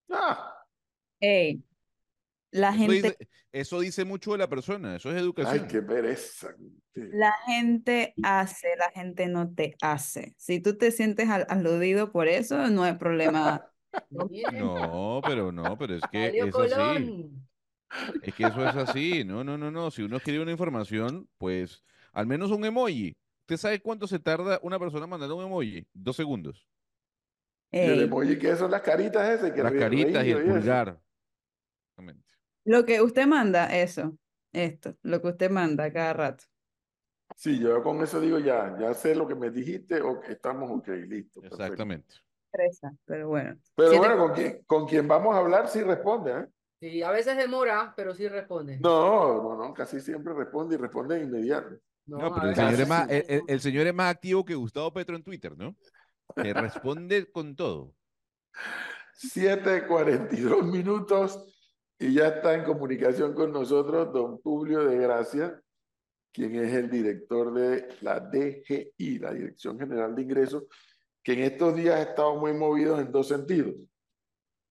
Ah, 0.10 0.56
Ey, 1.20 1.62
la 2.52 2.70
Eso 2.70 2.78
gente, 2.78 2.94
dice, 2.94 3.18
eso 3.52 3.80
dice 3.82 4.06
mucho 4.06 4.32
de 4.32 4.38
la 4.38 4.48
persona. 4.48 4.96
Eso 4.96 5.12
es 5.12 5.18
educación. 5.18 5.64
ay, 5.64 5.68
qué 5.68 5.82
pereza. 5.82 6.56
la 6.94 7.34
gente 7.46 8.16
hace, 8.24 8.76
la 8.78 8.90
gente 8.92 9.28
no 9.28 9.54
te 9.54 9.76
hace. 9.82 10.34
Si 10.38 10.60
tú 10.62 10.78
te 10.78 10.92
sientes 10.92 11.30
al- 11.30 11.46
aludido 11.50 12.12
por 12.12 12.28
eso, 12.28 12.70
no 12.70 12.84
hay 12.84 12.94
problema. 12.94 13.69
No, 14.48 15.22
pero 15.26 15.52
no, 15.52 15.78
pero 15.78 15.96
es 15.96 16.08
que 16.08 16.34
es 16.38 16.58
así. 16.60 17.16
Es 18.22 18.34
que 18.34 18.48
eso 18.48 18.66
es 18.66 18.76
así. 18.76 19.24
No, 19.26 19.44
no, 19.44 19.58
no, 19.58 19.72
no. 19.72 19.92
Si 19.92 20.02
uno 20.04 20.18
escribe 20.18 20.44
una 20.44 20.52
información, 20.52 21.30
pues 21.38 21.84
al 22.14 22.28
menos 22.28 22.52
un 22.52 22.66
emoji. 22.66 23.18
¿Usted 23.42 23.58
sabe 23.58 23.82
cuánto 23.82 24.08
se 24.08 24.20
tarda 24.20 24.60
una 24.64 24.80
persona 24.80 25.08
mandando 25.08 25.36
un 25.38 25.46
emoji? 25.46 25.88
Dos 25.94 26.16
segundos. 26.16 26.68
Y 27.80 27.90
el 27.90 28.02
Ey, 28.02 28.02
emoji 28.02 28.38
que 28.38 28.56
son 28.56 28.72
las 28.72 28.82
caritas 28.82 29.28
ese, 29.30 29.54
que 29.54 29.62
Las 29.62 29.74
caritas 29.74 30.26
y 30.26 30.32
el 30.32 30.42
eso. 30.42 30.42
pulgar. 30.42 31.02
Exactamente. 31.92 32.34
lo 32.66 32.86
que 32.86 33.02
usted 33.02 33.28
manda, 33.28 33.76
eso, 33.78 34.18
esto, 34.54 34.98
lo 35.04 35.22
que 35.22 35.28
usted 35.30 35.50
manda 35.52 35.92
cada 35.94 36.14
rato. 36.14 36.46
Sí, 37.36 37.60
yo 37.60 37.82
con 37.84 38.02
eso 38.04 38.20
digo 38.20 38.38
ya, 38.40 38.78
ya 38.80 38.94
sé 38.94 39.16
lo 39.16 39.26
que 39.28 39.34
me 39.36 39.50
dijiste, 39.50 40.02
o 40.02 40.22
estamos 40.24 40.70
ok, 40.72 40.88
listo. 41.08 41.42
perfecto. 41.48 41.96
Presa, 42.52 42.92
pero 43.06 43.28
bueno. 43.30 43.56
Pero 43.76 43.90
Siete- 43.92 44.08
bueno, 44.08 44.22
con 44.28 44.34
quien, 44.36 44.64
con 44.66 44.88
quien 44.88 45.08
vamos 45.08 45.36
a 45.36 45.40
hablar 45.40 45.68
sí 45.68 45.82
responde, 45.84 46.32
¿eh? 46.32 46.46
Sí, 46.82 47.04
a 47.04 47.12
veces 47.12 47.36
demora, 47.38 47.94
pero 47.96 48.14
sí 48.16 48.28
responde. 48.28 48.80
No, 48.80 49.42
no, 49.44 49.56
no, 49.58 49.74
casi 49.74 50.00
siempre 50.00 50.34
responde 50.34 50.76
y 50.76 50.78
responde 50.78 51.16
de 51.16 51.24
inmediato. 51.26 51.76
No, 52.06 52.26
a 52.26 52.34
pero 52.34 52.50
el 52.50 52.56
señor, 52.56 52.74
es 52.74 52.88
más, 52.88 53.10
el, 53.10 53.26
el- 53.28 53.42
el 53.48 53.60
señor 53.60 53.86
es 53.88 53.94
más 53.94 54.12
activo 54.16 54.44
que 54.46 54.56
Gustavo 54.56 54.92
Petro 54.94 55.16
en 55.16 55.24
Twitter, 55.24 55.56
¿no? 55.58 55.76
Que 56.36 56.54
responde 56.54 57.30
con 57.32 57.56
todo. 57.56 57.94
7:42 59.14 60.64
minutos 60.64 61.46
y 62.00 62.14
ya 62.14 62.28
está 62.30 62.54
en 62.54 62.64
comunicación 62.64 63.34
con 63.34 63.52
nosotros 63.52 64.14
don 64.14 64.42
Publio 64.42 64.84
de 64.86 64.98
Gracia, 64.98 65.62
quien 66.32 66.56
es 66.56 66.74
el 66.74 66.90
director 66.90 67.54
de 67.54 67.90
la 68.02 68.20
DGI, 68.22 69.20
la 69.20 69.34
Dirección 69.34 69.78
General 69.78 70.16
de 70.16 70.22
Ingresos, 70.22 70.64
que 71.30 71.34
en 71.34 71.44
estos 71.44 71.76
días 71.76 71.94
ha 71.94 72.02
estado 72.02 72.38
muy 72.38 72.54
movido 72.54 73.00
en 73.00 73.12
dos 73.12 73.28
sentidos. 73.28 73.76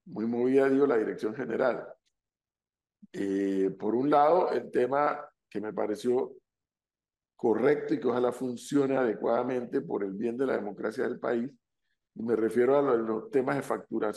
Muy 0.06 0.26
movida, 0.26 0.68
digo, 0.68 0.88
la 0.88 0.96
Dirección 0.96 1.32
General. 1.32 1.86
Eh, 3.12 3.70
por 3.78 3.94
un 3.94 4.10
lado, 4.10 4.50
el 4.50 4.68
tema 4.68 5.24
que 5.48 5.60
me 5.60 5.72
pareció 5.72 6.32
correcto 7.36 7.94
y 7.94 8.00
que 8.00 8.08
ojalá 8.08 8.32
funcione 8.32 8.96
adecuadamente 8.96 9.82
por 9.82 10.02
el 10.02 10.14
bien 10.14 10.36
de 10.36 10.46
la 10.46 10.54
democracia 10.54 11.04
del 11.04 11.20
país, 11.20 11.48
me 12.14 12.34
refiero 12.34 12.76
a 12.76 12.82
los 12.96 13.30
temas 13.30 13.54
de 13.54 13.62
facturación 13.62 14.16